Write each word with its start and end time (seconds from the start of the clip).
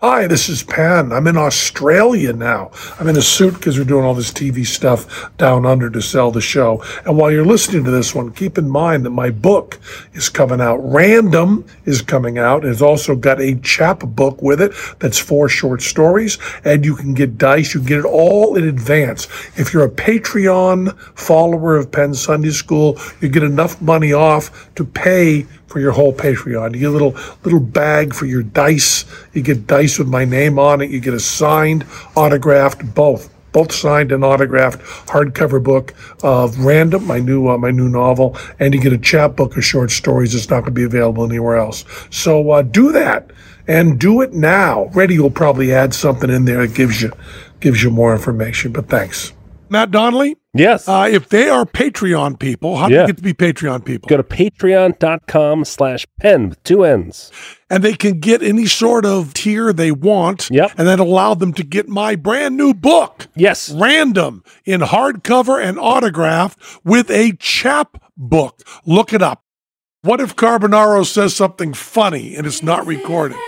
Hi, 0.00 0.26
this 0.26 0.48
is 0.48 0.64
Penn. 0.64 1.12
I'm 1.12 1.28
in 1.28 1.36
Australia 1.36 2.32
now. 2.32 2.72
I'm 2.98 3.06
in 3.06 3.16
a 3.16 3.22
suit 3.22 3.54
because 3.54 3.78
we're 3.78 3.84
doing 3.84 4.04
all 4.04 4.12
this 4.12 4.32
TV 4.32 4.66
stuff 4.66 5.30
down 5.36 5.64
under 5.64 5.88
to 5.88 6.02
sell 6.02 6.32
the 6.32 6.40
show. 6.40 6.82
And 7.06 7.16
while 7.16 7.30
you're 7.30 7.46
listening 7.46 7.84
to 7.84 7.92
this 7.92 8.12
one, 8.12 8.32
keep 8.32 8.58
in 8.58 8.68
mind 8.68 9.06
that 9.06 9.10
my 9.10 9.30
book 9.30 9.78
is 10.12 10.28
coming 10.28 10.60
out. 10.60 10.78
Random 10.78 11.64
is 11.84 12.02
coming 12.02 12.38
out. 12.38 12.64
It's 12.64 12.82
also 12.82 13.14
got 13.14 13.40
a 13.40 13.54
chap 13.60 14.00
book 14.00 14.42
with 14.42 14.60
it 14.60 14.72
that's 14.98 15.20
four 15.20 15.48
short 15.48 15.80
stories. 15.80 16.38
And 16.64 16.84
you 16.84 16.96
can 16.96 17.14
get 17.14 17.38
dice. 17.38 17.72
You 17.72 17.80
can 17.80 17.88
get 17.88 17.98
it 18.00 18.04
all 18.04 18.56
in 18.56 18.68
advance. 18.68 19.26
If 19.56 19.72
you're 19.72 19.86
a 19.86 19.90
Patreon 19.90 20.98
follower 21.16 21.76
of 21.76 21.92
Penn 21.92 22.14
Sunday 22.14 22.50
School, 22.50 22.98
you 23.20 23.28
get 23.28 23.44
enough 23.44 23.80
money 23.80 24.12
off 24.12 24.74
to 24.74 24.84
pay 24.84 25.46
for 25.66 25.80
your 25.80 25.92
whole 25.92 26.12
Patreon. 26.12 26.74
You 26.74 26.80
get 26.80 26.88
a 26.88 26.90
little 26.90 27.16
little 27.42 27.60
bag 27.60 28.14
for 28.14 28.26
your 28.26 28.42
dice. 28.42 29.04
You 29.32 29.42
get 29.42 29.66
dice 29.66 29.98
with 29.98 30.08
my 30.08 30.24
name 30.24 30.58
on 30.58 30.80
it. 30.80 30.90
You 30.90 31.00
get 31.00 31.14
a 31.14 31.20
signed, 31.20 31.86
autographed, 32.14 32.94
both 32.94 33.30
both 33.54 33.72
signed 33.72 34.10
and 34.10 34.24
autographed 34.24 34.80
hardcover 35.08 35.62
book 35.62 35.94
of 36.22 36.58
Random, 36.58 37.06
my 37.06 37.20
new 37.20 37.48
uh, 37.48 37.56
my 37.56 37.70
new 37.70 37.88
novel, 37.88 38.36
and 38.58 38.74
you 38.74 38.80
get 38.80 38.92
a 38.92 38.98
chapbook 38.98 39.56
of 39.56 39.64
short 39.64 39.90
stories 39.90 40.32
that's 40.32 40.50
not 40.50 40.60
going 40.60 40.66
to 40.66 40.70
be 40.72 40.84
available 40.84 41.24
anywhere 41.24 41.56
else. 41.56 41.84
So 42.10 42.50
uh, 42.50 42.62
do 42.62 42.92
that 42.92 43.30
and 43.68 43.98
do 43.98 44.20
it 44.22 44.32
now. 44.32 44.86
Ready 44.86 45.18
will 45.18 45.30
probably 45.30 45.72
add 45.72 45.94
something 45.94 46.30
in 46.30 46.44
there 46.44 46.66
that 46.66 46.74
gives 46.74 47.00
you 47.00 47.12
gives 47.60 47.82
you 47.82 47.90
more 47.90 48.12
information. 48.12 48.72
But 48.72 48.88
thanks. 48.88 49.33
Matt 49.70 49.90
Donnelly? 49.90 50.36
Yes. 50.56 50.88
Uh, 50.88 51.08
if 51.10 51.28
they 51.28 51.48
are 51.48 51.64
Patreon 51.64 52.38
people, 52.38 52.76
how 52.76 52.88
do 52.88 52.94
Yeah. 52.94 53.00
you 53.02 53.06
get 53.08 53.16
to 53.16 53.22
be 53.22 53.34
Patreon 53.34 53.84
people? 53.84 54.06
Go 54.08 54.16
to 54.16 54.22
patreon.com 54.22 55.64
slash 55.64 56.06
penn 56.20 56.48
with 56.50 56.62
two 56.64 56.84
N's. 56.84 57.30
and 57.70 57.82
they 57.82 57.94
can 57.94 58.20
get 58.20 58.42
any 58.42 58.66
sort 58.66 59.04
of 59.04 59.34
tier 59.34 59.72
they 59.72 59.90
want. 59.90 60.48
Yep. 60.50 60.72
And 60.78 60.86
that 60.86 61.00
allow 61.00 61.34
them 61.34 61.52
to 61.54 61.64
get 61.64 61.88
my 61.88 62.14
brand 62.14 62.56
new 62.56 62.72
book. 62.72 63.26
Yes. 63.34 63.70
Random 63.72 64.44
in 64.64 64.80
hardcover 64.80 65.60
and 65.62 65.78
autographed 65.78 66.58
with 66.84 67.10
a 67.10 67.32
chap 67.40 68.00
book. 68.16 68.60
Look 68.86 69.12
it 69.12 69.22
up. 69.22 69.42
What 70.02 70.20
if 70.20 70.36
Carbonaro 70.36 71.04
says 71.06 71.34
something 71.34 71.72
funny 71.72 72.36
and 72.36 72.46
it's 72.46 72.62
not 72.62 72.86
recorded? 72.86 73.38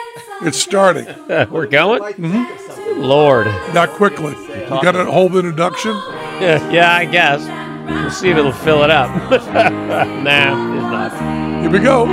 It's 0.42 0.58
starting. 0.58 1.06
We're 1.50 1.66
going? 1.66 2.02
Mm-hmm. 2.02 2.65
Lord. 2.96 3.46
Not 3.74 3.90
quickly. 3.90 4.34
You 4.48 4.82
got 4.82 4.96
a 4.96 5.04
whole 5.04 5.34
introduction? 5.36 5.92
Yeah, 5.92 6.70
yeah, 6.72 6.92
I 6.92 7.04
guess. 7.04 7.46
We'll 7.88 8.10
see 8.10 8.30
if 8.30 8.36
it'll 8.36 8.52
fill 8.52 8.82
it 8.84 8.90
up. 8.90 9.10
nah, 9.30 10.74
it's 10.74 10.82
not. 10.82 11.62
Here 11.62 11.70
we 11.70 11.78
go. 11.78 12.06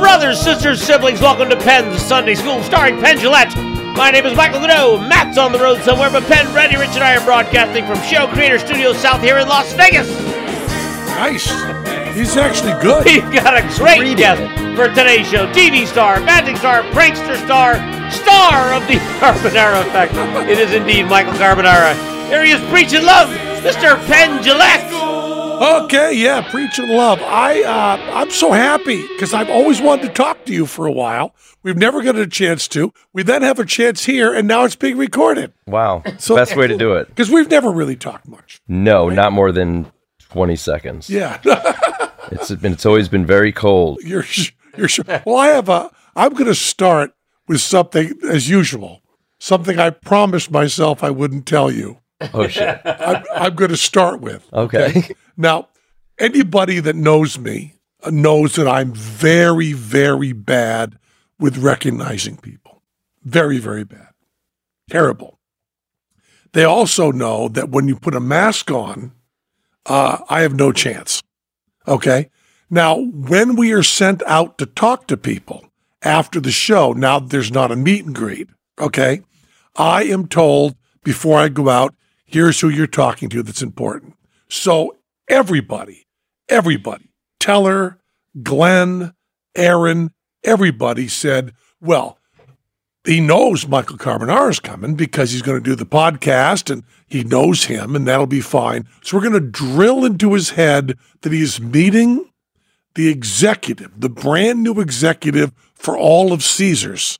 Brothers, 0.00 0.40
sisters, 0.40 0.82
siblings, 0.82 1.20
welcome 1.20 1.48
to 1.48 1.56
Penn's 1.56 2.00
Sunday 2.02 2.34
School 2.34 2.62
starring 2.62 3.00
Penn 3.00 3.18
Jillette. 3.18 3.54
My 3.96 4.10
name 4.10 4.26
is 4.26 4.36
Michael 4.36 4.60
Goudeau. 4.60 5.08
Matt's 5.08 5.36
on 5.38 5.52
the 5.52 5.58
road 5.58 5.80
somewhere, 5.82 6.10
but 6.10 6.22
Penn, 6.24 6.52
Randy, 6.54 6.76
Rich, 6.76 6.90
and 6.90 7.04
I 7.04 7.16
are 7.16 7.24
broadcasting 7.24 7.86
from 7.86 8.00
Show 8.02 8.26
Creator 8.28 8.58
Studios 8.60 8.96
South 8.98 9.22
here 9.22 9.38
in 9.38 9.48
Las 9.48 9.72
Vegas. 9.74 10.08
Nice. 11.10 11.89
He's 12.14 12.36
actually 12.36 12.72
good. 12.82 13.04
We've 13.04 13.32
got 13.32 13.56
a 13.56 13.62
great 13.78 14.16
guest 14.16 14.40
for 14.76 14.88
today's 14.88 15.26
show. 15.28 15.46
TV 15.52 15.86
star, 15.86 16.20
magic 16.20 16.56
star, 16.56 16.82
prankster 16.92 17.36
star, 17.44 17.74
star 18.10 18.74
of 18.74 18.86
the 18.88 18.94
Carbonaro 19.20 19.80
Effect. 19.86 20.12
It 20.48 20.58
is 20.58 20.72
indeed 20.72 21.04
Michael 21.04 21.32
Carbonaro. 21.34 21.94
Here 22.28 22.44
he 22.44 22.50
is 22.52 22.60
preaching 22.70 23.02
love, 23.04 23.28
Mr. 23.62 23.96
Penn 24.06 24.42
Jillette. 24.42 24.88
Okay, 25.84 26.14
yeah, 26.14 26.48
preaching 26.50 26.88
love. 26.88 27.20
I 27.22 27.62
uh, 27.62 28.14
I'm 28.14 28.30
so 28.30 28.50
happy 28.52 29.02
because 29.08 29.32
I've 29.34 29.50
always 29.50 29.80
wanted 29.80 30.06
to 30.08 30.12
talk 30.12 30.44
to 30.46 30.52
you 30.52 30.66
for 30.66 30.86
a 30.86 30.92
while. 30.92 31.34
We've 31.62 31.76
never 31.76 32.02
got 32.02 32.16
a 32.16 32.26
chance 32.26 32.66
to. 32.68 32.92
We 33.12 33.22
then 33.22 33.42
have 33.42 33.58
a 33.58 33.66
chance 33.66 34.04
here, 34.06 34.32
and 34.32 34.48
now 34.48 34.64
it's 34.64 34.76
being 34.76 34.96
recorded 34.96 35.52
Wow. 35.66 36.02
So- 36.18 36.34
Best 36.36 36.56
way 36.56 36.66
to 36.66 36.76
do 36.78 36.94
it. 36.94 37.08
because 37.08 37.30
we've 37.30 37.50
never 37.50 37.70
really 37.70 37.96
talked 37.96 38.26
much. 38.26 38.60
No, 38.68 39.10
not 39.10 39.32
more 39.32 39.52
than 39.52 39.92
20 40.30 40.56
seconds. 40.56 41.10
Yeah, 41.10 41.38
It's 42.30 42.50
been 42.52 42.72
it's 42.72 42.86
always 42.86 43.08
been 43.08 43.26
very 43.26 43.52
cold. 43.52 44.00
you're 44.02 44.22
sh- 44.22 44.52
you're 44.76 44.88
sure. 44.88 45.04
Well, 45.26 45.36
I 45.36 45.48
have 45.48 45.68
a. 45.68 45.90
I'm 46.16 46.32
going 46.32 46.46
to 46.46 46.54
start 46.54 47.12
with 47.48 47.60
something 47.60 48.18
as 48.28 48.48
usual. 48.48 49.02
Something 49.38 49.78
I 49.78 49.90
promised 49.90 50.50
myself 50.50 51.02
I 51.02 51.10
wouldn't 51.10 51.46
tell 51.46 51.70
you. 51.70 51.98
Oh 52.34 52.46
shit. 52.48 52.80
I'm, 52.84 53.24
I'm 53.34 53.54
going 53.54 53.70
to 53.70 53.76
start 53.76 54.20
with. 54.20 54.46
Okay. 54.52 55.08
Now, 55.36 55.68
anybody 56.18 56.80
that 56.80 56.94
knows 56.96 57.38
me 57.38 57.74
uh, 58.02 58.10
knows 58.10 58.56
that 58.56 58.68
I'm 58.68 58.92
very, 58.92 59.72
very 59.72 60.32
bad 60.32 60.98
with 61.38 61.56
recognizing 61.56 62.36
people. 62.36 62.82
Very, 63.24 63.58
very 63.58 63.84
bad. 63.84 64.08
Terrible. 64.90 65.38
They 66.52 66.64
also 66.64 67.10
know 67.10 67.48
that 67.48 67.70
when 67.70 67.88
you 67.88 67.96
put 67.96 68.14
a 68.14 68.20
mask 68.20 68.70
on, 68.70 69.12
uh, 69.86 70.18
I 70.28 70.42
have 70.42 70.54
no 70.54 70.72
chance. 70.72 71.22
Okay. 71.86 72.30
Now, 72.68 73.00
when 73.00 73.56
we 73.56 73.72
are 73.72 73.82
sent 73.82 74.22
out 74.26 74.58
to 74.58 74.66
talk 74.66 75.06
to 75.08 75.16
people 75.16 75.66
after 76.02 76.40
the 76.40 76.52
show, 76.52 76.92
now 76.92 77.18
there's 77.18 77.50
not 77.50 77.72
a 77.72 77.76
meet 77.76 78.04
and 78.04 78.14
greet. 78.14 78.48
Okay. 78.80 79.22
I 79.76 80.04
am 80.04 80.28
told 80.28 80.76
before 81.02 81.38
I 81.38 81.48
go 81.48 81.68
out, 81.68 81.94
here's 82.24 82.60
who 82.60 82.68
you're 82.68 82.86
talking 82.86 83.28
to 83.30 83.42
that's 83.42 83.62
important. 83.62 84.14
So 84.48 84.98
everybody, 85.28 86.06
everybody, 86.48 87.10
Teller, 87.40 87.98
Glenn, 88.42 89.14
Aaron, 89.56 90.10
everybody 90.44 91.08
said, 91.08 91.54
well, 91.80 92.18
he 93.04 93.20
knows 93.20 93.66
Michael 93.66 93.96
Carbonaro 93.96 94.50
is 94.50 94.60
coming 94.60 94.94
because 94.94 95.32
he's 95.32 95.42
going 95.42 95.58
to 95.62 95.64
do 95.64 95.74
the 95.74 95.86
podcast 95.86 96.70
and 96.70 96.84
he 97.06 97.24
knows 97.24 97.64
him 97.64 97.96
and 97.96 98.06
that'll 98.06 98.26
be 98.26 98.40
fine. 98.40 98.86
So 99.02 99.16
we're 99.16 99.28
going 99.28 99.42
to 99.42 99.50
drill 99.50 100.04
into 100.04 100.34
his 100.34 100.50
head 100.50 100.98
that 101.22 101.32
he 101.32 101.40
is 101.40 101.60
meeting 101.60 102.30
the 102.94 103.08
executive, 103.08 103.92
the 103.98 104.10
brand 104.10 104.62
new 104.62 104.80
executive 104.80 105.52
for 105.74 105.96
all 105.96 106.32
of 106.32 106.44
Caesars 106.44 107.18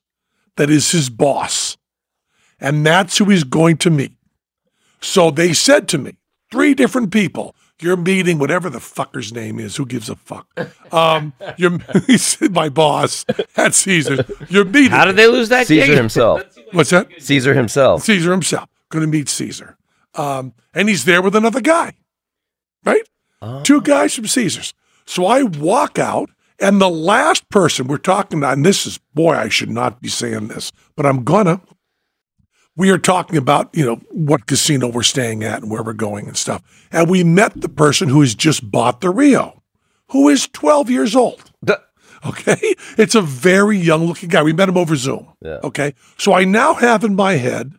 that 0.57 0.69
is 0.69 0.91
his 0.91 1.09
boss. 1.09 1.77
And 2.61 2.85
that's 2.85 3.17
who 3.17 3.25
he's 3.27 3.45
going 3.45 3.79
to 3.79 3.91
meet. 3.91 4.13
So 5.01 5.31
they 5.31 5.55
said 5.55 5.89
to 5.89 5.99
me, 5.99 6.19
three 6.51 6.75
different 6.75 7.11
people, 7.11 7.55
you're 7.83 7.97
meeting 7.97 8.39
whatever 8.39 8.71
the 8.71 8.79
fucker's 8.79 9.33
name 9.33 9.59
is. 9.59 9.77
Who 9.77 9.87
gives 9.87 10.09
a 10.09 10.17
fuck? 10.17 10.47
Um, 10.93 11.33
you're 11.57 11.79
my 12.51 12.69
boss 12.69 13.25
at 13.57 13.75
Caesars. 13.75 14.21
You're 14.49 14.65
meeting. 14.65 14.91
How 14.91 15.05
did 15.05 15.17
they 15.17 15.27
lose 15.27 15.49
that 15.51 15.67
Caesar 15.67 15.87
gig? 15.87 15.97
himself. 15.97 16.43
What's 16.73 16.91
that? 16.91 17.09
Caesar 17.19 17.55
himself. 17.55 18.03
Caesar 18.05 18.31
himself. 18.31 18.69
Going 18.91 19.05
to 19.05 19.11
meet 19.11 19.29
Caesar. 19.29 19.77
Um, 20.15 20.55
and 20.75 20.89
he's 20.89 21.05
there 21.05 21.23
with 21.23 21.37
another 21.37 21.61
guy, 21.61 21.95
right? 22.85 23.03
Two 23.63 23.81
guys 23.81 24.15
from 24.15 24.27
Caesars. 24.27 24.75
So 25.07 25.27
I 25.27 25.43
walk 25.45 25.99
out, 25.99 26.31
and 26.59 26.81
the 26.81 26.91
last 26.91 27.49
person 27.49 27.87
we're 27.87 27.97
talking 27.97 28.39
about, 28.39 28.55
and 28.55 28.67
this 28.67 28.87
is, 28.87 28.99
boy, 29.15 29.35
I 29.35 29.49
should 29.49 29.71
not 29.71 30.01
be 30.03 30.09
saying 30.09 30.49
this, 30.49 30.73
but 30.97 31.07
I'm 31.07 31.25
gonna. 31.25 31.61
We 32.77 32.91
are 32.91 32.99
talking 32.99 33.37
about, 33.37 33.75
you 33.75 33.85
know, 33.85 33.97
what 34.11 34.47
casino 34.47 34.89
we're 34.89 35.03
staying 35.03 35.45
at 35.45 35.63
and 35.63 35.71
where 35.71 35.83
we're 35.83 35.93
going 35.93 36.27
and 36.27 36.37
stuff. 36.37 36.63
And 36.91 37.11
we 37.11 37.25
met 37.25 37.61
the 37.61 37.69
person 37.69 38.09
who 38.09 38.21
has 38.21 38.35
just 38.35 38.71
bought 38.71 39.01
the 39.01 39.11
Rio, 39.11 39.63
who 40.11 40.29
is 40.29 40.49
12 40.49 40.89
years 40.91 41.15
old. 41.15 41.51
Okay. 42.25 42.75
It's 42.99 43.15
a 43.15 43.23
very 43.23 43.79
young 43.79 44.05
looking 44.05 44.29
guy. 44.29 44.43
We 44.43 44.53
met 44.53 44.69
him 44.69 44.77
over 44.77 44.95
Zoom. 44.95 45.33
Yeah. 45.41 45.61
Okay. 45.65 45.95
So 46.19 46.35
I 46.35 46.45
now 46.45 46.75
have 46.75 47.03
in 47.03 47.17
my 47.17 47.35
head 47.35 47.73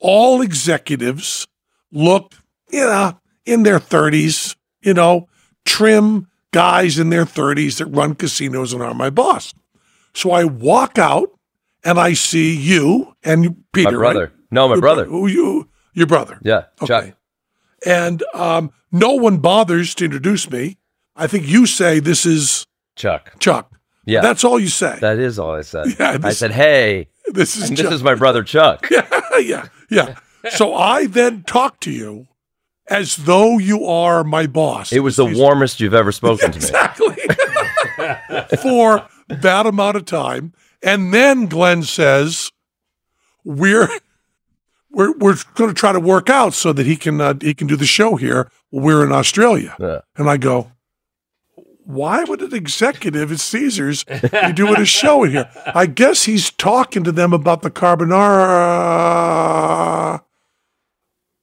all 0.00 0.40
executives 0.40 1.46
look, 1.92 2.34
you 2.70 2.80
know, 2.80 3.18
in 3.44 3.62
their 3.62 3.78
30s, 3.78 4.56
you 4.80 4.94
know, 4.94 5.28
trim 5.66 6.28
guys 6.50 6.98
in 6.98 7.10
their 7.10 7.24
30s 7.26 7.78
that 7.78 7.86
run 7.86 8.14
casinos 8.14 8.72
and 8.72 8.82
are 8.82 8.94
my 8.94 9.10
boss. 9.10 9.52
So 10.14 10.30
I 10.30 10.44
walk 10.44 10.98
out 10.98 11.33
and 11.84 11.98
I 11.98 12.14
see 12.14 12.54
you 12.56 13.14
and 13.22 13.64
Peter. 13.72 13.92
My 13.92 13.96
brother. 13.96 14.20
right? 14.20 14.30
No, 14.50 14.68
my 14.68 14.74
Your 14.74 14.80
brother. 14.80 15.04
bro- 15.06 15.26
you, 15.26 15.68
your 15.92 16.06
brother. 16.06 16.38
Yeah. 16.42 16.64
Okay. 16.82 16.86
Chuck. 17.10 17.16
And 17.86 18.22
um, 18.34 18.72
no 18.90 19.12
one 19.14 19.38
bothers 19.38 19.94
to 19.96 20.04
introduce 20.04 20.50
me. 20.50 20.78
I 21.16 21.26
think 21.26 21.46
you 21.46 21.66
say 21.66 22.00
this 22.00 22.24
is 22.26 22.64
Chuck. 22.96 23.38
Chuck. 23.38 23.70
Yeah. 24.06 24.20
That's 24.20 24.44
all 24.44 24.58
you 24.58 24.68
say. 24.68 24.98
That 25.00 25.18
is 25.18 25.38
all 25.38 25.52
I 25.54 25.62
said. 25.62 25.86
Yeah, 25.98 26.18
I 26.22 26.30
said, 26.32 26.50
"Hey, 26.52 27.08
this 27.28 27.56
is 27.56 27.70
this 27.70 27.90
is 27.92 28.02
my 28.02 28.14
brother 28.14 28.42
Chuck." 28.42 28.88
yeah, 29.40 29.68
yeah. 29.90 30.16
So 30.50 30.74
I 30.74 31.06
then 31.06 31.42
talk 31.44 31.80
to 31.80 31.90
you 31.90 32.26
as 32.88 33.16
though 33.16 33.56
you 33.56 33.86
are 33.86 34.22
my 34.24 34.46
boss. 34.46 34.92
It 34.92 35.00
was 35.00 35.16
the 35.16 35.24
warmest 35.24 35.80
you've 35.80 35.94
ever 35.94 36.12
spoken 36.12 36.52
to 36.52 36.58
me. 36.58 36.64
exactly 36.66 37.16
for 38.60 39.08
that 39.28 39.64
amount 39.64 39.96
of 39.96 40.04
time, 40.04 40.52
and 40.84 41.12
then 41.12 41.46
Glenn 41.46 41.82
says, 41.82 42.52
"We're." 43.44 43.88
We're, 44.96 45.10
we're 45.18 45.34
going 45.56 45.70
to 45.70 45.74
try 45.74 45.90
to 45.90 45.98
work 45.98 46.30
out 46.30 46.54
so 46.54 46.72
that 46.72 46.86
he 46.86 46.94
can 46.94 47.20
uh, 47.20 47.34
he 47.40 47.52
can 47.52 47.66
do 47.66 47.74
the 47.74 47.84
show 47.84 48.14
here. 48.14 48.48
We're 48.70 49.04
in 49.04 49.10
Australia, 49.10 49.74
Yeah. 49.80 50.02
and 50.16 50.30
I 50.30 50.36
go, 50.36 50.70
why 51.84 52.22
would 52.22 52.40
an 52.42 52.54
executive 52.54 53.32
at 53.32 53.40
Caesars 53.40 54.04
be 54.04 54.52
doing 54.54 54.80
a 54.80 54.84
show 54.84 55.24
in 55.24 55.32
here? 55.32 55.50
I 55.74 55.86
guess 55.86 56.26
he's 56.26 56.52
talking 56.52 57.02
to 57.02 57.10
them 57.10 57.32
about 57.32 57.62
the 57.62 57.72
Carbonaro. 57.72 58.14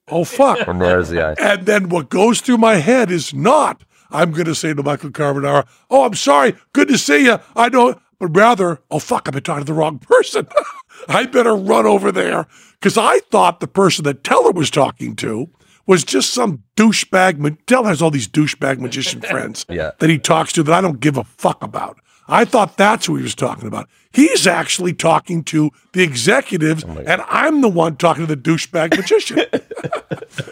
Oh 0.08 0.24
fuck! 0.24 0.66
And 0.68 0.82
the 0.82 1.22
eye. 1.22 1.36
And 1.38 1.66
then 1.66 1.90
what 1.90 2.08
goes 2.10 2.40
through 2.40 2.58
my 2.58 2.76
head 2.76 3.12
is 3.12 3.34
not, 3.34 3.84
I'm 4.10 4.32
going 4.32 4.46
to 4.46 4.56
say 4.56 4.74
to 4.74 4.82
Michael 4.82 5.10
Carbonaro, 5.12 5.68
oh, 5.90 6.06
I'm 6.06 6.16
sorry, 6.16 6.56
good 6.72 6.88
to 6.88 6.98
see 6.98 7.26
you. 7.26 7.38
I 7.56 7.68
don't 7.70 7.98
know, 7.98 8.02
but 8.22 8.36
rather, 8.38 8.80
oh, 8.92 9.00
fuck, 9.00 9.24
I've 9.28 9.34
been 9.34 9.42
talking 9.42 9.66
to 9.66 9.74
the 9.74 9.78
wrong 9.78 9.98
person. 9.98 10.48
I 11.10 11.26
better 11.26 11.56
run 11.56 11.88
over 11.88 12.12
there. 12.12 12.46
Because 12.80 12.96
I 12.98 13.20
thought 13.32 13.60
the 13.60 13.68
person 13.68 14.04
that 14.06 14.24
Teller 14.24 14.52
was 14.52 14.70
talking 14.70 15.16
to 15.18 15.50
was 15.88 16.04
just 16.04 16.32
some 16.32 16.62
douchebag. 16.78 17.58
Teller 17.66 17.90
has 17.90 18.00
all 18.02 18.12
these 18.12 18.28
douchebag 18.28 18.78
magician 18.80 19.22
friends 19.30 19.66
Yeah. 19.68 19.92
that 20.00 20.10
he 20.10 20.20
talks 20.20 20.54
to 20.54 20.62
that 20.64 20.72
I 20.74 20.82
don't 20.82 21.00
give 21.00 21.18
a 21.18 21.24
fuck 21.24 21.64
about. 21.64 21.98
I 22.28 22.46
thought 22.46 22.78
that's 22.78 23.08
who 23.08 23.16
he 23.16 23.24
was 23.24 23.34
talking 23.34 23.68
about. 23.68 23.90
He's 24.14 24.46
actually 24.46 24.94
talking 24.94 25.44
to 25.46 25.72
the 25.94 26.04
executives, 26.04 26.84
and 26.84 27.22
I'm 27.28 27.62
the 27.62 27.68
one 27.70 27.98
talking 27.98 28.26
to 28.28 28.36
the 28.36 28.42
douchebag 28.42 28.96
magician. 28.96 29.40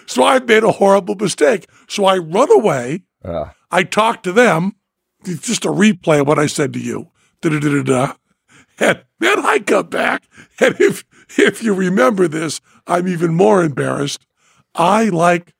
So 0.08 0.24
I 0.26 0.40
made 0.40 0.64
a 0.64 0.72
horrible 0.74 1.16
mistake. 1.16 1.68
So 1.88 2.04
I 2.06 2.18
run 2.18 2.52
away. 2.52 3.04
Ah. 3.24 3.54
I 3.72 3.84
talk 3.84 4.24
to 4.24 4.34
them. 4.34 4.74
It's 5.24 5.48
just 5.48 5.64
a 5.66 5.70
replay 5.70 6.20
of 6.20 6.28
what 6.28 6.38
I 6.40 6.48
said 6.48 6.74
to 6.74 6.80
you. 6.80 7.12
Da-da-da-da-da. 7.42 8.14
And 8.80 9.04
then 9.20 9.46
I 9.46 9.60
come 9.60 9.88
back. 9.88 10.24
And 10.60 10.76
if 10.80 11.04
if 11.38 11.62
you 11.64 11.74
remember 11.74 12.28
this, 12.28 12.60
I'm 12.88 13.08
even 13.08 13.34
more 13.34 13.64
embarrassed. 13.64 14.26
I 14.76 15.06
like 15.10 15.54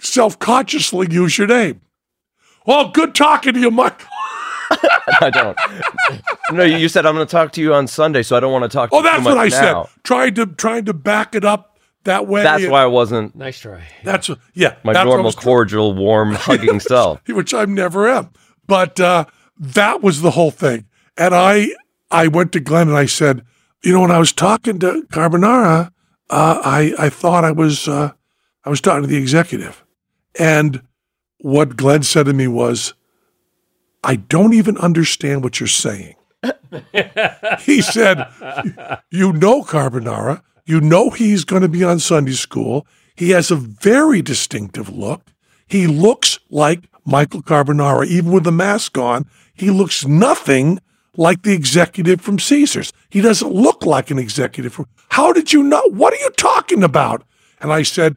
self-consciously 0.00 1.08
use 1.10 1.38
your 1.38 1.46
name. 1.46 1.80
Well, 2.66 2.90
good 2.90 3.14
talking 3.14 3.54
to 3.54 3.60
you, 3.60 3.70
Michael. 3.70 4.06
I 5.20 5.30
don't. 5.32 5.56
No, 6.52 6.62
you 6.62 6.76
you 6.76 6.88
said 6.88 7.06
I'm 7.06 7.14
going 7.14 7.26
to 7.26 7.30
talk 7.30 7.52
to 7.52 7.60
you 7.60 7.74
on 7.74 7.86
Sunday, 7.86 8.22
so 8.22 8.36
I 8.36 8.40
don't 8.40 8.52
want 8.52 8.64
to 8.64 8.68
talk. 8.68 8.90
to 8.90 8.96
Oh, 8.96 8.98
you 8.98 9.04
that's 9.04 9.18
too 9.22 9.24
what 9.24 9.38
I 9.38 9.48
now. 9.48 9.84
said. 9.84 9.92
Trying 10.04 10.34
to 10.34 10.46
trying 10.46 10.84
to 10.84 10.92
back 10.94 11.34
it 11.34 11.44
up 11.44 11.78
that 12.04 12.26
way. 12.28 12.42
That's 12.42 12.66
why 12.66 12.82
I 12.82 12.86
wasn't 12.86 13.34
Nice 13.34 13.58
try. 13.60 13.82
That's 14.04 14.28
what- 14.28 14.38
yeah. 14.54 14.76
my 14.84 14.92
that's 14.92 15.04
normal, 15.06 15.32
cordial, 15.32 15.94
warm, 15.94 16.34
hugging 16.34 16.80
self. 16.80 17.20
which 17.28 17.52
I 17.54 17.64
never 17.64 18.08
am. 18.08 18.30
But 18.66 19.00
uh, 19.00 19.24
that 19.58 20.02
was 20.02 20.20
the 20.22 20.30
whole 20.32 20.50
thing. 20.52 20.86
And 21.20 21.34
I 21.34 21.68
I 22.10 22.28
went 22.28 22.50
to 22.52 22.60
Glenn 22.60 22.88
and 22.88 22.96
I 22.96 23.04
said, 23.04 23.44
you 23.84 23.92
know, 23.92 24.00
when 24.00 24.10
I 24.10 24.18
was 24.18 24.32
talking 24.32 24.78
to 24.78 25.06
Carbonaro, 25.12 25.92
uh, 26.30 26.60
I 26.64 26.94
I 26.98 27.10
thought 27.10 27.44
I 27.44 27.52
was 27.52 27.86
uh, 27.86 28.12
I 28.64 28.70
was 28.70 28.80
talking 28.80 29.02
to 29.02 29.06
the 29.06 29.18
executive, 29.18 29.84
and 30.38 30.80
what 31.42 31.76
Glenn 31.76 32.04
said 32.04 32.24
to 32.24 32.32
me 32.32 32.48
was, 32.48 32.94
I 34.02 34.16
don't 34.16 34.54
even 34.54 34.78
understand 34.78 35.44
what 35.44 35.60
you're 35.60 35.66
saying. 35.66 36.14
he 37.60 37.82
said, 37.82 38.26
You 39.10 39.34
know 39.34 39.62
Carbonaro. 39.62 40.42
You 40.64 40.80
know 40.80 41.10
he's 41.10 41.44
going 41.44 41.62
to 41.62 41.68
be 41.68 41.84
on 41.84 41.98
Sunday 41.98 42.32
school. 42.32 42.86
He 43.14 43.30
has 43.30 43.50
a 43.50 43.56
very 43.56 44.22
distinctive 44.22 44.88
look. 44.88 45.32
He 45.66 45.86
looks 45.86 46.38
like 46.48 46.88
Michael 47.04 47.42
Carbonaro, 47.42 48.06
even 48.06 48.32
with 48.32 48.44
the 48.44 48.52
mask 48.52 48.96
on. 48.96 49.26
He 49.52 49.68
looks 49.68 50.06
nothing 50.06 50.78
like 51.16 51.42
the 51.42 51.52
executive 51.52 52.20
from 52.20 52.38
Caesars. 52.38 52.92
He 53.08 53.20
doesn't 53.20 53.52
look 53.52 53.84
like 53.84 54.10
an 54.10 54.18
executive 54.18 54.72
from. 54.72 54.86
How 55.10 55.32
did 55.32 55.52
you 55.52 55.62
know? 55.62 55.82
What 55.90 56.12
are 56.12 56.18
you 56.18 56.30
talking 56.30 56.82
about? 56.82 57.24
And 57.60 57.72
I 57.72 57.82
said, 57.82 58.16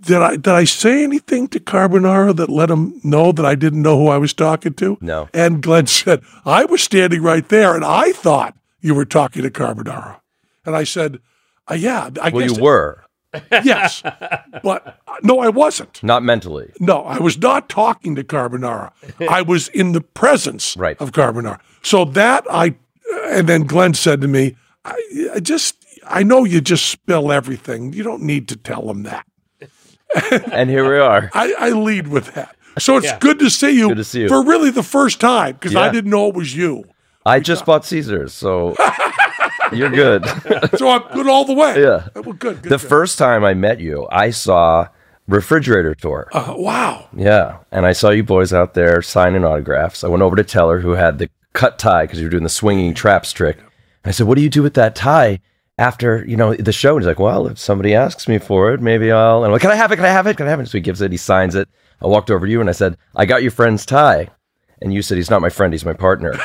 did 0.00 0.18
I 0.18 0.30
did 0.36 0.48
I 0.48 0.64
say 0.64 1.02
anything 1.02 1.48
to 1.48 1.60
Carbonaro 1.60 2.34
that 2.36 2.48
let 2.48 2.70
him 2.70 3.00
know 3.02 3.32
that 3.32 3.44
I 3.44 3.54
didn't 3.54 3.82
know 3.82 3.98
who 3.98 4.08
I 4.08 4.18
was 4.18 4.32
talking 4.32 4.74
to? 4.74 4.96
No. 5.00 5.28
And 5.34 5.62
Glenn 5.62 5.86
said, 5.86 6.22
I 6.44 6.64
was 6.64 6.82
standing 6.82 7.22
right 7.22 7.48
there 7.48 7.74
and 7.74 7.84
I 7.84 8.12
thought 8.12 8.56
you 8.80 8.94
were 8.94 9.04
talking 9.04 9.42
to 9.42 9.50
Carbonaro. 9.50 10.20
And 10.64 10.76
I 10.76 10.84
said, 10.84 11.18
uh, 11.70 11.74
yeah, 11.74 12.10
I 12.22 12.30
Well, 12.30 12.46
guess 12.46 12.56
you 12.56 12.62
were 12.62 13.04
yes. 13.50 14.02
But 14.02 14.98
uh, 15.06 15.16
no, 15.22 15.40
I 15.40 15.48
wasn't. 15.48 16.02
not 16.02 16.22
mentally. 16.22 16.72
No, 16.80 17.02
I 17.02 17.18
was 17.18 17.38
not 17.38 17.68
talking 17.68 18.14
to 18.16 18.24
Carbonaro. 18.24 18.90
I 19.30 19.42
was 19.42 19.68
in 19.68 19.92
the 19.92 20.00
presence 20.00 20.76
Right. 20.76 21.00
of 21.00 21.12
Carbonaro. 21.12 21.60
So 21.82 22.04
that 22.06 22.44
I, 22.50 22.74
and 23.26 23.48
then 23.48 23.62
Glenn 23.64 23.94
said 23.94 24.20
to 24.22 24.28
me, 24.28 24.56
I, 24.84 25.30
I 25.34 25.40
just, 25.40 25.76
I 26.06 26.22
know 26.22 26.44
you 26.44 26.60
just 26.60 26.86
spill 26.86 27.30
everything. 27.32 27.92
You 27.92 28.02
don't 28.02 28.22
need 28.22 28.48
to 28.48 28.56
tell 28.56 28.90
him 28.90 29.02
that. 29.04 29.26
And 30.52 30.70
here 30.70 30.90
we 30.90 30.98
are. 30.98 31.30
I, 31.34 31.52
I 31.58 31.68
lead 31.70 32.08
with 32.08 32.32
that. 32.32 32.56
So 32.78 32.96
it's 32.96 33.12
good 33.18 33.38
to 33.40 33.50
see 33.50 33.72
you. 33.72 33.88
Good 33.88 33.98
to 33.98 34.04
see 34.04 34.22
you. 34.22 34.28
For 34.28 34.42
really 34.42 34.70
the 34.70 34.82
first 34.82 35.20
time, 35.20 35.52
because 35.52 35.76
I 35.76 35.90
didn't 35.90 36.10
know 36.10 36.28
it 36.28 36.34
was 36.34 36.56
you. 36.56 36.84
I 37.26 37.40
just 37.40 37.66
bought 37.66 37.84
Caesars, 37.84 38.32
so 38.32 38.74
you're 39.72 39.90
good. 39.90 40.24
So 40.78 40.88
I'm 40.88 41.02
good 41.14 41.26
all 41.28 41.44
the 41.44 41.54
way. 41.54 41.80
Yeah. 41.80 42.08
Well, 42.14 42.32
good. 42.34 42.38
good 42.38 42.62
the 42.62 42.68
good. 42.70 42.80
first 42.80 43.18
time 43.18 43.44
I 43.44 43.54
met 43.54 43.80
you, 43.80 44.06
I 44.10 44.30
saw 44.30 44.88
Refrigerator 45.26 45.94
Tour. 45.94 46.28
Uh, 46.32 46.54
wow. 46.56 47.08
Yeah. 47.14 47.58
And 47.70 47.84
I 47.86 47.92
saw 47.92 48.10
you 48.10 48.22
boys 48.22 48.52
out 48.52 48.74
there 48.74 49.02
signing 49.02 49.44
autographs. 49.44 50.04
I 50.04 50.08
went 50.08 50.22
over 50.22 50.36
to 50.36 50.44
Teller, 50.44 50.80
who 50.80 50.90
had 50.92 51.18
the 51.18 51.28
cut 51.52 51.78
tie 51.78 52.04
because 52.04 52.18
you 52.20 52.26
were 52.26 52.30
doing 52.30 52.44
the 52.44 52.48
swinging 52.48 52.94
traps 52.94 53.32
trick. 53.32 53.56
And 53.58 53.66
I 54.06 54.10
said, 54.12 54.26
What 54.26 54.36
do 54.36 54.42
you 54.42 54.50
do 54.50 54.62
with 54.62 54.74
that 54.74 54.94
tie 54.94 55.40
after, 55.78 56.24
you 56.26 56.36
know, 56.36 56.54
the 56.54 56.72
show? 56.72 56.94
And 56.96 57.02
he's 57.02 57.08
like, 57.08 57.18
Well, 57.18 57.46
if 57.48 57.58
somebody 57.58 57.94
asks 57.94 58.28
me 58.28 58.38
for 58.38 58.72
it, 58.72 58.80
maybe 58.80 59.10
I'll. 59.10 59.38
And 59.38 59.46
I'm 59.46 59.52
like, 59.52 59.62
Can 59.62 59.70
I 59.70 59.76
have 59.76 59.90
it? 59.92 59.96
Can 59.96 60.04
I 60.04 60.10
have 60.10 60.26
it? 60.26 60.36
Can 60.36 60.46
I 60.46 60.50
have 60.50 60.60
it? 60.60 60.66
So 60.68 60.78
he 60.78 60.82
gives 60.82 61.00
it, 61.02 61.10
he 61.10 61.18
signs 61.18 61.54
it. 61.54 61.68
I 62.00 62.06
walked 62.06 62.30
over 62.30 62.46
to 62.46 62.52
you 62.52 62.60
and 62.60 62.68
I 62.68 62.72
said, 62.72 62.96
I 63.16 63.26
got 63.26 63.42
your 63.42 63.50
friend's 63.50 63.84
tie. 63.84 64.28
And 64.80 64.94
you 64.94 65.02
said, 65.02 65.16
He's 65.16 65.30
not 65.30 65.42
my 65.42 65.50
friend, 65.50 65.72
he's 65.74 65.84
my 65.84 65.94
partner. 65.94 66.34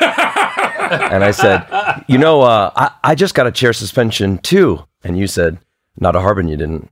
and 0.78 1.24
I 1.24 1.30
said, 1.30 1.66
You 2.08 2.18
know, 2.18 2.42
uh, 2.42 2.70
I, 2.74 2.90
I 3.02 3.14
just 3.14 3.34
got 3.34 3.46
a 3.46 3.52
chair 3.52 3.72
suspension 3.72 4.38
too. 4.38 4.84
And 5.02 5.18
you 5.18 5.26
said, 5.26 5.58
Not 5.98 6.16
a 6.16 6.20
Harbin, 6.20 6.48
you 6.48 6.56
didn't. 6.56 6.90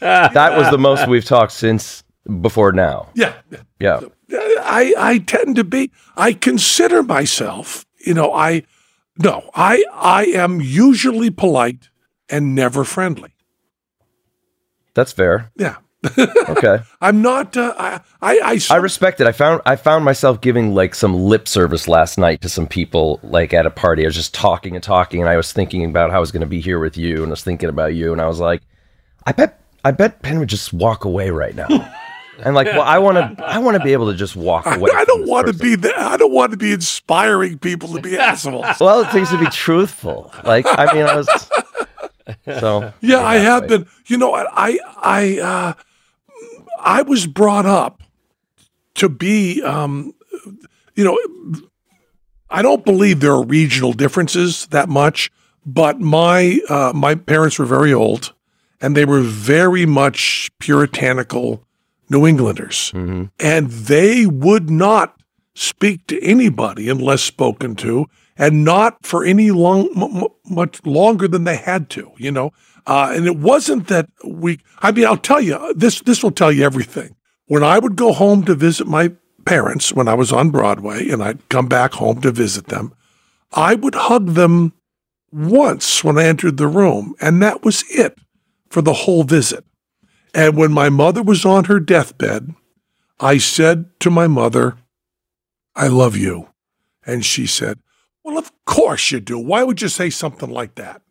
that 0.00 0.56
was 0.56 0.70
the 0.70 0.78
most 0.78 1.08
we've 1.08 1.24
talked 1.24 1.52
since 1.52 2.04
before 2.40 2.72
now. 2.72 3.08
Yeah. 3.14 3.34
Yeah. 3.80 4.00
I, 4.30 4.94
I 4.98 5.18
tend 5.18 5.56
to 5.56 5.64
be, 5.64 5.90
I 6.16 6.34
consider 6.34 7.02
myself, 7.02 7.86
you 8.04 8.14
know, 8.14 8.32
I, 8.34 8.64
no, 9.18 9.50
I, 9.54 9.84
I 9.92 10.26
am 10.26 10.60
usually 10.60 11.30
polite 11.30 11.88
and 12.28 12.54
never 12.54 12.84
friendly. 12.84 13.34
That's 14.94 15.12
fair. 15.12 15.50
Yeah. 15.56 15.76
Okay. 16.48 16.78
I'm 17.00 17.20
not, 17.22 17.56
uh, 17.56 17.74
I, 17.78 18.00
I, 18.22 18.38
I, 18.42 18.60
I 18.70 18.76
respect 18.76 19.20
it. 19.20 19.26
I 19.26 19.32
found 19.32 19.60
I 19.66 19.76
found 19.76 20.04
myself 20.04 20.40
giving 20.40 20.74
like 20.74 20.94
some 20.94 21.14
lip 21.14 21.46
service 21.46 21.86
last 21.86 22.18
night 22.18 22.40
to 22.40 22.48
some 22.48 22.66
people 22.66 23.20
like 23.22 23.52
at 23.52 23.66
a 23.66 23.70
party. 23.70 24.04
I 24.04 24.06
was 24.06 24.14
just 24.14 24.34
talking 24.34 24.74
and 24.74 24.82
talking 24.82 25.20
and 25.20 25.28
I 25.28 25.36
was 25.36 25.52
thinking 25.52 25.84
about 25.84 26.10
how 26.10 26.16
I 26.16 26.20
was 26.20 26.32
going 26.32 26.40
to 26.40 26.46
be 26.46 26.60
here 26.60 26.78
with 26.78 26.96
you 26.96 27.18
and 27.22 27.26
I 27.26 27.30
was 27.30 27.44
thinking 27.44 27.68
about 27.68 27.94
you 27.94 28.12
and 28.12 28.20
I 28.20 28.26
was 28.26 28.40
like, 28.40 28.62
I 29.26 29.32
bet 29.32 29.60
I 29.84 29.90
bet 29.90 30.22
Penn 30.22 30.38
would 30.38 30.48
just 30.48 30.72
walk 30.72 31.04
away 31.04 31.30
right 31.30 31.54
now. 31.54 31.66
and 32.42 32.54
like, 32.54 32.66
well, 32.66 32.82
I 32.82 32.98
want 32.98 33.16
to 33.38 33.44
I 33.44 33.58
want 33.58 33.76
to 33.76 33.84
be 33.84 33.92
able 33.92 34.10
to 34.10 34.16
just 34.16 34.34
walk 34.34 34.66
away. 34.66 34.90
I 34.94 35.04
don't 35.04 35.28
want 35.28 35.46
to 35.46 35.52
be 35.52 35.76
that. 35.76 35.98
I 35.98 36.16
don't 36.16 36.32
want 36.32 36.50
to 36.52 36.56
be 36.56 36.72
inspiring 36.72 37.58
people 37.58 37.94
to 37.94 38.00
be 38.00 38.16
assholes. 38.16 38.66
Well, 38.80 39.02
it 39.02 39.10
takes 39.10 39.30
to 39.30 39.38
be 39.38 39.46
truthful. 39.46 40.32
Like, 40.44 40.66
I 40.66 40.92
mean, 40.94 41.04
I 41.04 41.16
was 41.16 41.28
so 42.60 42.92
Yeah, 43.00 43.20
I 43.20 43.36
have 43.36 43.68
been. 43.68 43.86
You 44.06 44.18
know, 44.18 44.34
I 44.34 44.78
I 44.96 45.38
uh, 45.38 45.72
I 46.80 47.02
was 47.02 47.26
brought 47.26 47.66
up 47.66 48.02
to 48.94 49.08
be. 49.08 49.62
Um, 49.62 50.14
you 50.94 51.04
know, 51.04 51.18
I 52.50 52.62
don't 52.62 52.84
believe 52.84 53.20
there 53.20 53.32
are 53.32 53.44
regional 53.44 53.92
differences 53.92 54.66
that 54.68 54.88
much, 54.88 55.30
but 55.66 56.00
my 56.00 56.60
uh, 56.68 56.92
my 56.94 57.14
parents 57.14 57.58
were 57.58 57.66
very 57.66 57.92
old, 57.92 58.32
and 58.80 58.96
they 58.96 59.04
were 59.04 59.20
very 59.20 59.86
much 59.86 60.50
puritanical 60.58 61.62
New 62.10 62.26
Englanders, 62.26 62.90
and 62.94 63.70
they 63.70 64.26
would 64.26 64.70
not 64.70 65.14
speak 65.54 66.06
to 66.06 66.22
anybody 66.22 66.88
unless 66.88 67.22
spoken 67.22 67.74
to, 67.76 68.06
and 68.36 68.64
not 68.64 69.04
for 69.04 69.24
any 69.24 69.50
long 69.50 69.88
m- 69.96 70.28
much 70.54 70.84
longer 70.86 71.28
than 71.28 71.44
they 71.44 71.56
had 71.56 71.90
to. 71.90 72.10
You 72.16 72.30
know, 72.32 72.52
uh, 72.88 73.12
and 73.14 73.26
it 73.26 73.36
wasn't 73.36 73.88
that 73.88 74.08
we. 74.24 74.58
I 74.80 74.92
mean, 74.92 75.04
I'll 75.04 75.18
tell 75.18 75.42
you 75.42 75.74
this. 75.74 76.00
This 76.00 76.22
will 76.22 76.30
tell 76.30 76.50
you 76.50 76.64
everything. 76.64 77.14
When 77.46 77.62
I 77.62 77.78
would 77.78 77.96
go 77.96 78.12
home 78.12 78.44
to 78.44 78.54
visit 78.54 78.86
my 78.86 79.12
parents 79.44 79.92
when 79.92 80.08
I 80.08 80.14
was 80.14 80.32
on 80.32 80.50
Broadway 80.50 81.08
and 81.08 81.22
I'd 81.22 81.48
come 81.50 81.68
back 81.68 81.92
home 81.92 82.20
to 82.22 82.32
visit 82.32 82.66
them, 82.66 82.94
I 83.52 83.74
would 83.74 83.94
hug 83.94 84.30
them 84.30 84.72
once 85.30 86.02
when 86.02 86.18
I 86.18 86.24
entered 86.24 86.56
the 86.56 86.66
room, 86.66 87.14
and 87.20 87.42
that 87.42 87.62
was 87.62 87.84
it 87.90 88.18
for 88.70 88.80
the 88.80 88.94
whole 88.94 89.22
visit. 89.22 89.64
And 90.34 90.56
when 90.56 90.72
my 90.72 90.88
mother 90.88 91.22
was 91.22 91.44
on 91.44 91.64
her 91.64 91.80
deathbed, 91.80 92.54
I 93.20 93.36
said 93.36 93.90
to 94.00 94.10
my 94.10 94.26
mother, 94.26 94.78
I 95.76 95.88
love 95.88 96.16
you. 96.16 96.48
And 97.04 97.24
she 97.24 97.46
said, 97.46 97.80
Well, 98.24 98.38
of 98.38 98.50
course 98.64 99.10
you 99.10 99.20
do. 99.20 99.38
Why 99.38 99.62
would 99.62 99.82
you 99.82 99.88
say 99.88 100.08
something 100.08 100.50
like 100.50 100.76
that? 100.76 101.02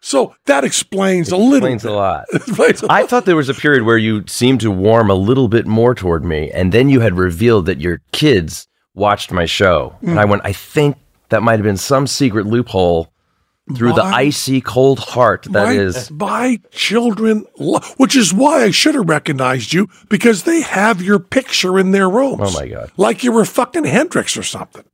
So 0.00 0.34
that 0.46 0.64
explains 0.64 1.30
a 1.32 1.36
little. 1.36 1.54
Explains 1.56 1.84
a 1.84 1.88
bit. 1.88 1.94
lot. 1.94 2.24
Explains 2.32 2.82
a 2.82 2.86
I 2.90 3.06
thought 3.06 3.24
there 3.24 3.36
was 3.36 3.48
a 3.48 3.54
period 3.54 3.82
where 3.84 3.98
you 3.98 4.24
seemed 4.26 4.60
to 4.60 4.70
warm 4.70 5.10
a 5.10 5.14
little 5.14 5.48
bit 5.48 5.66
more 5.66 5.94
toward 5.94 6.24
me, 6.24 6.50
and 6.52 6.72
then 6.72 6.88
you 6.88 7.00
had 7.00 7.14
revealed 7.16 7.66
that 7.66 7.80
your 7.80 8.02
kids 8.12 8.68
watched 8.94 9.30
my 9.32 9.44
show, 9.46 9.94
and 10.02 10.18
I 10.18 10.24
Mm. 10.24 10.28
went, 10.30 10.42
I 10.44 10.52
think 10.52 10.96
that 11.28 11.42
might 11.42 11.54
have 11.54 11.64
been 11.64 11.76
some 11.76 12.06
secret 12.06 12.46
loophole 12.46 13.12
through 13.74 13.92
the 13.94 14.02
icy 14.04 14.60
cold 14.60 15.00
heart 15.00 15.42
that 15.50 15.66
my, 15.66 15.72
is. 15.72 16.08
my 16.12 16.60
children, 16.70 17.44
lo- 17.58 17.80
which 17.96 18.14
is 18.14 18.32
why 18.32 18.62
I 18.62 18.70
should 18.70 18.94
have 18.94 19.08
recognized 19.08 19.72
you 19.72 19.88
because 20.08 20.44
they 20.44 20.60
have 20.60 21.02
your 21.02 21.18
picture 21.18 21.76
in 21.76 21.90
their 21.90 22.08
rooms. 22.08 22.40
Oh, 22.42 22.52
my 22.52 22.68
God. 22.68 22.92
Like 22.96 23.24
you 23.24 23.32
were 23.32 23.44
fucking 23.44 23.82
Hendrix 23.84 24.36
or 24.36 24.44
something. 24.44 24.84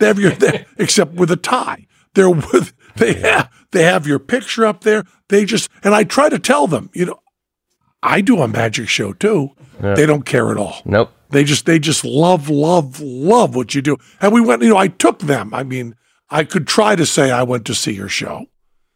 They 0.00 0.08
have 0.08 0.18
your, 0.18 0.32
they- 0.32 0.66
except 0.76 1.12
with 1.12 1.30
a 1.30 1.36
tie. 1.36 1.86
They're 2.16 2.30
with, 2.30 2.72
they 2.96 3.14
have, 3.14 3.50
they 3.70 3.84
have 3.84 4.06
your 4.06 4.18
picture 4.18 4.66
up 4.66 4.80
there. 4.82 5.04
They 5.28 5.44
just, 5.44 5.68
and 5.84 5.94
I 5.94 6.02
try 6.02 6.28
to 6.28 6.38
tell 6.38 6.66
them, 6.66 6.90
you 6.92 7.06
know, 7.06 7.20
I 8.02 8.20
do 8.20 8.40
a 8.40 8.48
magic 8.48 8.88
show 8.88 9.12
too. 9.12 9.50
They 9.80 10.06
don't 10.06 10.24
care 10.24 10.50
at 10.50 10.56
all. 10.56 10.80
Nope. 10.84 11.12
They 11.30 11.44
just 11.44 11.66
they 11.66 11.78
just 11.78 12.04
love 12.04 12.48
love 12.48 13.00
love 13.00 13.54
what 13.54 13.74
you 13.74 13.82
do. 13.82 13.96
And 14.20 14.32
we 14.32 14.40
went, 14.40 14.62
you 14.62 14.70
know, 14.70 14.76
I 14.76 14.88
took 14.88 15.18
them. 15.18 15.52
I 15.52 15.64
mean, 15.64 15.94
I 16.30 16.44
could 16.44 16.66
try 16.66 16.96
to 16.96 17.04
say 17.04 17.30
I 17.30 17.42
went 17.42 17.66
to 17.66 17.74
see 17.74 17.92
your 17.92 18.08
show. 18.08 18.46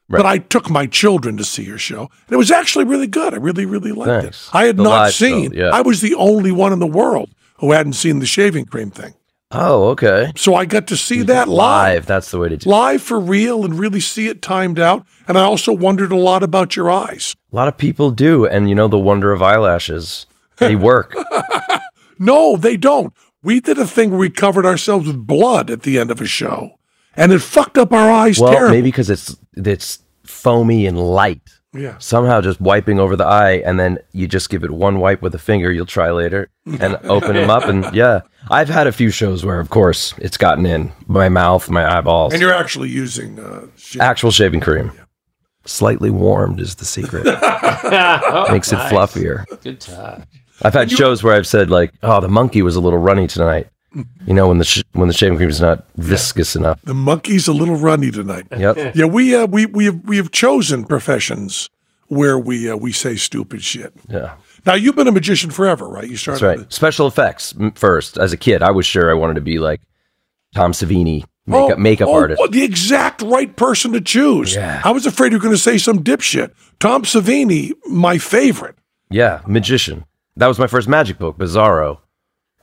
But 0.08 0.26
I 0.26 0.38
took 0.38 0.68
my 0.70 0.86
children 0.86 1.36
to 1.36 1.44
see 1.44 1.62
your 1.62 1.78
show. 1.78 2.00
And 2.26 2.32
it 2.32 2.36
was 2.36 2.50
actually 2.50 2.84
really 2.84 3.06
good. 3.06 3.32
I 3.32 3.36
really, 3.36 3.64
really 3.64 3.92
liked 3.92 4.22
Thanks. 4.22 4.48
it. 4.48 4.54
I 4.54 4.64
had 4.64 4.76
The 4.76 4.82
not 4.82 5.12
seen, 5.12 5.52
show, 5.52 5.56
yeah. 5.58 5.70
I 5.72 5.82
was 5.82 6.00
the 6.00 6.16
only 6.16 6.50
one 6.50 6.72
in 6.72 6.80
the 6.80 6.86
world 6.86 7.30
who 7.58 7.70
hadn't 7.72 7.92
seen 7.92 8.18
the 8.18 8.26
shaving 8.26 8.64
cream 8.64 8.90
thing. 8.90 9.14
Oh, 9.52 9.88
okay. 9.88 10.32
So 10.36 10.54
I 10.54 10.64
got 10.64 10.86
to 10.88 10.96
see 10.96 11.22
that 11.22 11.48
live, 11.48 11.56
Live. 11.96 12.06
That's 12.06 12.30
the 12.30 12.38
way 12.38 12.48
to 12.50 12.56
do 12.56 12.68
it. 12.68 12.72
live 12.72 13.02
for 13.02 13.18
real 13.18 13.64
and 13.64 13.78
really 13.78 13.98
see 14.00 14.28
it 14.28 14.42
timed 14.42 14.78
out. 14.78 15.04
And 15.26 15.36
I 15.36 15.42
also 15.42 15.72
wondered 15.72 16.12
a 16.12 16.16
lot 16.16 16.42
about 16.44 16.76
your 16.76 16.88
eyes. 16.90 17.34
A 17.52 17.56
lot 17.56 17.66
of 17.66 17.76
people 17.76 18.12
do. 18.12 18.46
And 18.46 18.68
you 18.68 18.74
know, 18.76 18.86
the 18.86 18.98
wonder 18.98 19.32
of 19.32 19.42
eyelashes, 19.42 20.26
they 20.58 20.76
work. 20.90 21.16
No, 22.18 22.56
they 22.56 22.76
don't. 22.76 23.12
We 23.42 23.60
did 23.60 23.78
a 23.78 23.86
thing 23.86 24.10
where 24.10 24.20
we 24.20 24.30
covered 24.30 24.66
ourselves 24.66 25.06
with 25.06 25.26
blood 25.26 25.70
at 25.70 25.82
the 25.82 25.98
end 25.98 26.10
of 26.10 26.20
a 26.20 26.26
show, 26.26 26.78
and 27.16 27.32
it 27.32 27.38
fucked 27.40 27.78
up 27.78 27.92
our 27.92 28.10
eyes 28.10 28.38
well, 28.38 28.52
terribly. 28.52 28.76
maybe 28.76 28.88
because 28.88 29.08
it's, 29.08 29.34
it's 29.56 30.00
foamy 30.24 30.86
and 30.86 30.98
light. 30.98 31.59
Yeah. 31.72 31.98
Somehow 31.98 32.40
just 32.40 32.60
wiping 32.60 32.98
over 32.98 33.14
the 33.14 33.24
eye, 33.26 33.62
and 33.64 33.78
then 33.78 33.98
you 34.12 34.26
just 34.26 34.50
give 34.50 34.64
it 34.64 34.70
one 34.70 34.98
wipe 34.98 35.22
with 35.22 35.34
a 35.34 35.38
finger. 35.38 35.70
You'll 35.70 35.86
try 35.86 36.10
later 36.10 36.50
and 36.80 36.96
open 37.04 37.34
them 37.34 37.48
up. 37.48 37.64
And 37.66 37.84
yeah, 37.94 38.22
I've 38.50 38.68
had 38.68 38.86
a 38.88 38.92
few 38.92 39.10
shows 39.10 39.44
where, 39.44 39.60
of 39.60 39.70
course, 39.70 40.12
it's 40.18 40.36
gotten 40.36 40.66
in 40.66 40.92
my 41.06 41.28
mouth, 41.28 41.70
my 41.70 41.86
eyeballs. 41.98 42.32
And 42.32 42.42
you're 42.42 42.52
actually 42.54 42.88
using 42.88 43.38
uh, 43.38 43.66
shit. 43.76 44.02
Actual 44.02 44.32
shaving 44.32 44.60
cream. 44.60 44.90
Slightly 45.64 46.10
warmed 46.10 46.58
is 46.58 46.74
the 46.74 46.84
secret. 46.84 47.24
Makes 48.50 48.72
it 48.72 48.78
fluffier. 48.90 49.44
Good 49.62 49.80
touch. 49.80 50.26
I've 50.62 50.74
had 50.74 50.90
shows 50.90 51.22
where 51.22 51.34
I've 51.34 51.46
said 51.46 51.70
like, 51.70 51.92
"Oh, 52.02 52.20
the 52.20 52.28
monkey 52.28 52.62
was 52.62 52.76
a 52.76 52.80
little 52.80 52.98
runny 52.98 53.26
tonight." 53.26 53.68
You 54.26 54.34
know, 54.34 54.48
when 54.48 54.58
the 54.58 54.64
sh- 54.64 54.84
when 54.92 55.08
the 55.08 55.14
shaving 55.14 55.36
cream 55.36 55.48
is 55.48 55.60
not 55.60 55.84
viscous 55.96 56.54
enough. 56.54 56.80
the 56.82 56.94
monkey's 56.94 57.48
a 57.48 57.52
little 57.52 57.76
runny 57.76 58.10
tonight. 58.10 58.46
Yep. 58.56 58.76
Yeah, 58.94 59.06
we 59.06 59.34
uh, 59.34 59.46
we 59.46 59.66
we 59.66 59.86
have, 59.86 60.00
we 60.04 60.16
have 60.16 60.30
chosen 60.30 60.84
professions 60.84 61.68
where 62.08 62.38
we 62.38 62.70
uh, 62.70 62.76
we 62.76 62.92
say 62.92 63.16
stupid 63.16 63.62
shit. 63.62 63.92
Yeah. 64.08 64.34
Now 64.66 64.74
you've 64.74 64.96
been 64.96 65.08
a 65.08 65.12
magician 65.12 65.50
forever, 65.50 65.88
right? 65.88 66.08
You 66.08 66.16
started. 66.16 66.46
That's 66.46 66.58
right. 66.58 66.72
Special 66.72 67.06
effects 67.06 67.54
first. 67.74 68.18
As 68.18 68.32
a 68.32 68.36
kid, 68.36 68.62
I 68.62 68.70
was 68.70 68.86
sure 68.86 69.10
I 69.10 69.14
wanted 69.14 69.34
to 69.34 69.40
be 69.40 69.58
like 69.58 69.80
Tom 70.54 70.72
Savini, 70.72 71.24
makeup 71.46 71.78
makeup 71.78 72.08
oh, 72.08 72.14
artist. 72.14 72.38
well, 72.38 72.50
the 72.50 72.62
exact 72.62 73.22
right 73.22 73.54
person 73.56 73.92
to 73.92 74.00
choose. 74.00 74.54
Yeah. 74.54 74.82
I 74.84 74.90
was 74.90 75.06
afraid 75.06 75.32
you 75.32 75.38
were 75.38 75.42
going 75.42 75.54
to 75.54 75.58
say 75.58 75.78
some 75.78 76.02
dipshit. 76.02 76.52
Tom 76.78 77.02
Savini, 77.02 77.72
my 77.88 78.18
favorite. 78.18 78.76
Yeah, 79.10 79.40
magician. 79.46 80.04
That 80.36 80.46
was 80.46 80.58
my 80.58 80.66
first 80.66 80.88
magic 80.88 81.18
book, 81.18 81.36
Bizarro, 81.38 81.98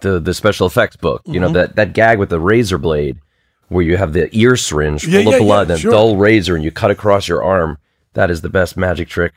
the 0.02 0.20
the 0.20 0.34
special 0.34 0.68
effects 0.68 0.96
book. 0.96 1.22
You 1.26 1.34
Mm-hmm. 1.34 1.42
know 1.42 1.50
that 1.50 1.76
that 1.76 1.94
gag 1.94 2.20
with 2.20 2.30
the 2.30 2.40
razor 2.40 2.78
blade, 2.78 3.18
where 3.70 3.84
you 3.84 3.98
have 3.98 4.14
the 4.14 4.30
ear 4.38 4.56
syringe 4.56 5.04
full 5.04 5.14
Yeah, 5.14 5.20
of 5.20 5.26
yeah, 5.26 5.32
yeah, 5.34 5.40
blood 5.40 5.72
and 5.72 5.80
sure. 5.80 5.92
a 5.92 5.94
dull 5.94 6.18
razor, 6.18 6.56
and 6.56 6.64
you 6.64 6.72
cut 6.72 6.92
across 6.92 7.28
your 7.28 7.44
arm. 7.44 7.78
That 8.14 8.32
is 8.32 8.42
the 8.42 8.50
best 8.50 8.78
magic 8.78 9.10
trick 9.10 9.34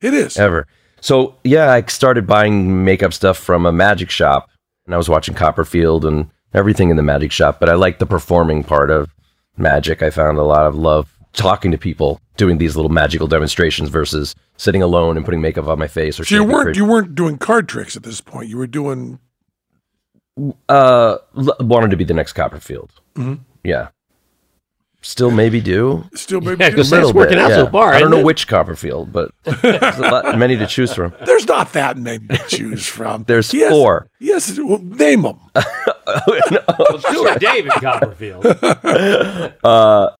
It 0.00 0.14
is. 0.14 0.36
ever. 0.38 0.66
So 1.00 1.36
yeah, 1.44 1.70
I 1.70 1.82
started 1.82 2.26
buying 2.26 2.84
makeup 2.84 3.12
stuff 3.12 3.36
from 3.38 3.66
a 3.66 3.72
magic 3.72 4.10
shop, 4.10 4.48
and 4.86 4.94
I 4.94 4.98
was 4.98 5.08
watching 5.08 5.34
Copperfield 5.34 6.04
and 6.04 6.30
everything 6.54 6.90
in 6.90 6.96
the 6.96 7.02
magic 7.02 7.32
shop. 7.32 7.58
But 7.60 7.68
I 7.68 7.74
liked 7.74 7.98
the 7.98 8.06
performing 8.06 8.62
part 8.64 8.90
of 8.90 9.10
magic. 9.56 10.02
I 10.02 10.10
found 10.10 10.38
a 10.38 10.42
lot 10.44 10.66
of 10.66 10.74
love 10.74 11.08
talking 11.32 11.70
to 11.72 11.78
people, 11.78 12.20
doing 12.36 12.58
these 12.58 12.76
little 12.76 12.90
magical 12.90 13.26
demonstrations 13.26 13.88
versus 13.88 14.34
sitting 14.56 14.82
alone 14.82 15.16
and 15.16 15.24
putting 15.24 15.40
makeup 15.40 15.66
on 15.66 15.78
my 15.78 15.88
face 15.88 16.20
or 16.20 16.24
So 16.24 16.34
you 16.36 16.44
weren't 16.44 16.76
you 16.76 16.84
weren't 16.84 17.14
doing 17.14 17.38
card 17.38 17.68
tricks 17.68 17.96
at 17.96 18.02
this 18.02 18.20
point. 18.20 18.48
You 18.48 18.58
were 18.58 18.66
doing 18.66 19.18
Uh, 20.68 21.18
wanted 21.60 21.90
to 21.90 21.96
be 21.96 22.04
the 22.04 22.14
next 22.14 22.32
Copperfield. 22.32 22.90
Mm-hmm. 23.16 23.42
Yeah. 23.64 23.88
Still 25.04 25.32
maybe 25.32 25.60
do. 25.60 26.04
still 26.14 26.40
maybe. 26.40 26.62
Yeah, 26.62 26.70
'cause 26.70 26.88
doing- 26.88 27.00
It's 27.00 27.08
Little 27.08 27.12
working 27.12 27.38
out 27.38 27.50
so 27.50 27.66
far, 27.68 27.92
I 27.92 27.98
don't 27.98 28.10
know 28.12 28.18
it? 28.20 28.24
which 28.24 28.46
Copperfield, 28.46 29.12
but 29.12 29.32
there's 29.42 29.98
a 29.98 30.02
lot, 30.02 30.38
many 30.38 30.56
to 30.56 30.66
choose 30.66 30.94
from. 30.94 31.12
There's 31.26 31.46
not 31.48 31.72
that 31.72 31.96
many 31.98 32.24
to 32.28 32.38
choose 32.46 32.86
from. 32.86 33.24
There's 33.24 33.52
Yes, 33.52 33.70
four. 33.72 34.06
Yes, 34.20 34.56
well, 34.60 34.78
name 34.78 35.22
them. 35.22 35.40
Stuart 37.00 37.40
David 37.40 37.72
Copperfield. 37.72 38.44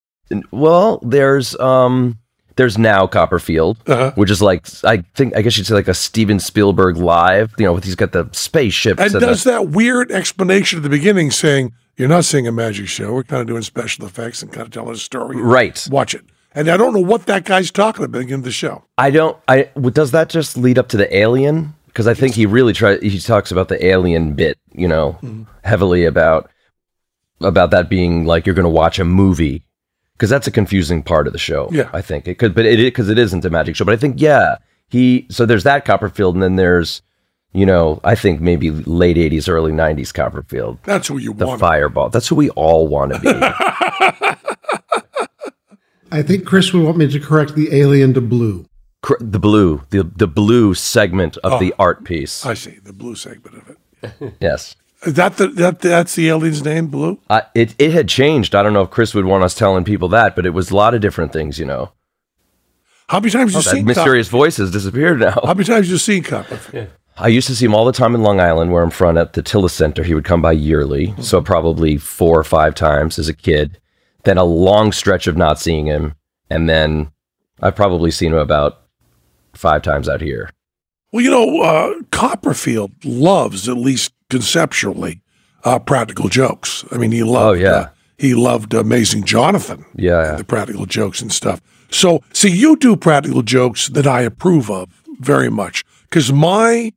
Well, 0.50 0.98
there's 1.02 1.54
um, 1.60 2.18
there's 2.56 2.76
now 2.78 3.06
Copperfield, 3.06 3.78
Uh-huh. 3.86 4.12
which 4.14 4.30
is 4.30 4.42
like 4.42 4.66
I 4.84 4.98
think 5.14 5.36
I 5.36 5.42
guess 5.42 5.56
you'd 5.56 5.66
say 5.66 5.74
like 5.74 5.88
a 5.88 5.94
Steven 5.94 6.38
Spielberg 6.40 6.96
live. 6.96 7.54
You 7.58 7.66
know, 7.66 7.72
with 7.74 7.84
he's 7.84 7.94
got 7.94 8.12
the 8.12 8.28
spaceship 8.32 8.98
And 9.00 9.12
and 9.14 9.20
does 9.20 9.44
the, 9.44 9.50
that 9.52 9.68
weird 9.68 10.10
explanation 10.12 10.78
at 10.78 10.82
the 10.82 10.88
beginning 10.90 11.30
saying, 11.30 11.72
you're 11.96 12.08
not 12.08 12.24
seeing 12.24 12.46
a 12.46 12.52
magic 12.52 12.88
show. 12.88 13.12
We're 13.12 13.22
kind 13.22 13.40
of 13.42 13.46
doing 13.46 13.62
special 13.62 14.04
effects 14.06 14.42
and 14.42 14.50
kind 14.52 14.66
of 14.66 14.72
telling 14.72 14.92
a 14.94 14.96
story. 14.96 15.36
right. 15.36 15.86
Watch 15.90 16.14
it. 16.14 16.24
And 16.54 16.68
I 16.68 16.76
don't 16.76 16.92
know 16.92 17.00
what 17.00 17.26
that 17.26 17.44
guy's 17.44 17.70
talking 17.70 18.04
about 18.04 18.16
in 18.16 18.20
the 18.20 18.24
beginning 18.26 18.40
of 18.40 18.44
the 18.44 18.52
show. 18.52 18.84
I 18.98 19.10
don't. 19.10 19.36
I 19.48 19.70
does 19.92 20.10
that 20.10 20.28
just 20.28 20.56
lead 20.56 20.78
up 20.78 20.88
to 20.88 20.96
the 20.96 21.14
alien? 21.16 21.74
Because 21.86 22.06
I 22.06 22.14
think 22.14 22.34
he 22.34 22.46
really 22.46 22.72
tries. 22.72 23.00
He 23.02 23.18
talks 23.20 23.50
about 23.50 23.68
the 23.68 23.84
alien 23.86 24.32
bit, 24.34 24.58
you 24.72 24.88
know, 24.88 25.18
Mm-hmm. 25.22 25.42
heavily 25.64 26.04
about 26.06 26.50
about 27.40 27.70
that 27.70 27.88
being 27.88 28.24
like 28.24 28.46
you're 28.46 28.54
going 28.54 28.64
to 28.64 28.68
watch 28.70 28.98
a 28.98 29.04
movie. 29.04 29.64
Because 30.14 30.30
that's 30.30 30.46
a 30.46 30.50
confusing 30.50 31.02
part 31.02 31.26
of 31.26 31.32
the 31.32 31.38
show. 31.38 31.68
Yeah. 31.72 31.90
I 31.92 32.02
think 32.02 32.28
it 32.28 32.38
could, 32.38 32.54
but 32.54 32.64
it 32.64 32.76
because 32.78 33.08
it 33.08 33.18
isn't 33.18 33.44
a 33.44 33.50
magic 33.50 33.76
show. 33.76 33.84
But 33.84 33.94
I 33.94 33.96
think 33.96 34.20
yeah, 34.20 34.56
he. 34.88 35.26
So 35.30 35.46
there's 35.46 35.64
that 35.64 35.84
Copperfield, 35.84 36.34
and 36.34 36.42
then 36.42 36.56
there's, 36.56 37.02
you 37.52 37.66
know, 37.66 38.00
I 38.04 38.14
think 38.14 38.40
maybe 38.40 38.70
late 38.70 39.16
'80s, 39.16 39.48
early 39.48 39.72
'90s 39.72 40.14
Copperfield, 40.14 40.78
That's 40.84 41.08
who 41.08 41.18
you 41.18 41.34
the 41.34 41.46
want. 41.46 41.58
The 41.58 41.66
Fireball. 41.66 42.10
That's 42.10 42.28
who 42.28 42.36
we 42.36 42.50
all 42.50 42.86
want 42.88 43.14
to 43.14 43.20
be. 43.20 43.28
I 46.12 46.22
think 46.22 46.44
Chris 46.44 46.72
would 46.74 46.84
want 46.84 46.98
me 46.98 47.08
to 47.08 47.18
correct 47.18 47.54
the 47.54 47.74
alien 47.74 48.12
to 48.14 48.20
blue. 48.20 48.66
Cr- 49.00 49.14
the 49.18 49.40
blue, 49.40 49.82
the 49.90 50.04
the 50.04 50.28
blue 50.28 50.74
segment 50.74 51.38
of 51.38 51.54
oh. 51.54 51.58
the 51.58 51.74
art 51.78 52.04
piece. 52.04 52.44
Oh. 52.46 52.50
I 52.50 52.54
see 52.54 52.78
the 52.82 52.92
blue 52.92 53.16
segment 53.16 53.56
of 53.56 53.70
it. 53.70 54.34
yes. 54.40 54.76
Is 55.04 55.14
that 55.14 55.36
the 55.36 55.48
that 55.48 55.80
that's 55.80 56.14
the 56.14 56.28
alien's 56.28 56.64
name? 56.64 56.86
Blue. 56.86 57.18
Uh, 57.28 57.42
it 57.54 57.74
it 57.78 57.92
had 57.92 58.08
changed. 58.08 58.54
I 58.54 58.62
don't 58.62 58.72
know 58.72 58.82
if 58.82 58.90
Chris 58.90 59.14
would 59.14 59.24
want 59.24 59.42
us 59.42 59.54
telling 59.54 59.84
people 59.84 60.08
that, 60.08 60.36
but 60.36 60.46
it 60.46 60.50
was 60.50 60.70
a 60.70 60.76
lot 60.76 60.94
of 60.94 61.00
different 61.00 61.32
things. 61.32 61.58
You 61.58 61.66
know, 61.66 61.92
How 63.08 63.18
many 63.18 63.30
times 63.30 63.54
have 63.54 63.64
you 63.64 63.70
that 63.70 63.76
seen 63.76 63.84
mysterious 63.84 64.28
voice 64.28 64.58
has 64.58 64.70
disappeared 64.70 65.20
now. 65.20 65.32
How 65.44 65.54
many 65.54 65.64
times 65.64 65.86
have 65.86 65.92
you 65.92 65.98
seen 65.98 66.22
Copper? 66.22 66.88
I 67.18 67.28
used 67.28 67.46
to 67.48 67.54
see 67.54 67.66
him 67.66 67.74
all 67.74 67.84
the 67.84 67.92
time 67.92 68.14
in 68.14 68.22
Long 68.22 68.40
Island, 68.40 68.72
where 68.72 68.82
I'm 68.82 68.90
from, 68.90 69.18
at 69.18 69.34
the 69.34 69.42
Tilles 69.42 69.72
Center. 69.72 70.02
He 70.02 70.14
would 70.14 70.24
come 70.24 70.40
by 70.40 70.52
yearly, 70.52 71.14
so 71.20 71.42
probably 71.42 71.98
four 71.98 72.38
or 72.38 72.44
five 72.44 72.74
times 72.74 73.18
as 73.18 73.28
a 73.28 73.34
kid. 73.34 73.78
Then 74.24 74.38
a 74.38 74.44
long 74.44 74.92
stretch 74.92 75.26
of 75.26 75.36
not 75.36 75.58
seeing 75.58 75.86
him, 75.86 76.14
and 76.48 76.68
then 76.68 77.10
I've 77.60 77.76
probably 77.76 78.10
seen 78.12 78.32
him 78.32 78.38
about 78.38 78.82
five 79.52 79.82
times 79.82 80.08
out 80.08 80.20
here. 80.20 80.50
Well, 81.12 81.22
you 81.22 81.30
know, 81.30 81.60
uh, 81.60 81.94
Copperfield 82.10 82.92
loves, 83.04 83.68
at 83.68 83.76
least 83.76 84.12
conceptually, 84.32 85.20
uh, 85.64 85.78
practical 85.78 86.28
jokes. 86.28 86.84
I 86.90 86.96
mean, 86.96 87.12
he 87.12 87.22
loved. 87.22 87.60
Oh, 87.60 87.62
yeah. 87.62 87.70
uh, 87.70 87.88
he 88.18 88.34
loved 88.34 88.74
Amazing 88.74 89.24
Jonathan. 89.24 89.84
Yeah, 89.94 90.30
and 90.30 90.38
the 90.38 90.44
practical 90.44 90.86
jokes 90.86 91.20
and 91.22 91.30
stuff. 91.32 91.60
So, 91.90 92.22
see, 92.32 92.50
you 92.50 92.76
do 92.76 92.96
practical 92.96 93.42
jokes 93.42 93.88
that 93.90 94.06
I 94.06 94.22
approve 94.22 94.70
of 94.70 94.88
very 95.20 95.50
much 95.50 95.84
because 96.08 96.32
my 96.32 96.92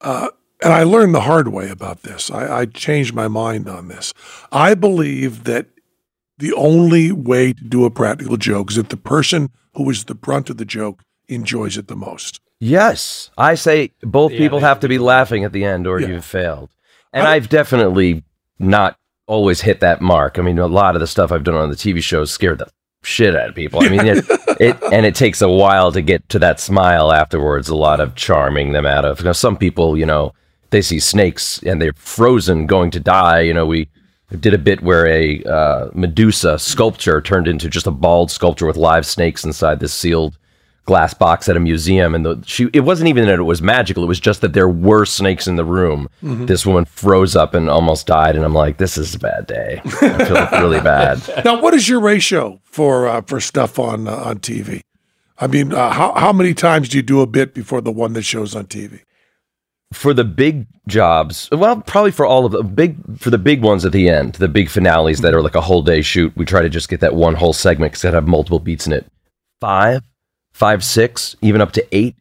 uh, 0.00 0.28
and 0.62 0.72
I 0.72 0.84
learned 0.84 1.14
the 1.14 1.20
hard 1.22 1.48
way 1.48 1.68
about 1.68 2.02
this. 2.02 2.30
I, 2.30 2.60
I 2.60 2.66
changed 2.66 3.12
my 3.14 3.28
mind 3.28 3.68
on 3.68 3.88
this. 3.88 4.14
I 4.52 4.74
believe 4.74 5.44
that 5.44 5.66
the 6.38 6.52
only 6.54 7.12
way 7.12 7.52
to 7.52 7.64
do 7.64 7.84
a 7.84 7.90
practical 7.90 8.36
joke 8.36 8.70
is 8.70 8.78
if 8.78 8.88
the 8.88 8.96
person 8.96 9.50
who 9.74 9.90
is 9.90 10.04
the 10.04 10.14
brunt 10.14 10.48
of 10.50 10.56
the 10.56 10.64
joke 10.64 11.02
enjoys 11.28 11.76
it 11.76 11.88
the 11.88 11.96
most. 11.96 12.40
Yes, 12.60 13.30
I 13.36 13.54
say 13.56 13.92
both 14.02 14.32
Yeah, 14.32 14.38
people 14.38 14.60
have 14.60 14.80
to 14.80 14.88
be 14.88 14.98
laughing 14.98 15.44
at 15.44 15.52
the 15.52 15.64
end, 15.64 15.86
or 15.86 16.00
Yeah. 16.00 16.08
you've 16.08 16.24
failed. 16.24 16.70
And 17.16 17.26
I've 17.26 17.48
definitely 17.48 18.24
not 18.58 18.98
always 19.26 19.62
hit 19.62 19.80
that 19.80 20.02
mark. 20.02 20.38
I 20.38 20.42
mean, 20.42 20.58
a 20.58 20.66
lot 20.66 20.96
of 20.96 21.00
the 21.00 21.06
stuff 21.06 21.32
I've 21.32 21.44
done 21.44 21.54
on 21.54 21.70
the 21.70 21.76
TV 21.76 22.02
shows 22.02 22.30
scared 22.30 22.58
the 22.58 22.68
shit 23.02 23.34
out 23.34 23.48
of 23.48 23.54
people. 23.54 23.82
I 23.82 23.88
mean, 23.88 24.06
it, 24.06 24.24
it 24.60 24.76
and 24.92 25.06
it 25.06 25.14
takes 25.14 25.40
a 25.40 25.48
while 25.48 25.90
to 25.92 26.02
get 26.02 26.28
to 26.28 26.38
that 26.40 26.60
smile 26.60 27.10
afterwards. 27.12 27.70
A 27.70 27.74
lot 27.74 28.00
of 28.00 28.16
charming 28.16 28.72
them 28.72 28.84
out 28.84 29.06
of. 29.06 29.20
You 29.20 29.24
know, 29.24 29.32
some 29.32 29.56
people, 29.56 29.96
you 29.96 30.04
know, 30.04 30.34
they 30.70 30.82
see 30.82 31.00
snakes 31.00 31.62
and 31.62 31.80
they're 31.80 31.94
frozen, 31.94 32.66
going 32.66 32.90
to 32.90 33.00
die. 33.00 33.40
You 33.40 33.54
know, 33.54 33.64
we 33.64 33.88
did 34.38 34.52
a 34.52 34.58
bit 34.58 34.82
where 34.82 35.06
a 35.06 35.42
uh, 35.44 35.88
Medusa 35.94 36.58
sculpture 36.58 37.22
turned 37.22 37.48
into 37.48 37.70
just 37.70 37.86
a 37.86 37.90
bald 37.92 38.30
sculpture 38.30 38.66
with 38.66 38.76
live 38.76 39.06
snakes 39.06 39.42
inside 39.42 39.80
this 39.80 39.94
sealed 39.94 40.36
glass 40.86 41.12
box 41.12 41.48
at 41.48 41.56
a 41.56 41.60
museum 41.60 42.14
and 42.14 42.24
the, 42.24 42.42
she 42.46 42.68
it 42.72 42.80
wasn't 42.80 43.08
even 43.08 43.26
that 43.26 43.38
it 43.38 43.42
was 43.42 43.60
magical 43.60 44.04
it 44.04 44.06
was 44.06 44.20
just 44.20 44.40
that 44.40 44.52
there 44.52 44.68
were 44.68 45.04
snakes 45.04 45.46
in 45.46 45.56
the 45.56 45.64
room. 45.64 46.08
This 46.22 46.64
woman 46.64 46.84
froze 46.84 47.36
up 47.36 47.54
and 47.54 47.68
almost 47.68 48.06
died 48.06 48.36
and 48.36 48.44
i'm 48.44 48.54
like 48.54 48.78
this 48.78 48.96
is 48.96 49.14
a 49.14 49.18
bad 49.18 49.46
day. 49.46 49.82
I 49.84 50.24
feel 50.24 50.60
really 50.60 50.80
bad. 50.80 51.20
Now, 51.44 51.60
what 51.60 51.74
is 51.74 51.88
your 51.88 52.00
ratio 52.00 52.60
for 52.64 53.08
uh, 53.08 53.22
for 53.22 53.40
stuff 53.40 53.78
on 53.78 54.08
uh, 54.08 54.14
on 54.14 54.38
TV? 54.38 54.80
I 55.38 55.46
mean, 55.48 55.72
uh, 55.72 55.90
how 55.90 56.12
how 56.14 56.32
many 56.32 56.54
times 56.54 56.88
do 56.88 56.96
you 56.96 57.02
do 57.02 57.20
a 57.20 57.26
bit 57.26 57.52
before 57.52 57.80
the 57.80 57.92
one 57.92 58.12
that 58.14 58.22
shows 58.22 58.54
on 58.54 58.66
TV? 58.66 59.00
for 59.92 60.12
the 60.12 60.24
big 60.24 60.66
jobs 60.88 61.48
well 61.52 61.80
probably 61.80 62.10
for 62.10 62.26
all 62.26 62.44
of 62.44 62.50
the 62.50 62.62
big 62.62 62.96
for 63.20 63.30
the 63.30 63.38
big 63.38 63.62
ones 63.62 63.84
at 63.84 63.92
the 63.92 64.08
end 64.08 64.34
the 64.34 64.48
big 64.48 64.68
finales 64.68 65.20
that 65.20 65.32
are 65.32 65.42
like 65.42 65.54
a 65.54 65.60
whole 65.60 65.80
day 65.80 66.02
shoot 66.02 66.32
we 66.36 66.44
try 66.44 66.60
to 66.60 66.68
just 66.68 66.88
get 66.88 66.98
that 66.98 67.14
one 67.14 67.36
whole 67.36 67.52
segment 67.52 67.92
because 67.92 68.04
it 68.04 68.12
have 68.12 68.26
multiple 68.26 68.58
beats 68.58 68.86
in 68.86 68.92
it. 68.92 69.06
Five 69.60 70.02
five 70.56 70.82
six 70.82 71.36
even 71.42 71.60
up 71.60 71.72
to 71.72 71.86
eight 71.92 72.16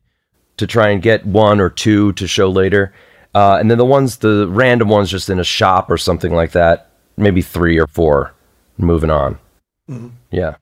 to 0.57 0.67
try 0.67 0.89
and 0.89 1.01
get 1.01 1.25
one 1.25 1.61
or 1.61 1.69
two 1.69 2.11
to 2.13 2.27
show 2.27 2.49
later 2.49 2.93
uh, 3.33 3.57
and 3.59 3.71
then 3.71 3.77
the 3.77 3.85
ones 3.85 4.17
the 4.17 4.47
random 4.49 4.89
ones 4.89 5.09
just 5.09 5.29
in 5.29 5.39
a 5.39 5.43
shop 5.43 5.89
or 5.89 5.97
something 5.97 6.33
like 6.33 6.51
that 6.51 6.89
maybe 7.15 7.41
three 7.41 7.79
or 7.79 7.87
four 7.87 8.33
moving 8.77 9.09
on 9.09 9.39
yeah 10.31 10.55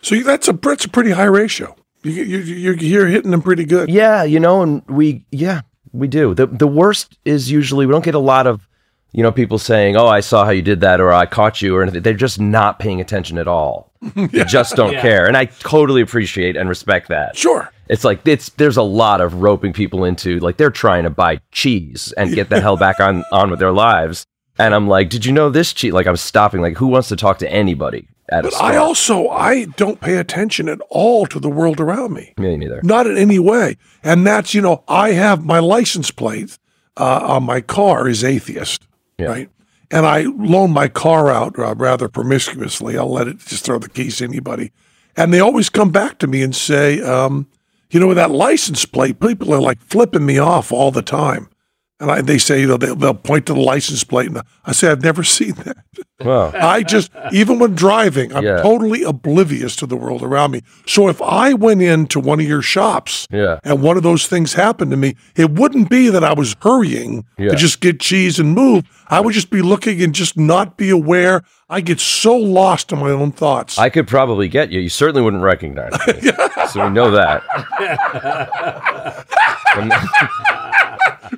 So 0.00 0.14
that's 0.22 0.48
a 0.48 0.52
that's 0.52 0.84
a 0.84 0.88
pretty 0.88 1.10
high 1.10 1.24
ratio. 1.24 1.74
You, 2.04 2.12
you, 2.12 2.38
you're 2.38 2.76
you're 2.76 3.06
hitting 3.08 3.32
them 3.32 3.42
pretty 3.42 3.64
good. 3.64 3.88
Yeah, 3.90 4.22
you 4.22 4.38
know, 4.38 4.62
and 4.62 4.82
we 4.88 5.26
yeah, 5.32 5.62
we 5.92 6.06
do. 6.06 6.32
The 6.34 6.46
the 6.46 6.68
worst 6.68 7.18
is 7.24 7.50
usually 7.50 7.86
we 7.86 7.92
don't 7.92 8.04
get 8.04 8.14
a 8.14 8.20
lot 8.20 8.46
of 8.46 8.67
you 9.12 9.22
know 9.22 9.32
people 9.32 9.58
saying, 9.58 9.96
"Oh, 9.96 10.06
I 10.06 10.20
saw 10.20 10.44
how 10.44 10.50
you 10.50 10.62
did 10.62 10.80
that," 10.80 11.00
or 11.00 11.12
"I 11.12 11.26
caught 11.26 11.62
you," 11.62 11.76
or 11.76 11.82
anything. 11.82 12.02
They're 12.02 12.14
just 12.14 12.40
not 12.40 12.78
paying 12.78 13.00
attention 13.00 13.38
at 13.38 13.48
all. 13.48 13.92
They 14.14 14.44
just 14.44 14.76
don't 14.76 14.92
Yeah. 14.92 15.02
care, 15.02 15.26
and 15.26 15.36
I 15.36 15.46
totally 15.46 16.00
appreciate 16.02 16.56
and 16.56 16.68
respect 16.68 17.08
that. 17.08 17.36
Sure. 17.36 17.70
It's 17.88 18.04
like 18.04 18.20
it's 18.26 18.50
there's 18.50 18.76
a 18.76 18.82
lot 18.82 19.20
of 19.20 19.34
roping 19.42 19.72
people 19.72 20.04
into 20.04 20.38
like 20.40 20.56
they're 20.56 20.70
trying 20.70 21.04
to 21.04 21.10
buy 21.10 21.40
cheese 21.52 22.12
and 22.16 22.34
get 22.34 22.48
the 22.48 22.60
hell 22.60 22.76
back 22.76 23.00
on 23.00 23.24
on 23.32 23.50
with 23.50 23.58
their 23.60 23.72
lives. 23.72 24.24
And 24.58 24.74
I'm 24.74 24.88
like, 24.88 25.08
did 25.08 25.24
you 25.24 25.32
know 25.32 25.50
this 25.50 25.72
cheese? 25.72 25.92
Like 25.92 26.06
I'm 26.06 26.16
stopping. 26.16 26.60
Like 26.60 26.76
who 26.76 26.88
wants 26.88 27.08
to 27.08 27.16
talk 27.16 27.38
to 27.38 27.50
anybody 27.50 28.08
at 28.28 28.40
a 28.40 28.42
But 28.48 28.52
store? 28.54 28.66
I 28.66 28.76
also 28.76 29.28
I 29.28 29.64
don't 29.76 30.00
pay 30.00 30.16
attention 30.16 30.68
at 30.68 30.80
all 30.90 31.26
to 31.26 31.38
the 31.40 31.48
world 31.48 31.80
around 31.80 32.12
me. 32.12 32.34
Me 32.36 32.56
neither. 32.56 32.80
Not 32.82 33.06
in 33.06 33.16
any 33.16 33.38
way. 33.38 33.76
And 34.04 34.26
that's 34.26 34.52
you 34.54 34.60
know 34.60 34.82
I 34.88 35.12
have 35.12 35.44
my 35.44 35.60
license 35.60 36.10
plate 36.10 36.58
uh, 36.96 37.20
on 37.22 37.44
my 37.44 37.60
car 37.60 38.08
is 38.08 38.22
atheist, 38.24 38.86
Yeah. 39.18 39.26
right? 39.26 39.50
And 39.90 40.06
I 40.06 40.22
loan 40.22 40.70
my 40.70 40.88
car 40.88 41.30
out 41.30 41.58
uh, 41.58 41.74
rather 41.74 42.08
promiscuously. 42.08 42.98
I'll 42.98 43.12
let 43.12 43.26
it 43.26 43.38
just 43.38 43.64
throw 43.64 43.78
the 43.78 43.88
keys 43.88 44.18
to 44.18 44.24
anybody, 44.24 44.72
and 45.16 45.32
they 45.32 45.40
always 45.40 45.68
come 45.70 45.90
back 45.90 46.18
to 46.18 46.26
me 46.26 46.42
and 46.42 46.54
say, 46.54 47.00
um, 47.00 47.46
you 47.90 47.98
know, 47.98 48.06
with 48.06 48.18
that 48.18 48.30
license 48.30 48.84
plate, 48.84 49.18
people 49.18 49.52
are 49.54 49.60
like 49.60 49.80
flipping 49.80 50.26
me 50.26 50.38
off 50.38 50.72
all 50.72 50.90
the 50.90 51.02
time. 51.02 51.48
And 52.00 52.10
I, 52.12 52.20
they 52.22 52.38
say, 52.38 52.64
they'll, 52.64 52.78
they'll 52.78 53.12
point 53.14 53.46
to 53.46 53.54
the 53.54 53.60
license 53.60 54.04
plate. 54.04 54.28
And 54.28 54.40
I 54.64 54.70
say, 54.72 54.88
I've 54.88 55.02
never 55.02 55.24
seen 55.38 55.52
that. 55.54 55.78
Well, 56.24 56.52
I 56.54 56.82
just, 56.84 57.10
even 57.32 57.58
when 57.58 57.74
driving, 57.74 58.32
I'm 58.34 58.44
Yeah. 58.44 58.62
totally 58.62 59.02
oblivious 59.02 59.74
to 59.76 59.86
the 59.86 59.96
world 59.96 60.22
around 60.22 60.52
me. 60.52 60.62
So 60.86 61.08
if 61.08 61.20
I 61.22 61.54
went 61.54 61.82
into 61.82 62.20
one 62.20 62.38
of 62.40 62.46
your 62.46 62.62
shops 62.62 63.26
Yeah. 63.32 63.58
and 63.64 63.82
one 63.82 63.96
of 63.96 64.02
those 64.04 64.26
things 64.28 64.52
happened 64.54 64.90
to 64.92 64.96
me, 64.96 65.16
it 65.36 65.50
wouldn't 65.50 65.90
be 65.90 66.08
that 66.08 66.22
I 66.22 66.34
was 66.34 66.54
hurrying 66.62 67.24
Yeah. 67.36 67.50
to 67.50 67.56
just 67.56 67.80
get 67.80 67.98
cheese 68.00 68.38
and 68.38 68.54
move. 68.54 68.84
I 69.08 69.20
would 69.20 69.34
just 69.34 69.50
be 69.50 69.62
looking 69.62 70.00
and 70.02 70.14
just 70.14 70.36
not 70.36 70.76
be 70.76 70.90
aware. 70.90 71.42
I 71.70 71.82
get 71.82 72.00
so 72.00 72.34
lost 72.36 72.92
in 72.92 72.98
my 72.98 73.10
own 73.10 73.30
thoughts. 73.32 73.76
I 73.78 73.90
could 73.90 74.08
probably 74.08 74.48
get 74.48 74.70
you. 74.72 74.80
You 74.80 74.88
certainly 74.88 75.20
wouldn't 75.22 75.42
recognize 75.42 75.92
me. 76.06 76.30
So 76.68 76.84
we 76.84 76.90
know 76.90 77.10
that. 77.12 77.42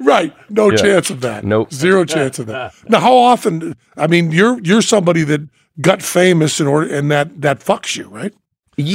Right. 0.00 0.34
No 0.48 0.70
Yeah. 0.70 0.76
chance 0.76 1.10
of 1.10 1.20
that. 1.20 1.44
Nope. 1.44 1.72
Zero 1.72 2.04
chance 2.04 2.38
of 2.40 2.46
that. 2.46 2.74
Now, 2.88 2.98
how 3.00 3.16
often, 3.16 3.76
I 3.96 4.06
mean, 4.08 4.30
you're, 4.32 4.60
you're 4.62 4.82
somebody 4.82 5.22
that 5.24 5.48
got 5.80 6.02
famous 6.02 6.60
in 6.60 6.66
order, 6.66 6.92
and 6.92 7.10
that, 7.12 7.40
that 7.42 7.60
fucks 7.60 7.96
you, 7.96 8.08
right? 8.08 8.32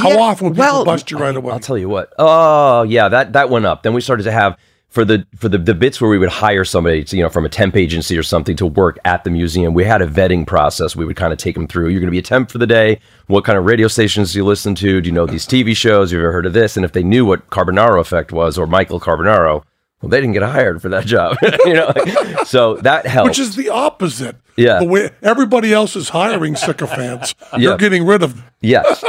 How 0.02 0.18
often 0.20 0.48
would 0.48 0.56
people 0.56 0.84
bust 0.84 1.10
you 1.10 1.16
right 1.18 1.34
away? 1.36 1.52
I'll 1.52 1.60
tell 1.60 1.78
you 1.78 1.88
what. 1.88 2.12
Oh, 2.18 2.82
yeah, 2.82 3.08
that 3.08 3.32
that 3.34 3.48
went 3.50 3.66
up. 3.66 3.82
Then 3.82 3.94
we 3.94 4.00
started 4.00 4.24
to 4.24 4.32
have 4.32 4.58
for 4.88 5.04
the 5.04 5.26
for 5.36 5.48
the, 5.48 5.58
the 5.58 5.74
bits 5.74 6.00
where 6.00 6.08
we 6.10 6.16
would 6.18 6.28
hire 6.30 6.64
somebody, 6.64 7.04
to, 7.04 7.16
you 7.16 7.22
know, 7.22 7.28
from 7.28 7.44
a 7.44 7.48
temp 7.48 7.76
agency 7.76 8.16
or 8.16 8.22
something 8.22 8.56
to 8.56 8.66
work 8.66 8.98
at 9.04 9.24
the 9.24 9.30
museum. 9.30 9.74
We 9.74 9.84
had 9.84 10.00
a 10.00 10.06
vetting 10.06 10.46
process. 10.46 10.96
We 10.96 11.04
would 11.04 11.16
kind 11.16 11.32
of 11.32 11.38
take 11.38 11.54
them 11.54 11.66
through. 11.66 11.88
You're 11.88 12.00
going 12.00 12.06
to 12.08 12.12
be 12.12 12.18
a 12.18 12.22
temp 12.22 12.50
for 12.50 12.58
the 12.58 12.66
day. 12.66 13.00
What 13.26 13.44
kind 13.44 13.58
of 13.58 13.64
radio 13.64 13.88
stations 13.88 14.32
do 14.32 14.38
you 14.38 14.44
listen 14.44 14.74
to? 14.76 15.00
Do 15.00 15.06
you 15.08 15.12
know 15.12 15.26
these 15.26 15.46
TV 15.46 15.76
shows? 15.76 16.10
Have 16.10 16.18
you 16.18 16.22
ever 16.24 16.32
heard 16.32 16.46
of 16.46 16.52
this? 16.52 16.76
And 16.76 16.84
if 16.84 16.92
they 16.92 17.02
knew 17.02 17.24
what 17.26 17.48
Carbonaro 17.50 18.00
Effect 18.00 18.32
was 18.32 18.56
or 18.56 18.66
Michael 18.66 19.00
Carbonaro, 19.00 19.64
well, 20.00 20.10
they 20.10 20.20
didn't 20.20 20.34
get 20.34 20.42
hired 20.42 20.80
for 20.80 20.88
that 20.90 21.04
job. 21.06 21.36
you 21.64 21.74
know, 21.74 21.92
like, 21.94 22.46
so 22.46 22.76
that 22.76 23.06
helped. 23.06 23.30
Which 23.30 23.38
is 23.38 23.56
the 23.56 23.70
opposite. 23.70 24.36
Yeah. 24.56 24.78
The 24.78 24.84
way 24.86 25.10
everybody 25.22 25.72
else 25.74 25.96
is 25.96 26.10
hiring 26.10 26.54
sycophants, 26.54 27.34
Yeah. 27.52 27.58
you're 27.58 27.76
getting 27.76 28.06
rid 28.06 28.22
of. 28.22 28.42
yes, 28.60 29.02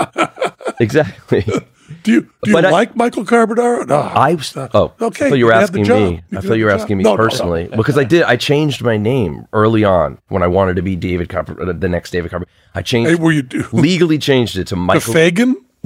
exactly. 0.79 1.45
Do 2.03 2.11
you 2.11 2.21
do 2.43 2.51
you 2.51 2.57
I- 2.57 2.69
like 2.69 2.95
Michael 2.95 3.23
Carbonaro? 3.23 3.87
No. 3.87 3.95
I 3.99 4.35
was 4.35 4.55
oh 4.57 4.93
Okay, 4.99 5.27
I 5.27 5.29
thought 5.29 5.37
you 5.37 5.45
were 5.45 5.53
you 5.53 5.57
had 5.59 5.71
the 5.73 5.79
asking 5.81 5.87
me. 5.87 6.23
I 6.37 6.41
thought 6.41 6.53
you 6.57 6.65
were 6.65 6.71
asking 6.71 6.97
me 6.97 7.03
No, 7.03 7.11
no, 7.11 7.15
no. 7.15 7.23
personally 7.23 7.69
because 7.75 7.97
I 7.97 8.03
did. 8.03 8.23
I 8.23 8.35
changed 8.35 8.81
my 8.83 8.97
name 8.97 9.47
early 9.53 9.83
on 9.83 10.17
when 10.27 10.43
I 10.43 10.47
wanted 10.47 10.75
to 10.75 10.81
be 10.81 10.95
David 10.95 11.29
Carper, 11.29 11.61
uh, 11.61 11.73
the 11.73 11.87
next 11.89 12.11
David 12.11 12.31
Carper. 12.31 12.45
I 12.75 12.81
changed. 12.81 13.09
hey, 13.11 13.15
were 13.15 13.31
you 13.31 13.41
do 13.41 13.65
legally 13.73 14.17
changed 14.17 14.57
it 14.57 14.67
to 14.67 14.75
Michael 14.75 15.13
Fagan? 15.13 15.55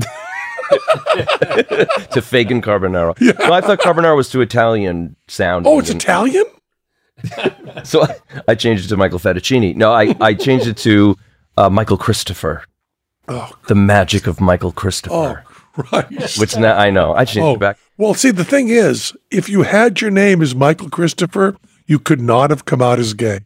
to 2.12 2.22
Fagan 2.22 2.62
Carbonaro. 2.62 3.20
No, 3.40 3.54
I 3.54 3.62
thought 3.62 3.80
Carbonaro 3.80 4.16
was 4.16 4.30
too 4.30 4.42
Italian 4.42 5.16
sounding. 5.28 5.72
Oh, 5.72 5.80
it's 5.80 5.90
and- 5.90 6.02
Italian. 6.02 6.46
so 7.84 8.02
I, 8.04 8.16
I 8.48 8.56
changed 8.56 8.86
it 8.86 8.88
to 8.90 8.98
Michael 8.98 9.20
Fettuccini. 9.20 9.76
No, 9.76 9.92
I 9.94 10.16
I 10.20 10.34
changed 10.34 10.66
it 10.66 10.78
to 10.78 11.16
uh, 11.58 11.70
Michael 11.70 11.98
Christopher. 11.98 12.64
Oh, 13.28 13.52
The 13.68 13.76
magic 13.76 14.26
of 14.28 14.42
Michael 14.42 14.74
oh, 15.10 15.38
Christ. 15.73 16.39
Which 16.39 16.55
now 16.57 16.77
I 16.77 16.89
know. 16.89 17.13
I 17.13 17.25
changed 17.25 17.45
Oh, 17.45 17.53
it 17.55 17.60
back. 17.60 17.77
well, 17.97 18.13
see, 18.13 18.31
the 18.31 18.43
thing 18.45 18.69
is, 18.69 19.13
if 19.29 19.49
you 19.49 19.63
had 19.63 20.01
your 20.01 20.12
name 20.12 20.41
as 20.41 20.53
Michael 20.55 20.89
Christopher, 20.89 21.55
you 21.88 21.99
could 21.99 22.21
not 22.21 22.49
have 22.49 22.65
come 22.65 22.81
out 22.81 22.99
as 22.99 23.13
gay. 23.13 23.39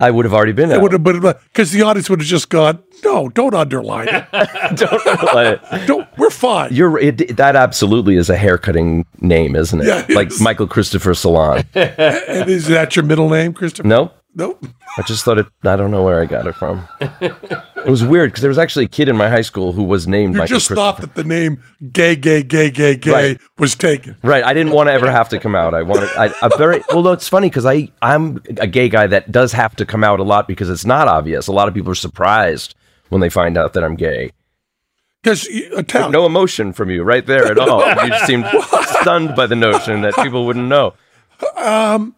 I 0.00 0.12
would 0.12 0.24
have 0.24 0.32
already 0.32 0.52
been 0.52 0.70
It 0.70 0.74
out. 0.76 0.82
would 0.82 0.92
have 0.92 1.02
been 1.02 1.20
because 1.20 1.72
the 1.72 1.82
audience 1.82 2.08
would 2.08 2.20
have 2.20 2.28
just 2.28 2.50
gone, 2.50 2.78
"No, 3.04 3.28
don't 3.30 3.52
underline 3.52 4.06
it. 4.08 4.26
Don't 4.76 5.04
underline 5.06 5.46
it- 5.72 5.86
Don't. 5.88 6.06
We're 6.16 6.30
fine." 6.30 6.72
You're 6.72 6.96
it, 7.00 7.36
that 7.36 7.56
absolutely 7.56 8.14
is 8.14 8.30
a 8.30 8.36
haircutting 8.36 9.04
name, 9.20 9.56
isn't 9.56 9.80
it? 9.80 9.86
Yeah, 9.88 10.04
it 10.08 10.14
like 10.14 10.28
is. 10.28 10.40
Michael 10.40 10.68
Christopher 10.68 11.14
Salon. 11.14 11.64
and 11.74 12.48
is 12.48 12.68
that 12.68 12.94
your 12.94 13.04
middle 13.04 13.28
name, 13.28 13.52
Christopher? 13.52 13.88
no, 13.88 14.12
Nope. 14.38 14.64
I 14.96 15.02
just 15.02 15.24
thought 15.24 15.38
it. 15.38 15.46
I 15.64 15.74
don't 15.74 15.90
know 15.90 16.04
where 16.04 16.20
I 16.22 16.24
got 16.24 16.46
it 16.46 16.54
from. 16.54 16.86
It 17.20 17.90
was 17.90 18.04
weird 18.04 18.30
because 18.30 18.40
there 18.40 18.48
was 18.48 18.56
actually 18.58 18.84
a 18.84 18.88
kid 18.88 19.08
in 19.08 19.16
my 19.16 19.28
high 19.28 19.42
school 19.42 19.72
who 19.72 19.82
was 19.82 20.06
named 20.06 20.34
You 20.34 20.38
Michael 20.38 20.56
just 20.58 20.68
thought 20.68 21.00
that 21.00 21.16
the 21.16 21.24
name 21.24 21.60
"gay, 21.92 22.14
gay, 22.14 22.44
gay, 22.44 22.70
gay, 22.70 22.94
gay" 22.96 23.10
Right. 23.12 23.40
was 23.58 23.74
taken. 23.74 24.16
Right, 24.22 24.44
I 24.44 24.54
didn't 24.54 24.72
want 24.72 24.88
to 24.88 24.92
ever 24.92 25.10
have 25.10 25.28
to 25.30 25.40
come 25.40 25.56
out. 25.56 25.74
I 25.74 25.82
wanted. 25.82 26.08
I, 26.16 26.32
I 26.40 26.56
very 26.56 26.84
well. 26.90 27.02
No, 27.02 27.12
it's 27.12 27.26
funny 27.28 27.48
because 27.48 27.66
I 27.66 27.90
I'm 28.00 28.40
a 28.58 28.68
gay 28.68 28.88
guy 28.88 29.08
that 29.08 29.32
does 29.32 29.52
have 29.52 29.74
to 29.76 29.84
come 29.84 30.04
out 30.04 30.20
a 30.20 30.24
lot 30.24 30.46
because 30.46 30.70
it's 30.70 30.84
not 30.86 31.08
obvious. 31.08 31.48
A 31.48 31.52
lot 31.52 31.66
of 31.66 31.74
people 31.74 31.90
are 31.90 31.96
surprised 31.96 32.76
when 33.08 33.20
they 33.20 33.30
find 33.30 33.58
out 33.58 33.72
that 33.72 33.82
I'm 33.82 33.96
gay. 33.96 34.32
Because 35.20 35.48
No 35.92 36.26
emotion 36.26 36.72
from 36.72 36.90
you 36.90 37.02
right 37.02 37.26
there 37.26 37.46
at 37.50 37.58
all. 37.58 37.80
You 38.06 38.16
seemed 38.24 38.46
stunned 39.00 39.34
by 39.34 39.46
the 39.46 39.56
notion 39.56 40.02
that 40.02 40.14
people 40.14 40.46
wouldn't 40.46 40.68
know. 40.68 40.94
Um, 41.56 42.14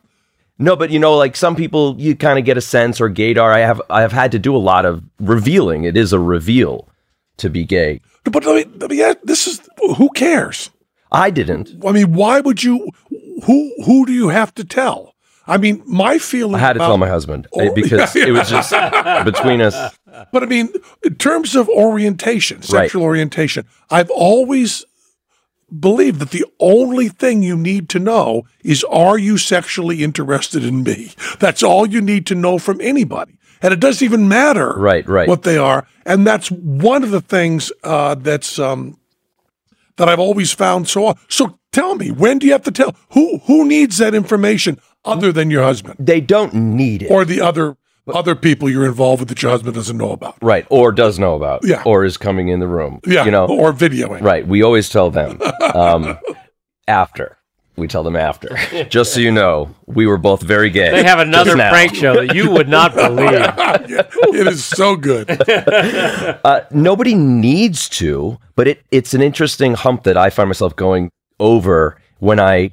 No, 0.60 0.76
but 0.76 0.90
you 0.90 0.98
know, 0.98 1.16
like 1.16 1.36
some 1.36 1.56
people, 1.56 1.96
you 1.98 2.14
kind 2.14 2.38
of 2.38 2.44
get 2.44 2.58
a 2.58 2.60
sense 2.60 3.00
or 3.00 3.08
gaydar. 3.08 3.52
I 3.52 3.60
have, 3.60 3.80
I 3.88 4.02
have 4.02 4.12
had 4.12 4.30
to 4.32 4.38
do 4.38 4.54
a 4.54 4.58
lot 4.58 4.84
of 4.84 5.02
revealing. 5.18 5.84
It 5.84 5.96
is 5.96 6.12
a 6.12 6.20
reveal 6.20 6.86
to 7.38 7.48
be 7.48 7.64
gay. 7.64 8.02
but 8.24 8.44
let 8.44 8.68
me, 8.68 8.72
let 8.78 8.90
me 8.90 9.02
ask, 9.02 9.18
this 9.24 9.46
is 9.46 9.60
who 9.96 10.10
cares? 10.10 10.70
I 11.10 11.30
didn't. 11.30 11.74
I 11.84 11.92
mean, 11.92 12.12
why 12.12 12.40
would 12.40 12.62
you? 12.62 12.90
Who 13.46 13.72
who 13.84 14.06
do 14.06 14.12
you 14.12 14.28
have 14.28 14.54
to 14.56 14.64
tell? 14.64 15.14
I 15.46 15.56
mean, 15.56 15.82
my 15.86 16.18
feeling. 16.18 16.54
I 16.56 16.58
had 16.58 16.74
to 16.74 16.78
tell 16.78 16.98
my 16.98 17.08
husband 17.08 17.48
eh, 17.58 17.68
Oh, 17.70 17.74
because 17.74 18.14
yeah, 18.14 18.26
it 18.26 18.30
was 18.32 18.48
just 18.50 18.70
between 19.24 19.60
us. 19.60 19.96
But 20.30 20.42
I 20.42 20.46
mean, 20.46 20.68
in 21.02 21.16
terms 21.16 21.56
of 21.56 21.68
orientation, 21.68 22.62
sexual 22.62 23.02
orientation, 23.02 23.66
I've 23.90 24.10
always 24.10 24.84
believed 25.78 26.20
that 26.20 26.30
the 26.30 26.44
only 26.58 27.08
thing 27.08 27.42
you 27.42 27.56
need 27.56 27.88
to 27.90 27.98
know 27.98 28.44
is 28.64 28.84
are 28.84 29.18
you 29.18 29.38
sexually 29.38 30.02
interested 30.02 30.64
in 30.64 30.82
me? 30.82 31.12
That's 31.38 31.62
all 31.62 31.86
you 31.86 32.00
need 32.00 32.26
to 32.26 32.34
know 32.34 32.58
from 32.58 32.80
anybody. 32.80 33.38
And 33.62 33.72
it 33.74 33.80
doesn't 33.80 34.04
even 34.04 34.26
matter 34.28 34.72
Right, 34.76 35.06
right. 35.06 35.28
what 35.28 35.42
they 35.42 35.58
are. 35.58 35.86
And 36.06 36.26
that's 36.26 36.50
one 36.50 37.02
of 37.04 37.10
the 37.10 37.20
things 37.20 37.70
uh, 37.84 38.14
that's 38.14 38.58
um, 38.58 38.98
that 39.96 40.08
I've 40.08 40.18
always 40.18 40.52
found 40.52 40.88
so 40.88 41.14
so 41.28 41.58
tell 41.72 41.94
me, 41.94 42.10
when 42.10 42.38
do 42.38 42.46
you 42.46 42.52
have 42.52 42.64
to 42.64 42.70
tell 42.72 42.96
who 43.10 43.38
who 43.44 43.66
needs 43.66 43.98
that 43.98 44.14
information 44.14 44.78
other 45.04 45.30
than 45.32 45.50
your 45.50 45.62
husband 45.62 45.96
They 45.98 46.20
don't 46.20 46.54
need 46.54 47.02
it. 47.02 47.10
or 47.10 47.24
the 47.24 47.40
other 47.42 47.76
other 48.10 48.34
people 48.34 48.68
you're 48.68 48.86
involved 48.86 49.20
with 49.20 49.28
that 49.30 49.42
your 49.42 49.50
husband 49.50 49.74
doesn't 49.74 49.96
know 49.96 50.12
about? 50.12 50.36
right. 50.42 50.66
Or 50.70 50.92
does 50.92 51.18
know 51.18 51.34
about. 51.34 51.60
Yeah. 51.64 51.82
Or 51.86 52.04
is 52.04 52.16
coming 52.16 52.48
in 52.48 52.60
the 52.60 52.68
room. 52.68 53.00
Yeah, 53.06 53.24
You 53.24 53.30
know, 53.30 53.46
or 53.46 53.72
videoing. 53.72 54.20
Right. 54.22 54.46
We 54.46 54.62
always 54.62 54.88
tell 54.88 55.10
them 55.10 55.40
um, 55.74 56.18
after. 56.88 57.36
We 57.76 57.88
tell 57.88 58.02
them 58.02 58.16
after. 58.16 58.58
Just 58.90 59.14
so 59.14 59.20
you 59.20 59.30
know, 59.32 59.74
we 59.86 60.06
were 60.06 60.18
both 60.18 60.42
very 60.42 60.68
gay. 60.68 60.90
They 60.90 61.04
have 61.04 61.18
another 61.18 61.54
prank 61.54 61.94
show 61.94 62.26
that 62.26 62.34
you 62.34 62.50
would 62.50 62.68
not 62.68 62.94
believe. 62.94 63.30
it 63.32 64.46
is 64.46 64.62
so 64.64 64.96
good. 64.96 65.30
Uh, 66.44 66.62
nobody 66.70 67.14
needs 67.14 67.88
to, 67.90 68.38
but 68.54 68.68
it, 68.68 68.82
it's 68.90 69.14
an 69.14 69.22
interesting 69.22 69.74
hump 69.74 70.02
that 70.02 70.16
I 70.18 70.28
find 70.28 70.48
myself 70.48 70.76
going 70.76 71.10
over 71.38 71.96
when 72.18 72.38
I, 72.38 72.72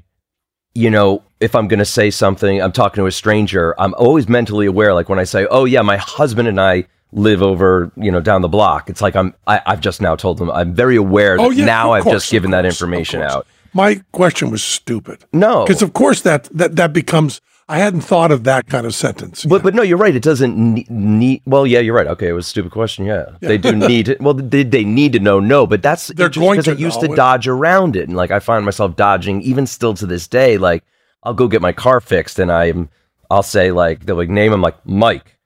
you 0.78 0.92
know, 0.92 1.24
if 1.40 1.56
I'm 1.56 1.68
going 1.68 1.80
to 1.80 1.86
say 1.86 2.12
something, 2.12 2.62
I'm 2.62 2.72
talking 2.72 3.02
to 3.02 3.08
a 3.08 3.12
stranger, 3.12 3.74
I'm 3.82 3.96
always 3.96 4.30
mentally 4.30 4.68
aware. 4.68 4.94
Like 4.94 5.10
when 5.10 5.18
I 5.18 5.24
say, 5.24 5.48
oh, 5.50 5.66
yeah, 5.66 5.82
my 5.82 5.98
husband 5.98 6.48
and 6.48 6.62
I 6.62 6.86
live 7.12 7.42
over, 7.42 7.92
you 7.96 8.12
know, 8.12 8.20
down 8.20 8.44
the 8.44 8.48
block. 8.48 8.88
It's 8.88 9.02
like 9.02 9.16
I'm, 9.16 9.34
I, 9.48 9.60
I've 9.66 9.82
just 9.82 10.02
now 10.02 10.16
told 10.16 10.38
them, 10.38 10.52
I'm 10.52 10.76
very 10.76 10.96
aware 10.96 11.36
that 11.36 11.44
Oh 11.44 11.50
yeah. 11.50 11.66
now 11.66 11.94
I've 11.94 12.04
course, 12.04 12.16
just 12.16 12.32
given 12.32 12.54
of 12.54 12.58
that 12.60 12.66
information 12.66 13.24
out. 13.24 13.48
My 13.74 14.04
question 14.12 14.52
was 14.52 14.64
stupid. 14.64 15.26
No. 15.34 15.66
because 15.66 15.82
of 15.82 15.94
course 15.94 16.22
that 16.22 16.46
that 16.54 16.76
that 16.76 16.94
becomes. 16.94 17.42
I 17.70 17.80
hadn't 17.80 18.02
thought 18.02 18.32
of 18.32 18.46
that 18.46 18.68
kind 18.68 18.86
of 18.86 18.96
sentence. 18.96 19.44
But 19.44 19.62
but 19.62 19.76
no, 19.76 19.82
you're 19.84 19.98
right. 19.98 20.16
It 20.16 20.24
doesn't 20.24 20.56
need. 20.90 21.42
well, 21.46 21.68
yeah, 21.68 21.80
you're 21.80 21.96
right. 21.96 22.08
Okay, 22.08 22.30
it 22.30 22.34
was 22.34 22.46
a 22.46 22.50
stupid 22.50 22.72
question. 22.72 23.06
Yeah, 23.06 23.26
they 23.42 23.58
do 23.58 23.76
need 23.76 24.06
to. 24.06 24.18
Well, 24.22 24.34
they, 24.36 24.64
they 24.64 24.86
need 24.86 25.12
to 25.14 25.20
know. 25.20 25.42
No, 25.42 25.68
but 25.68 25.82
that's 25.82 26.08
They're 26.08 26.30
going 26.30 26.62
to 26.62 26.72
I 26.72 26.76
used 26.76 27.02
to 27.02 27.12
it. 27.12 27.16
dodge 27.18 27.48
around 27.48 27.98
it, 27.98 28.08
and 28.08 28.16
like 28.16 28.32
I 28.32 28.40
find 28.40 28.64
myself 28.64 28.96
dodging 28.96 29.42
even 29.42 29.68
still 29.68 29.94
to 29.96 30.06
this 30.06 30.28
day. 30.28 30.58
Like 30.58 30.84
I'll 31.24 31.34
go 31.34 31.50
get 31.50 31.62
my 31.62 31.74
car 31.74 32.00
fixed, 32.00 32.40
and 32.40 32.50
I'm 32.52 32.90
I'll 33.30 33.44
say 33.44 33.72
like 33.72 34.06
they'll 34.06 34.16
like 34.16 34.30
name 34.30 34.54
him 34.54 34.62
like 34.62 34.86
Mike, 34.86 35.38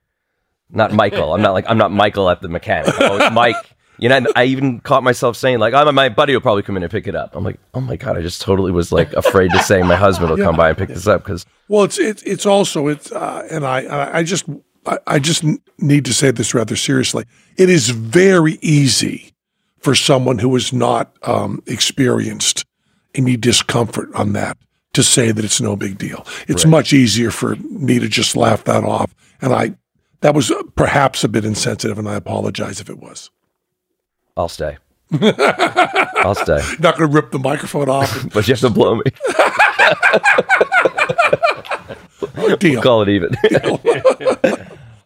not 0.69 0.93
Michael. 0.93 1.34
I'm 1.34 1.41
not 1.41 1.53
like 1.53 1.65
I'm 1.67 1.79
not 1.79 1.91
Michael 1.91 2.29
at 2.29 2.41
the 2.41 2.49
mechanic. 2.49 2.93
Oh, 2.99 3.17
it's 3.17 3.31
Mike. 3.34 3.55
You 4.01 4.09
know, 4.09 4.25
I 4.35 4.45
even 4.45 4.79
caught 4.79 5.03
myself 5.03 5.37
saying 5.37 5.59
like, 5.59 5.75
"I'm 5.75 5.93
my 5.93 6.09
buddy 6.09 6.33
will 6.33 6.41
probably 6.41 6.63
come 6.63 6.75
in 6.75 6.81
and 6.81 6.91
pick 6.91 7.07
it 7.07 7.15
up." 7.15 7.35
I'm 7.35 7.43
like, 7.43 7.59
"Oh 7.75 7.81
my 7.81 7.95
god!" 7.95 8.17
I 8.17 8.21
just 8.23 8.41
totally 8.41 8.71
was 8.71 8.91
like 8.91 9.13
afraid 9.13 9.51
to 9.51 9.59
say 9.59 9.83
my 9.83 9.95
husband 9.95 10.31
will 10.31 10.37
come 10.37 10.55
by 10.57 10.69
and 10.69 10.77
pick 10.77 10.89
this 10.89 11.05
up 11.05 11.23
because 11.23 11.45
Well, 11.67 11.83
it's 11.83 11.99
it's 11.99 12.23
it's 12.23 12.47
also 12.47 12.87
it's 12.87 13.11
uh, 13.11 13.47
and 13.51 13.63
I 13.63 14.17
I 14.17 14.23
just 14.23 14.45
I, 14.87 14.97
I 15.05 15.19
just 15.19 15.43
need 15.77 16.05
to 16.05 16.13
say 16.15 16.31
this 16.31 16.55
rather 16.55 16.75
seriously. 16.75 17.25
It 17.57 17.69
is 17.69 17.91
very 17.91 18.57
easy 18.63 19.33
for 19.77 19.93
someone 19.93 20.39
who 20.39 20.55
is 20.55 20.73
not 20.73 21.15
um, 21.21 21.61
experienced 21.67 22.65
any 23.13 23.37
discomfort 23.37 24.09
on 24.15 24.33
that 24.33 24.57
to 24.93 25.03
say 25.03 25.31
that 25.31 25.45
it's 25.45 25.61
no 25.61 25.75
big 25.75 25.99
deal. 25.99 26.25
It's 26.47 26.65
much 26.65 26.91
easier 26.91 27.29
for 27.29 27.55
me 27.55 27.99
to 27.99 28.07
just 28.07 28.35
laugh 28.35 28.63
that 28.63 28.83
off, 28.83 29.13
and 29.43 29.53
I 29.53 29.75
that 30.21 30.33
was 30.33 30.49
uh, 30.49 30.63
perhaps 30.75 31.23
a 31.23 31.29
bit 31.29 31.45
insensitive, 31.45 31.99
and 31.99 32.09
I 32.09 32.15
apologize 32.15 32.81
if 32.81 32.89
it 32.89 32.97
was. 32.97 33.29
I'll 34.41 34.49
stay. 34.49 34.77
I'll 35.12 36.34
stay. 36.34 36.60
Not 36.80 36.97
going 36.97 37.08
to 37.08 37.15
rip 37.15 37.30
the 37.30 37.38
microphone 37.38 37.89
off. 37.89 38.27
But 38.34 38.47
you 38.47 38.56
have 38.56 38.62
to 38.62 38.71
blow 38.71 38.95
me. 38.95 39.04
Deal. 42.60 42.82
Call 42.82 43.04
it 43.04 43.10
even. 43.10 43.36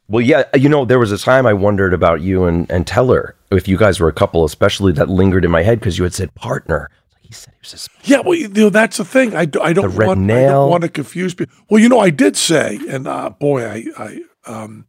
well, 0.08 0.22
yeah, 0.22 0.44
you 0.56 0.70
know, 0.70 0.86
there 0.86 1.00
was 1.00 1.12
a 1.12 1.18
time 1.18 1.46
I 1.46 1.52
wondered 1.52 1.94
about 1.94 2.22
you 2.22 2.46
and, 2.46 2.70
and 2.72 2.88
Teller, 2.88 3.36
if 3.52 3.68
you 3.68 3.78
guys 3.78 4.00
were 4.00 4.08
a 4.08 4.14
couple, 4.14 4.46
especially 4.46 4.94
that 4.94 5.10
lingered 5.10 5.44
in 5.44 5.52
my 5.52 5.64
head 5.64 5.80
because 5.80 5.98
you 5.98 6.06
had 6.06 6.14
said 6.14 6.34
partner. 6.36 6.90
He 7.22 7.34
said 7.34 7.54
he 7.56 7.60
was 7.62 7.74
a 7.74 7.90
Yeah, 8.10 8.22
well, 8.22 8.36
you 8.36 8.48
know, 8.48 8.70
that's 8.70 8.98
the 8.98 9.06
thing. 9.06 9.36
I, 9.36 9.44
do, 9.44 9.60
I 9.60 9.74
don't 9.74 9.94
want 9.96 10.32
I 10.32 10.44
don't 10.44 10.70
want 10.70 10.84
to 10.84 10.90
confuse 10.90 11.34
people. 11.34 11.54
Well, 11.70 11.82
you 11.82 11.90
know, 11.90 12.00
I 12.00 12.10
did 12.10 12.38
say, 12.38 12.80
and 12.88 13.06
uh, 13.06 13.32
boy, 13.32 13.66
I, 13.66 13.84
I 13.98 14.22
um, 14.46 14.86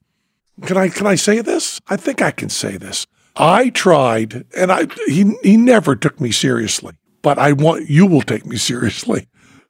can 0.63 0.77
I 0.77 0.89
can 0.89 1.07
I 1.07 1.17
say 1.17 1.41
this? 1.41 1.81
I 1.89 1.97
think 1.97 2.23
I 2.23 2.31
can 2.31 2.49
say 2.49 2.77
this. 2.77 3.07
I 3.37 3.71
tried, 3.71 4.45
and 4.57 4.73
I 4.73 4.87
he 5.07 5.35
he 5.43 5.57
never 5.57 5.95
took 5.97 6.21
me 6.21 6.33
seriously, 6.33 6.95
but 7.23 7.39
I 7.39 7.53
want 7.53 7.89
you 7.91 8.07
will 8.07 8.23
take 8.23 8.47
me 8.47 8.57
seriously. 8.57 9.29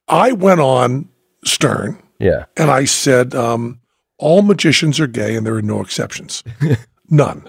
I 0.09 0.33
went 0.33 0.61
on 0.61 1.09
Stern 1.45 2.01
Yeah. 2.21 2.45
and 2.57 2.71
I 2.71 2.85
said, 2.85 3.35
um, 3.35 3.81
all 4.19 4.43
magicians 4.43 5.01
are 5.01 5.09
gay, 5.09 5.35
and 5.37 5.45
there 5.47 5.55
are 5.57 5.63
no 5.63 5.81
exceptions, 5.81 6.45
none. 7.11 7.49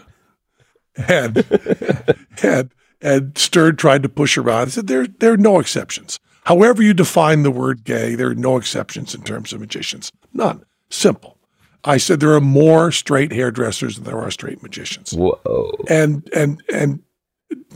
And 1.07 1.37
and 2.43 2.71
and 3.01 3.37
Stern 3.37 3.75
tried 3.75 4.01
to 4.03 4.09
push 4.09 4.37
around. 4.37 4.67
I 4.67 4.71
said, 4.71 4.87
there 4.87 5.05
there 5.07 5.33
are 5.33 5.37
no 5.37 5.59
exceptions. 5.59 6.19
However 6.45 6.81
you 6.81 6.93
define 6.93 7.43
the 7.43 7.51
word 7.51 7.83
gay, 7.83 8.15
there 8.15 8.29
are 8.29 8.35
no 8.35 8.57
exceptions 8.57 9.13
in 9.13 9.21
terms 9.21 9.53
of 9.53 9.59
magicians, 9.59 10.11
none. 10.33 10.63
Simple. 10.89 11.36
I 11.83 11.97
said 11.97 12.19
there 12.19 12.33
are 12.33 12.41
more 12.41 12.91
straight 12.91 13.31
hairdressers 13.31 13.95
than 13.95 14.03
there 14.03 14.19
are 14.19 14.31
straight 14.31 14.61
magicians 14.61 15.13
Whoa. 15.13 15.71
and 15.89 16.29
and 16.35 16.61
and 16.73 17.01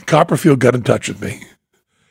Copperfield 0.06 0.60
got 0.60 0.76
in 0.76 0.84
touch 0.84 1.08
with 1.08 1.22
me 1.22 1.44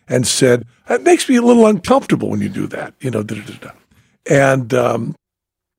and 0.09 0.26
said 0.26 0.66
it 0.88 1.03
makes 1.03 1.29
me 1.29 1.37
a 1.37 1.42
little 1.42 1.66
uncomfortable 1.66 2.31
when 2.31 2.40
you 2.40 2.48
do 2.48 2.66
that, 2.66 2.94
you 3.00 3.11
know. 3.11 3.22
Da, 3.22 3.40
da, 3.40 3.55
da. 3.55 3.70
And 4.29 4.74
um, 4.74 5.14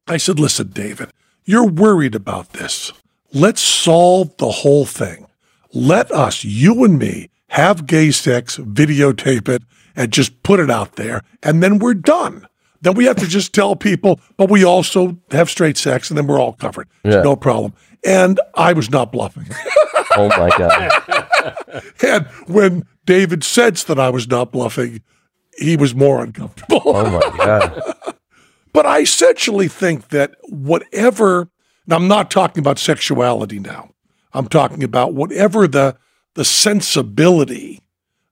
I 0.07 0.17
said, 0.17 0.39
listen, 0.39 0.69
David, 0.69 1.11
you're 1.43 1.67
worried 1.67 2.15
about 2.15 2.53
this. 2.53 2.93
Let's 3.33 3.61
solve 3.61 4.35
the 4.37 4.51
whole 4.51 4.85
thing. 4.85 5.27
Let 5.73 6.11
us, 6.11 6.43
you 6.43 6.83
and 6.83 6.97
me, 6.97 7.29
have 7.49 7.85
gay 7.85 8.11
sex, 8.11 8.57
videotape 8.57 9.47
it, 9.47 9.63
and 9.95 10.11
just 10.11 10.43
put 10.43 10.59
it 10.59 10.71
out 10.71 10.95
there, 10.95 11.21
and 11.43 11.61
then 11.61 11.79
we're 11.79 11.93
done. 11.93 12.47
Then 12.81 12.95
we 12.95 13.05
have 13.05 13.17
to 13.17 13.27
just 13.27 13.53
tell 13.53 13.75
people, 13.75 14.19
but 14.37 14.49
we 14.49 14.63
also 14.63 15.17
have 15.31 15.49
straight 15.49 15.77
sex, 15.77 16.09
and 16.09 16.17
then 16.17 16.27
we're 16.27 16.39
all 16.39 16.53
covered. 16.53 16.87
Yeah. 17.03 17.21
No 17.21 17.35
problem. 17.35 17.73
And 18.03 18.39
I 18.55 18.73
was 18.73 18.89
not 18.89 19.11
bluffing. 19.11 19.47
Oh 20.17 20.27
my 20.29 20.49
God. 20.57 20.91
And 22.03 22.25
when 22.47 22.85
David 23.05 23.43
sensed 23.43 23.87
that 23.87 23.97
I 23.97 24.09
was 24.09 24.27
not 24.27 24.51
bluffing, 24.51 25.01
he 25.57 25.77
was 25.77 25.95
more 25.95 26.21
uncomfortable. 26.21 26.81
Oh 26.85 27.09
my 27.09 27.37
God. 27.37 28.15
but 28.73 28.85
I 28.85 28.99
essentially 28.99 29.69
think 29.69 30.09
that 30.09 30.35
whatever, 30.43 31.49
and 31.85 31.93
I'm 31.93 32.07
not 32.09 32.29
talking 32.29 32.59
about 32.59 32.77
sexuality 32.77 33.59
now. 33.59 33.91
I'm 34.33 34.47
talking 34.47 34.83
about 34.83 35.13
whatever 35.13 35.67
the 35.67 35.97
the 36.33 36.45
sensibility 36.45 37.81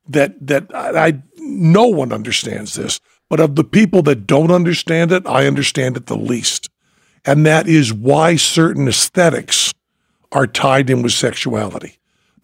that 0.08 0.36
that 0.46 0.74
I, 0.74 1.08
I 1.08 1.24
no 1.38 1.88
one 1.88 2.12
understands 2.12 2.76
this, 2.76 3.00
but 3.30 3.40
of 3.40 3.56
the 3.56 3.64
people 3.64 4.02
that 4.04 4.28
don't 4.28 4.52
understand 4.52 5.12
it, 5.12 5.26
I 5.26 5.46
understand 5.48 5.96
it 5.98 6.08
the 6.08 6.18
least, 6.18 6.70
and 7.26 7.46
that 7.46 7.68
is 7.68 7.94
why 7.94 8.36
certain 8.36 8.88
aesthetics 8.88 9.74
are 10.32 10.48
tied 10.48 10.90
in 10.90 11.02
with 11.02 11.14
sexuality. 11.14 11.96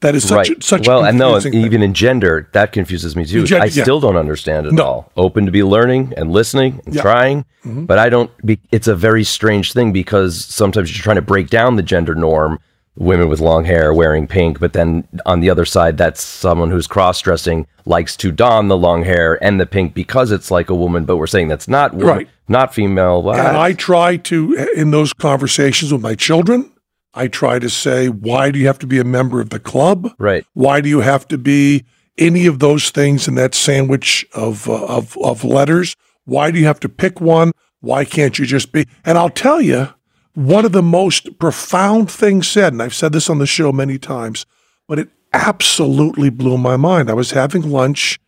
That 0.02 0.14
is 0.14 0.28
such 0.28 0.50
right. 0.50 0.58
a, 0.60 0.62
such 0.62 0.88
well, 0.88 1.04
and 1.06 1.18
no, 1.18 1.40
thing. 1.40 1.54
even 1.56 1.82
in 1.82 1.94
gender, 1.94 2.50
that 2.54 2.72
confuses 2.74 3.16
me 3.16 3.26
too. 3.26 3.40
In 3.40 3.46
gen- 3.48 3.62
I 3.62 3.66
yeah. 3.66 3.82
still 3.84 4.00
don't 4.00 4.18
understand 4.18 4.68
it 4.68 4.74
No. 4.74 4.84
at 4.84 4.86
all. 4.88 5.12
Open 5.16 5.46
to 5.46 5.52
be 5.52 5.64
learning 5.64 6.14
and 6.18 6.32
listening 6.32 6.82
and 6.86 6.94
Yeah. 6.96 7.02
trying, 7.02 7.46
Mm-hmm. 7.66 7.86
but 7.86 7.98
I 7.98 8.10
don't. 8.10 8.30
Be, 8.46 8.60
it's 8.72 8.88
a 8.88 8.96
very 8.96 9.24
strange 9.24 9.74
thing 9.74 9.92
because 9.94 10.44
sometimes 10.46 10.96
you're 10.96 11.02
trying 11.02 11.16
to 11.16 11.22
break 11.24 11.50
down 11.50 11.76
the 11.78 11.82
gender 11.82 12.14
norm. 12.14 12.60
Women 12.98 13.28
with 13.28 13.42
long 13.42 13.66
hair 13.66 13.94
wearing 13.94 14.26
pink, 14.26 14.60
but 14.60 14.72
then 14.72 15.06
on 15.26 15.42
the 15.42 15.50
other 15.50 15.66
side, 15.66 15.98
that's 15.98 16.24
someone 16.24 16.72
who's 16.72 16.88
cross 16.88 17.20
dressing 17.20 17.68
likes 17.86 18.16
to 18.18 18.32
don 18.32 18.70
the 18.70 18.78
long 18.78 19.04
hair 19.04 19.38
and 19.44 19.60
the 19.60 19.66
pink 19.66 19.94
because 19.94 20.32
it's 20.32 20.50
like 20.50 20.70
a 20.70 20.76
woman, 20.76 21.04
but 21.04 21.18
we're 21.18 21.28
saying 21.28 21.50
that's 21.50 21.68
not 21.68 21.94
woman, 21.94 22.08
Right. 22.08 22.30
not 22.48 22.74
female. 22.74 23.22
What? 23.22 23.38
And 23.38 23.58
I 23.58 23.74
try 23.74 24.16
to, 24.18 24.54
in 24.78 24.92
those 24.92 25.12
conversations 25.12 25.92
with 25.92 26.02
my 26.02 26.16
children, 26.16 26.72
I 27.14 27.28
try 27.28 27.60
to 27.60 27.70
say, 27.70 28.08
why 28.08 28.50
do 28.50 28.60
you 28.60 28.68
have 28.68 28.80
to 28.80 28.88
be 28.88 29.00
a 29.00 29.04
member 29.04 29.42
of 29.42 29.50
the 29.50 29.60
club? 29.60 30.14
right. 30.18 30.46
Why 30.54 30.80
do 30.80 30.88
you 30.88 31.02
have 31.02 31.28
to 31.30 31.38
be 31.38 31.84
any 32.18 32.46
of 32.46 32.60
those 32.60 32.92
things 32.92 33.28
in 33.28 33.36
that 33.36 33.54
sandwich 33.54 34.26
of, 34.34 34.70
uh, 34.70 34.86
of, 34.86 35.18
of 35.22 35.44
letters? 35.44 35.96
Why 36.24 36.50
do 36.50 36.60
you 36.60 36.66
have 36.66 36.80
to 36.80 36.90
pick 36.90 37.20
one? 37.20 37.52
Why 37.82 38.06
can't 38.06 38.40
you 38.40 38.46
just 38.46 38.72
be? 38.72 38.86
And 39.04 39.18
I'll 39.18 39.30
tell 39.30 39.60
you, 39.62 39.90
one 40.36 40.66
of 40.66 40.74
the 40.74 40.84
most 40.84 41.40
profound 41.40 42.12
things 42.12 42.48
said, 42.48 42.74
and 42.74 42.82
I've 42.82 42.94
said 42.94 43.14
this 43.14 43.30
on 43.30 43.40
the 43.40 43.46
show 43.46 43.72
many 43.72 43.98
times, 43.98 44.46
but 44.88 45.00
it 45.00 45.10
absolutely 45.34 46.30
blew 46.30 46.58
my 46.58 46.78
mind. 46.78 47.10
I 47.10 47.14
was 47.14 47.32
having 47.32 47.70
lunch 47.70 48.20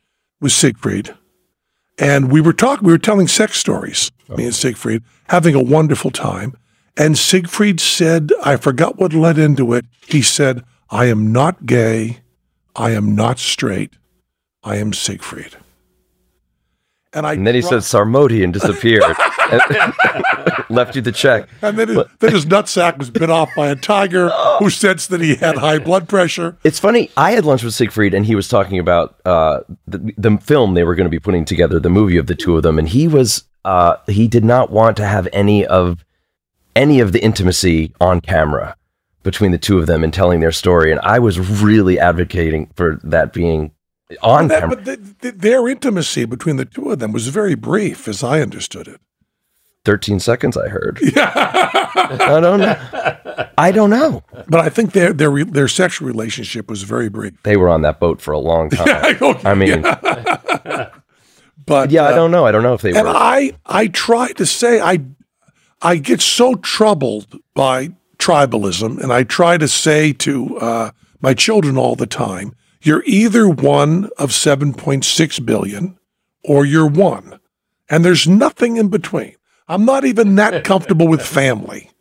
with 0.41 0.51
Siegfried, 0.51 1.13
and 1.99 2.31
we 2.31 2.41
were 2.41 2.53
talking. 2.53 2.85
We 2.85 2.93
were 2.93 2.97
telling 2.97 3.27
sex 3.27 3.57
stories. 3.57 4.11
Me 4.29 4.45
and 4.45 4.55
Siegfried 4.55 5.03
having 5.29 5.55
a 5.55 5.63
wonderful 5.63 6.11
time. 6.11 6.55
And 6.95 7.17
Siegfried 7.17 7.79
said, 7.79 8.31
I 8.43 8.57
forgot 8.57 8.97
what 8.97 9.13
led 9.13 9.37
into 9.37 9.73
it. 9.73 9.85
He 10.07 10.21
said, 10.21 10.63
"I 10.89 11.05
am 11.05 11.31
not 11.31 11.65
gay. 11.65 12.19
I 12.75 12.91
am 12.91 13.15
not 13.15 13.39
straight. 13.39 13.93
I 14.63 14.77
am 14.77 14.93
Siegfried." 14.93 15.57
And 17.17 17.25
I 17.25 17.33
And 17.33 17.47
then 17.47 17.55
he 17.55 17.63
said 17.63 17.79
Sarmoti 17.79 18.43
and 18.43 18.53
disappeared. 18.53 19.03
And 19.49 19.61
left 20.69 20.95
you 20.95 21.01
the 21.01 21.11
check. 21.11 21.49
and 21.63 21.77
then 21.77 21.87
his, 21.87 21.97
then 22.19 22.31
his 22.31 22.45
nutsack 22.45 22.99
was 22.99 23.09
bit 23.09 23.31
off 23.31 23.49
by 23.55 23.69
a 23.69 23.75
tiger 23.75 24.29
who 24.59 24.69
sensed 24.69 25.09
that 25.09 25.21
he 25.21 25.35
had 25.35 25.57
high 25.57 25.79
blood 25.79 26.07
pressure. 26.07 26.57
It's 26.63 26.79
funny. 26.79 27.09
I 27.17 27.31
had 27.31 27.43
lunch 27.43 27.63
with 27.63 27.73
Siegfried, 27.73 28.13
and 28.13 28.25
he 28.25 28.35
was 28.35 28.47
talking 28.47 28.77
about 28.77 29.19
uh, 29.25 29.61
the, 29.87 30.13
the 30.15 30.37
film 30.37 30.75
they 30.75 30.83
were 30.83 30.93
going 30.93 31.05
to 31.05 31.11
be 31.11 31.19
putting 31.19 31.43
together, 31.43 31.79
the 31.79 31.89
movie 31.89 32.17
of 32.17 32.27
the 32.27 32.35
two 32.35 32.55
of 32.55 32.61
them, 32.61 32.77
and 32.77 32.89
he 32.89 33.07
was 33.07 33.45
uh, 33.65 33.97
he 34.05 34.27
did 34.27 34.45
not 34.45 34.69
want 34.69 34.95
to 34.97 35.05
have 35.05 35.27
any 35.33 35.65
of 35.65 36.05
any 36.75 36.99
of 36.99 37.13
the 37.13 37.23
intimacy 37.23 37.93
on 37.99 38.21
camera 38.21 38.75
between 39.23 39.51
the 39.51 39.57
two 39.57 39.79
of 39.79 39.87
them 39.87 40.03
and 40.03 40.13
telling 40.13 40.39
their 40.39 40.51
story, 40.51 40.91
and 40.91 40.99
I 41.01 41.19
was 41.19 41.39
really 41.39 41.99
advocating 41.99 42.69
for 42.75 42.99
that 43.03 43.33
being 43.33 43.71
on 44.21 44.47
That, 44.47 44.61
camera. 44.61 44.75
but 44.75 44.85
the, 44.85 45.15
the, 45.21 45.31
their 45.31 45.67
intimacy 45.67 46.25
between 46.25 46.55
the 46.57 46.65
two 46.65 46.91
of 46.91 46.99
them 46.99 47.11
was 47.11 47.27
very 47.27 47.55
brief, 47.55 48.07
as 48.07 48.23
I 48.23 48.41
understood 48.41 48.87
it. 48.87 49.01
Thirteen 49.85 50.19
seconds, 50.19 50.57
I 50.57 50.67
heard. 50.69 50.99
Yeah. 51.15 51.31
I 52.09 52.39
don't 52.39 52.59
know. 52.59 53.49
I 53.57 53.71
don't 53.71 53.89
know. 53.89 54.23
But 54.47 54.61
I 54.61 54.69
think 54.69 54.91
their 54.93 55.11
their 55.13 55.43
their 55.45 55.67
sexual 55.67 56.07
relationship 56.07 56.69
was 56.69 56.83
very 56.83 57.09
brief. 57.09 57.33
They 57.43 57.57
were 57.57 57.69
on 57.69 57.81
that 57.81 57.99
boat 57.99 58.21
for 58.21 58.31
a 58.33 58.39
long 58.39 58.69
time. 58.77 58.87
Yeah, 58.87 59.41
I 59.43 59.53
mean, 59.55 59.81
But 61.65 61.91
yeah, 61.91 62.03
I 62.03 62.11
uh, 62.11 62.15
don't 62.15 62.31
know. 62.31 62.45
I 62.45 62.51
don't 62.51 62.63
know 62.63 62.73
if 62.73 62.81
they 62.81 62.89
And 62.93 63.07
were. 63.07 63.13
I 63.15 63.51
I 63.65 63.87
try 63.87 64.31
to 64.33 64.45
say 64.45 64.79
I 64.79 64.99
I 65.81 65.97
get 65.97 66.21
so 66.21 66.55
troubled 66.55 67.39
by 67.53 67.89
tribalism, 68.19 69.01
and 69.01 69.11
I 69.11 69.23
try 69.23 69.57
to 69.57 69.67
say 69.67 70.13
to 70.13 70.57
uh, 70.59 70.91
my 71.21 71.33
children 71.33 71.77
all 71.77 71.95
the 71.95 72.07
time, 72.07 72.53
you're 72.81 73.03
either 73.05 73.47
one 73.49 74.09
of 74.17 74.29
7.6 74.31 75.45
billion 75.45 75.97
or 76.43 76.65
you're 76.65 76.87
one, 76.87 77.39
and 77.89 78.03
there's 78.05 78.27
nothing 78.27 78.77
in 78.77 78.89
between. 78.89 79.35
I'm 79.67 79.85
not 79.85 80.05
even 80.05 80.35
that 80.35 80.63
comfortable 80.71 81.07
with 81.07 81.21
family. 81.21 81.91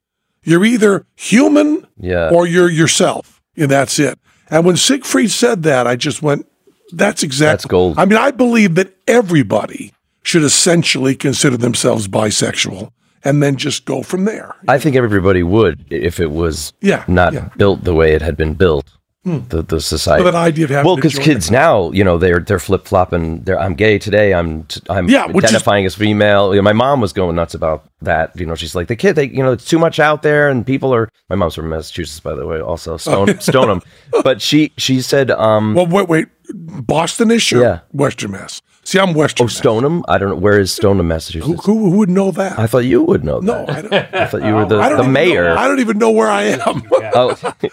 You're 0.43 0.65
either 0.65 1.07
human 1.17 1.87
Yeah. 1.99 2.31
or 2.31 2.47
you're 2.47 2.71
yourself, 2.71 3.43
and 3.57 3.71
that's 3.71 3.99
it. 3.99 4.19
And 4.49 4.65
when 4.65 4.77
Siegfried 4.77 5.31
said 5.33 5.65
that, 5.65 5.89
I 5.89 5.97
just 5.97 6.23
went, 6.23 6.47
"That's 6.93 7.25
exactly." 7.25 7.53
That's 7.55 7.65
gold. 7.67 7.99
I 7.99 8.05
mean, 8.05 8.19
I 8.19 8.31
believe 8.31 8.77
that 8.77 8.95
everybody 9.09 9.93
should 10.23 10.45
essentially 10.45 11.17
consider 11.17 11.57
themselves 11.57 12.07
bisexual, 12.07 12.91
and 13.25 13.43
then 13.43 13.57
just 13.57 13.85
go 13.87 14.03
from 14.05 14.25
there. 14.25 14.55
I 14.69 14.79
think 14.79 14.95
everybody 14.95 15.43
would 15.43 15.85
if 15.91 16.21
it 16.21 16.31
was 16.31 16.73
Yeah, 16.81 17.03
not 17.09 17.33
yeah. 17.33 17.49
Built 17.57 17.83
the 17.83 17.95
way 17.95 18.13
it 18.13 18.23
had 18.23 18.37
been 18.37 18.55
built. 18.55 18.87
The 19.27 19.63
the 19.63 19.81
society. 19.81 20.25
Idea 20.29 20.65
of 20.67 20.71
having 20.71 20.87
well, 20.87 20.95
because 20.95 21.19
kids 21.19 21.51
now, 21.51 21.91
you 21.91 22.05
know, 22.05 22.17
they're 22.17 22.39
they're 22.39 22.61
flip 22.61 22.87
flopping. 22.87 23.43
They're 23.43 23.59
I'm 23.59 23.75
gay 23.75 23.99
today. 23.99 24.33
I'm 24.33 24.63
t- 24.65 24.81
I'm 24.89 25.09
Yeah, 25.09 25.27
which 25.27 25.45
is- 25.45 25.51
identifying 25.51 25.85
as 25.85 25.97
female. 25.97 26.55
You 26.55 26.61
know, 26.61 26.63
my 26.63 26.73
mom 26.73 27.01
was 27.01 27.13
going 27.13 27.35
nuts 27.35 27.53
about 27.53 27.91
that. 28.03 28.39
You 28.39 28.47
know, 28.47 28.55
she's 28.55 28.77
like 28.77 28.87
the 28.87 28.95
kid. 28.95 29.17
They 29.17 29.25
you 29.25 29.43
know, 29.43 29.51
it's 29.51 29.65
too 29.69 29.81
much 29.81 29.99
out 29.99 30.23
there, 30.23 30.49
and 30.49 30.65
people 30.65 30.95
are. 30.95 31.09
My 31.29 31.35
mom's 31.35 31.57
from 31.57 31.69
Massachusetts, 31.69 32.21
by 32.21 32.35
the 32.37 32.47
way. 32.47 32.61
Also, 32.61 32.97
Stone 33.07 33.41
Stoneham. 33.41 33.83
But 34.23 34.41
she 34.41 34.73
she 34.77 35.01
said, 35.01 35.33
um, 35.33 35.75
Well, 35.75 35.87
wait, 35.89 36.09
wait, 36.09 36.29
Boston 36.55 37.33
issue, 37.33 37.61
Yeah. 37.61 37.81
Western 37.93 38.31
Mass. 38.31 38.63
See, 38.87 39.01
I'm 39.01 39.15
Western. 39.15 39.43
oh, 39.43 39.47
Mass. 39.47 39.57
Stoneham. 39.57 40.05
I 40.07 40.17
don't 40.17 40.29
know 40.29 40.37
where 40.37 40.61
is 40.61 40.71
Stoneham, 40.71 41.07
Who, 41.07 41.09
Massachusetts. 41.09 41.67
who, 41.67 41.91
who 41.91 41.97
would 41.99 42.09
know 42.09 42.31
that? 42.31 42.57
I 42.57 42.69
thought 42.69 42.85
you 42.85 43.03
would 43.03 43.25
know 43.25 43.41
no, 43.41 43.67
that. 43.67 43.69
I 43.69 43.83
don't. 43.83 44.15
I 44.15 44.27
thought 44.27 44.45
you 44.45 44.55
were 44.55 44.65
the, 44.65 45.03
the 45.03 45.09
mayor. 45.09 45.43
Know, 45.43 45.57
I 45.57 45.67
don't 45.67 45.81
even 45.81 45.99
know 45.99 46.13
where 46.13 46.29
I 46.29 46.43
am. 46.45 46.61
oh, 46.93 47.37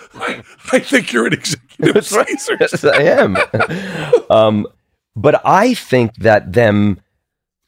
I 0.71 0.79
think 0.79 1.13
you're 1.13 1.27
an 1.27 1.33
executive. 1.33 1.93
That's 1.93 2.11
right. 2.11 2.27
Yes, 2.59 2.83
I 2.83 3.03
am. 3.03 3.37
um, 4.31 4.65
but 5.15 5.39
I 5.45 5.75
think 5.75 6.15
that 6.15 6.53
them 6.53 6.99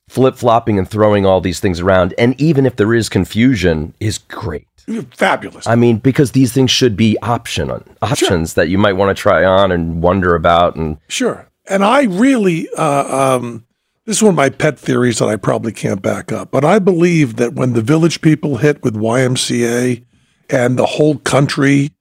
flip 0.08 0.38
flopping 0.38 0.80
and 0.80 0.90
throwing 0.90 1.28
all 1.28 1.40
these 1.40 1.60
things 1.60 1.80
around, 1.80 2.16
and 2.18 2.40
even 2.42 2.66
if 2.66 2.78
there 2.78 2.96
is 2.96 3.10
confusion, 3.10 3.94
is 4.00 4.18
great. 4.18 4.68
Fabulous. 5.12 5.68
I 5.68 5.76
mean, 5.76 5.98
because 5.98 6.32
these 6.32 6.52
things 6.52 6.72
should 6.72 6.98
be 6.98 7.16
option 7.22 7.70
options 8.02 8.56
that 8.56 8.70
you 8.70 8.80
might 8.80 8.94
want 8.94 9.16
to 9.16 9.22
try 9.22 9.44
on 9.44 9.72
and 9.72 10.02
wonder 10.02 10.34
about. 10.34 10.76
And 10.76 10.98
Sure. 11.08 11.48
And 11.68 11.84
I 11.84 12.04
really, 12.04 12.70
uh, 12.78 13.38
um, 13.38 13.66
this 14.06 14.18
is 14.18 14.24
one 14.24 14.30
of 14.30 14.36
my 14.36 14.50
pet 14.50 14.78
theories 14.78 15.20
that 15.20 15.30
I 15.30 15.36
probably 15.36 15.72
can't 15.72 16.02
back 16.02 16.32
up, 16.32 16.52
but 16.52 16.64
I 16.64 16.80
believe 16.80 17.38
that 17.38 17.54
when 17.54 17.74
the 17.74 17.82
village 17.82 18.22
people 18.22 18.58
hit 18.58 18.84
with 18.84 18.96
YMCA 18.96 20.04
and 20.50 20.78
the 20.78 20.86
whole 20.86 21.18
country 21.18 21.92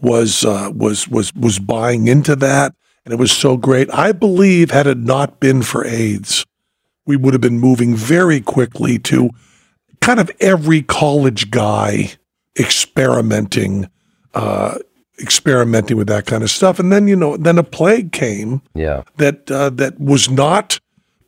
was 0.00 0.44
uh, 0.44 0.70
was 0.74 1.06
was 1.08 1.32
was 1.34 1.60
buying 1.60 2.08
into 2.08 2.34
that, 2.36 2.74
and 3.04 3.14
it 3.14 3.18
was 3.20 3.30
so 3.30 3.56
great. 3.56 3.88
I 3.94 4.10
believe 4.10 4.72
had 4.72 4.88
it 4.88 4.98
not 4.98 5.38
been 5.38 5.62
for 5.62 5.86
AIDS, 5.86 6.44
we 7.06 7.16
would 7.16 7.34
have 7.34 7.40
been 7.40 7.60
moving 7.60 7.94
very 7.94 8.40
quickly 8.40 8.98
to 8.98 9.30
kind 10.00 10.18
of 10.18 10.30
every 10.40 10.82
college 10.82 11.50
guy 11.50 12.12
experimenting, 12.58 13.88
uh, 14.34 14.78
experimenting 15.22 15.96
with 15.96 16.08
that 16.08 16.26
kind 16.26 16.42
of 16.42 16.50
stuff. 16.50 16.78
And 16.78 16.92
then 16.92 17.08
you 17.08 17.16
know, 17.16 17.36
then 17.36 17.58
a 17.58 17.62
plague 17.62 18.12
came 18.12 18.62
yeah, 18.74 19.02
that 19.16 19.50
uh, 19.50 19.70
that 19.70 20.00
was 20.00 20.28
not 20.28 20.78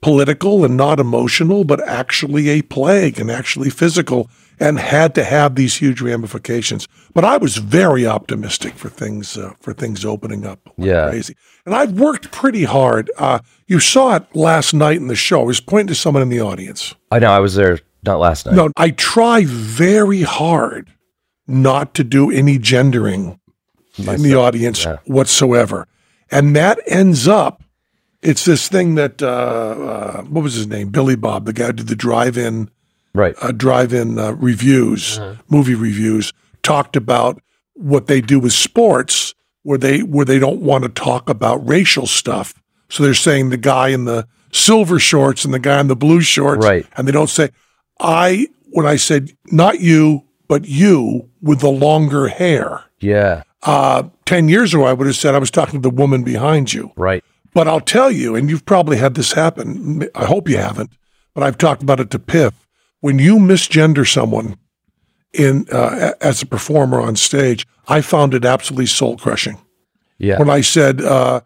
political 0.03 0.65
and 0.65 0.77
not 0.77 1.01
emotional, 1.01 1.65
but 1.65 1.81
actually 1.89 2.51
a 2.51 2.61
plague 2.63 3.19
and 3.19 3.31
actually 3.31 3.71
physical, 3.71 4.29
and 4.61 4.79
had 4.79 5.15
to 5.15 5.25
have 5.25 5.55
these 5.55 5.77
huge 5.77 6.01
ramifications. 6.03 6.87
But 7.15 7.25
I 7.25 7.39
was 7.39 7.57
very 7.57 8.07
optimistic 8.07 8.75
for 8.75 8.89
things 8.91 9.39
uh, 9.39 9.53
for 9.61 9.73
things 9.73 10.05
opening 10.05 10.45
up. 10.45 10.61
like 10.77 10.89
Yeah. 10.89 11.09
crazy. 11.09 11.37
And 11.65 11.75
I've 11.75 11.93
worked 11.93 12.31
pretty 12.31 12.65
hard. 12.65 13.11
Uh, 13.17 13.39
you 13.67 13.81
saw 13.81 14.17
it 14.17 14.25
last 14.35 14.75
night 14.75 14.99
in 14.99 15.07
the 15.07 15.15
show. 15.17 15.41
I 15.41 15.45
was 15.45 15.61
pointing 15.61 15.87
to 15.87 15.95
someone 15.95 16.23
in 16.23 16.29
the 16.29 16.41
audience. 16.41 16.95
I 17.11 17.19
know. 17.21 17.31
I 17.31 17.39
was 17.39 17.55
there 17.55 17.79
not 18.05 18.19
last 18.21 18.45
night. 18.45 18.55
No, 18.55 18.71
I 18.77 18.91
try 18.91 19.45
very 19.47 20.23
hard 20.23 20.91
not 21.47 21.95
to 21.95 22.05
do 22.05 22.31
any 22.31 22.59
gendering 22.59 23.41
in 23.97 24.23
the 24.23 24.35
audience 24.35 24.85
yeah. 24.85 24.99
whatsoever. 25.05 25.87
And 26.31 26.57
that 26.57 26.81
ends 26.87 27.29
up, 27.29 27.63
it's 28.23 28.45
this 28.45 28.69
thing 28.69 28.95
that, 28.97 29.23
uh, 29.23 29.27
uh, 29.27 30.23
what 30.23 30.43
was 30.43 30.55
his 30.55 30.67
name? 30.67 30.89
Billy 30.89 31.17
Bob, 31.17 31.45
the 31.45 31.53
guy 31.53 31.67
who 31.67 31.73
did 31.75 31.89
the 31.89 31.97
drive 31.97 32.37
in, 32.37 32.71
Right. 33.13 33.37
uh, 33.41 33.53
drive 33.53 33.93
in 33.93 34.19
uh, 34.19 34.33
reviews, 34.33 35.21
movie 35.49 35.77
reviews, 35.77 36.33
talked 36.63 36.97
about 36.97 37.41
what 37.75 38.07
they 38.09 38.21
do 38.21 38.41
with 38.41 38.53
sports 38.53 39.35
where 39.63 39.79
they, 39.79 40.03
where 40.03 40.25
they 40.25 40.39
don't 40.39 40.61
want 40.61 40.83
to 40.85 40.91
talk 40.91 41.31
about 41.31 41.67
racial 41.69 42.07
stuff. 42.07 42.55
So 42.89 43.03
they're 43.03 43.15
saying 43.15 43.51
the 43.51 43.57
guy 43.57 43.89
in 43.89 44.05
the 44.05 44.27
silver 44.53 44.99
shorts 44.99 45.45
and 45.45 45.55
the 45.55 45.59
guy 45.59 45.81
in 45.81 45.87
the 45.87 45.97
blue 45.97 46.21
shorts. 46.21 46.65
Right. 46.65 46.87
And 46.97 47.07
they 47.07 47.13
don't 47.13 47.31
say, 47.31 47.51
I, 48.01 48.49
when 48.71 48.87
I 48.87 48.97
said, 48.97 49.37
not 49.47 49.81
you, 49.81 50.25
but 50.49 50.67
you 50.67 51.29
with 51.41 51.61
the 51.61 51.71
longer 51.71 52.29
hair. 52.29 52.85
Yeah. 53.01 53.45
Uh, 53.65 54.05
10 54.27 54.49
years 54.49 54.75
ago, 54.75 54.85
I 54.85 54.93
would 54.93 55.07
have 55.07 55.17
said 55.17 55.35
I 55.35 55.39
was 55.39 55.51
talking 55.51 55.81
to 55.81 55.89
the 55.89 55.95
woman 55.95 56.23
behind 56.23 56.73
you. 56.73 56.93
Right. 56.97 57.25
But 57.55 57.69
I'll 57.69 57.81
tell 57.81 58.11
you, 58.11 58.35
and 58.35 58.51
you've 58.51 58.67
probably 58.67 58.97
had 58.97 59.15
this 59.15 59.33
happen. 59.33 60.09
I 60.15 60.27
hope 60.27 60.49
you 60.49 60.59
haven't, 60.59 60.91
but 61.35 61.45
I've 61.45 61.57
talked 61.57 61.83
about 61.83 62.01
it 62.01 62.11
to 62.11 62.19
Piff. 62.19 62.67
When 63.01 63.19
you 63.19 63.37
misgender 63.37 64.11
someone 64.11 64.59
in 65.33 65.67
uh, 65.71 66.13
as 66.21 66.43
a 66.43 66.47
performer 66.47 67.01
on 67.01 67.17
stage, 67.17 67.67
I 67.87 68.01
found 68.01 68.35
it 68.35 68.45
absolutely 68.45 68.87
soul 68.87 69.17
crushing. 69.17 69.59
Yeah. 70.19 70.39
When 70.39 70.51
I 70.51 70.63
said, 70.63 71.01
uh, 71.01 71.41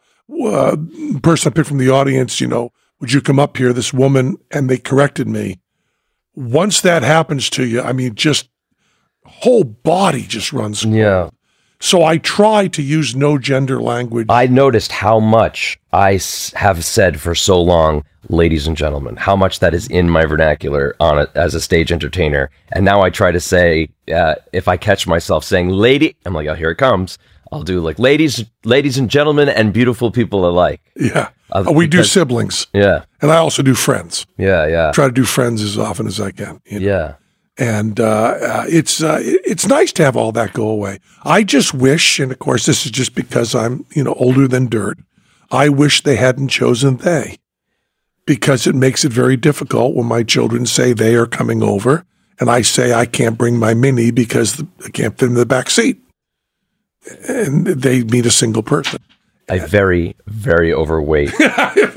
uh, 0.45 0.77
person 1.23 1.53
I 1.53 1.55
picked 1.55 1.69
from 1.69 1.79
the 1.79 1.91
audience, 1.91 2.41
you 2.41 2.47
know, 2.47 2.73
would 3.01 3.13
you 3.13 3.21
come 3.21 3.39
up 3.39 3.57
here? 3.57 3.73
This 3.73 3.93
woman, 3.93 4.37
and 4.51 4.69
they 4.69 4.79
corrected 4.79 5.29
me. 5.29 5.61
Once 6.35 6.81
that 6.81 7.03
happens 7.03 7.51
to 7.51 7.65
you, 7.65 7.81
I 7.83 7.93
mean, 7.93 8.15
just 8.15 8.49
whole 9.25 9.65
body 9.65 10.23
just 10.23 10.53
runs. 10.53 10.85
Yeah. 10.85 11.31
So 11.81 12.03
I 12.05 12.19
try 12.19 12.67
to 12.69 12.83
use 12.83 13.15
no 13.15 13.39
gender 13.39 13.81
language. 13.81 14.27
I 14.29 14.47
noticed 14.49 14.91
how 14.91 15.21
much 15.21 15.79
I 15.93 16.19
have 16.55 16.85
said 16.85 17.21
for 17.21 17.35
so 17.37 17.61
long, 17.63 18.05
ladies 18.29 18.67
and 18.67 18.77
gentlemen, 18.77 19.15
how 19.17 19.37
much 19.37 19.61
that 19.61 19.75
is 19.75 19.87
in 19.87 20.11
my 20.11 20.25
vernacular 20.27 20.97
on 20.99 21.19
it 21.19 21.31
as 21.37 21.55
a 21.55 21.61
stage 21.61 21.93
entertainer. 21.93 22.51
And 22.73 22.85
now 22.85 23.03
I 23.03 23.11
try 23.11 23.31
to 23.31 23.39
say, 23.41 23.91
uh, 24.13 24.35
if 24.53 24.67
I 24.67 24.77
catch 24.77 25.07
myself 25.07 25.45
saying 25.45 25.69
lady, 25.69 26.17
I'm 26.27 26.35
like, 26.35 26.49
oh, 26.49 26.55
here 26.55 26.71
it 26.71 26.77
comes. 26.79 27.17
I'll 27.53 27.63
do 27.63 27.81
like 27.81 27.99
ladies, 27.99 28.45
ladies 28.65 28.99
and 28.99 29.09
gentlemen, 29.09 29.49
and 29.49 29.73
beautiful 29.73 30.11
people 30.11 30.47
alike. 30.49 30.81
yeah. 30.97 31.31
Uh, 31.51 31.65
Uh, 31.67 31.73
we 31.73 31.87
do 31.87 32.05
siblings, 32.05 32.67
Yeah, 32.75 33.05
and 33.23 33.31
I 33.31 33.37
also 33.39 33.63
do 33.63 33.73
friends. 33.73 34.27
yeah, 34.37 34.67
yeah, 34.67 34.93
Try 34.93 35.07
to 35.07 35.13
do 35.13 35.25
friends 35.25 35.63
as 35.63 35.79
often 35.79 36.07
as 36.07 36.21
I 36.21 36.31
can. 36.31 36.61
you 36.67 36.81
know. 36.81 36.87
yeah. 36.87 37.15
And 37.59 38.01
uh, 38.01 38.05
uh, 38.41 38.65
it's 38.69 39.03
uh, 39.03 39.19
it's 39.23 39.67
nice 39.67 39.93
to 39.95 40.05
have 40.05 40.17
all 40.17 40.33
that 40.33 40.53
go 40.53 40.69
away. 40.69 41.01
I 41.25 41.43
just 41.45 41.75
wish, 41.75 42.21
and 42.21 42.33
of 42.33 42.39
course, 42.39 42.67
this 42.67 42.87
is 42.87 42.93
just 42.93 43.15
because 43.15 43.55
I'm 43.55 43.85
you 43.95 44.05
know 44.05 44.15
older 44.15 44.49
than 44.49 44.67
dirt. 44.69 44.99
I 45.51 45.69
wish 45.69 46.03
they 46.03 46.17
hadn't 46.17 46.49
chosen 46.49 46.99
they. 46.99 47.39
because 48.27 48.67
it 48.67 48.75
makes 48.75 49.05
it 49.05 49.13
very 49.13 49.37
difficult 49.37 49.95
when 49.95 50.07
my 50.07 50.23
children 50.23 50.67
say 50.67 50.93
they 50.93 51.15
are 51.17 51.27
coming 51.27 51.63
over 51.63 52.05
and 52.39 52.51
I 52.51 52.63
say 52.63 52.93
I 52.93 53.07
can't 53.07 53.39
bring 53.39 53.59
my 53.59 53.75
mini 53.75 54.11
because 54.11 54.63
I 54.85 54.91
can't 54.91 55.19
fit 55.19 55.31
in 55.31 55.35
the 55.35 55.47
back 55.47 55.71
seat. 55.71 56.01
And 57.29 57.67
they 57.67 58.05
meet 58.05 58.27
a 58.27 58.31
single 58.31 58.63
person. 58.63 59.01
A 59.51 59.59
very, 59.67 60.15
very 60.27 60.73
overweight 60.73 61.31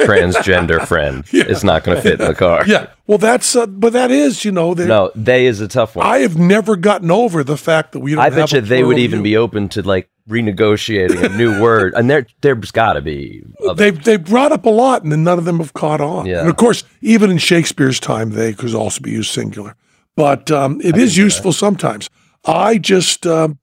transgender 0.02 0.86
friend 0.86 1.26
is 1.34 1.64
not 1.64 1.84
going 1.84 1.98
to 1.98 2.02
fit 2.02 2.20
in 2.20 2.28
the 2.28 2.36
car. 2.36 2.66
Yeah. 2.72 2.88
Well, 3.08 3.18
that's, 3.18 3.56
uh, 3.58 3.66
but 3.66 3.92
that 3.92 4.10
is, 4.12 4.46
you 4.46 4.52
know, 4.54 4.74
No, 4.74 5.12
they 5.16 5.46
is 5.46 5.60
a 5.60 5.68
tough 5.68 5.98
one. 5.98 6.06
I 6.06 6.20
have 6.20 6.38
never 6.38 6.78
gotten 6.78 7.12
over 7.12 7.44
the 7.44 7.58
fact 7.58 7.92
that 7.92 8.00
we 8.00 8.12
don't 8.12 8.22
I 8.22 8.26
have 8.26 8.36
bet 8.36 8.52
you 8.54 8.62
they 8.62 8.84
would 8.84 9.00
even 9.00 9.22
be 9.22 9.36
open 9.36 9.68
to 9.70 9.82
like 9.82 10.10
renegotiating 10.30 11.22
a 11.22 11.36
new 11.38 11.62
word, 11.62 11.94
and 11.96 12.10
there 12.10 12.26
there's 12.40 12.72
got 12.72 12.94
to 12.94 13.02
be. 13.02 13.44
They 13.76 13.92
they 13.92 14.16
brought 14.16 14.54
up 14.54 14.66
a 14.66 14.70
lot, 14.70 15.04
and 15.04 15.12
then 15.12 15.24
none 15.26 15.38
of 15.38 15.44
them 15.44 15.58
have 15.58 15.74
caught 15.74 16.00
on. 16.00 16.26
Yeah. 16.26 16.42
And 16.42 16.50
of 16.50 16.56
course, 16.56 16.86
even 17.02 17.30
in 17.30 17.38
Shakespeare's 17.38 18.00
time, 18.00 18.32
they 18.32 18.54
could 18.54 18.74
also 18.74 19.02
be 19.02 19.12
used 19.12 19.32
singular. 19.34 19.76
But 20.16 20.50
um, 20.52 20.80
it 20.82 20.96
is 20.96 21.18
useful 21.18 21.52
sometimes. 21.52 22.10
I 22.46 22.78
just 22.78 23.28
um, 23.28 23.60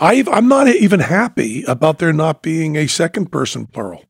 I 0.00 0.24
I'm 0.32 0.48
not 0.48 0.68
even 0.68 1.00
happy 1.00 1.62
about 1.64 1.98
there 1.98 2.12
not 2.12 2.42
being 2.42 2.76
a 2.76 2.86
second 2.86 3.30
person 3.30 3.66
plural. 3.66 4.04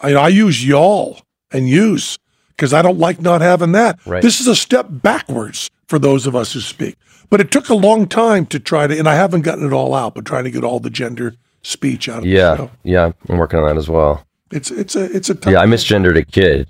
I 0.00 0.14
I 0.14 0.28
use 0.28 0.66
y'all 0.66 1.20
and 1.50 1.68
use 1.68 2.18
because 2.50 2.72
I 2.72 2.82
don't 2.82 2.98
like 2.98 3.20
not 3.20 3.40
having 3.40 3.72
that. 3.72 3.98
Right. 4.06 4.22
This 4.22 4.40
is 4.40 4.46
a 4.46 4.54
step 4.54 4.86
backwards 4.90 5.70
for 5.88 5.98
those 5.98 6.26
of 6.26 6.36
us 6.36 6.52
who 6.52 6.60
speak. 6.60 6.96
But 7.30 7.40
it 7.40 7.50
took 7.50 7.68
a 7.68 7.74
long 7.74 8.06
time 8.06 8.46
to 8.46 8.60
try 8.60 8.86
to, 8.86 8.96
and 8.96 9.08
I 9.08 9.14
haven't 9.14 9.42
gotten 9.42 9.66
it 9.66 9.72
all 9.72 9.94
out, 9.94 10.14
but 10.14 10.24
trying 10.24 10.44
to 10.44 10.50
get 10.50 10.62
all 10.62 10.78
the 10.78 10.90
gender 10.90 11.34
speech 11.62 12.08
out 12.08 12.18
of 12.18 12.24
the 12.24 12.30
yeah, 12.30 12.56
show. 12.56 12.70
yeah, 12.82 13.12
I'm 13.28 13.38
working 13.38 13.58
on 13.58 13.66
that 13.66 13.78
as 13.78 13.88
well. 13.88 14.26
It's 14.50 14.70
it's 14.70 14.94
a 14.94 15.04
it's 15.04 15.30
a 15.30 15.34
tough 15.34 15.52
Yeah, 15.52 15.60
I 15.60 15.66
misgendered 15.66 16.16
a 16.16 16.24
kid. 16.24 16.68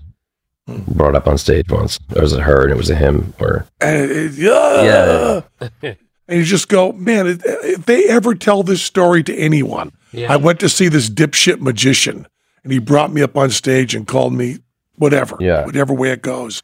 Hmm. 0.67 0.81
Brought 0.93 1.15
up 1.15 1.27
on 1.27 1.37
stage 1.37 1.69
once. 1.69 1.99
Or 2.17 2.23
was 2.23 2.33
it 2.33 2.41
her 2.41 2.63
and 2.63 2.73
it 2.73 2.77
was 2.77 2.89
a 2.89 2.95
him? 2.95 3.35
Or 3.39 3.67
it, 3.83 4.33
yeah. 4.33 5.43
Yeah. 5.83 5.95
and 6.29 6.39
you 6.39 6.45
just 6.45 6.69
go, 6.69 6.93
man, 6.93 7.27
if- 7.27 7.85
they 7.87 8.09
ever 8.09 8.35
tell 8.35 8.63
this 8.63 8.83
story 8.83 9.23
to 9.25 9.35
anyone, 9.37 9.93
I 10.29 10.37
went 10.37 10.61
to 10.61 10.69
see 10.69 10.89
this 10.89 11.11
dipshit 11.11 11.61
magician 11.61 12.27
and 12.63 12.73
he 12.73 12.79
brought 12.79 13.13
me 13.13 13.21
up 13.23 13.37
on 13.37 13.51
stage 13.51 13.95
and 13.95 14.07
called 14.07 14.33
me 14.33 14.59
whatever, 14.97 15.37
Yeah. 15.41 15.65
whatever 15.67 15.93
way 15.93 16.11
it 16.11 16.23
goes. 16.23 16.63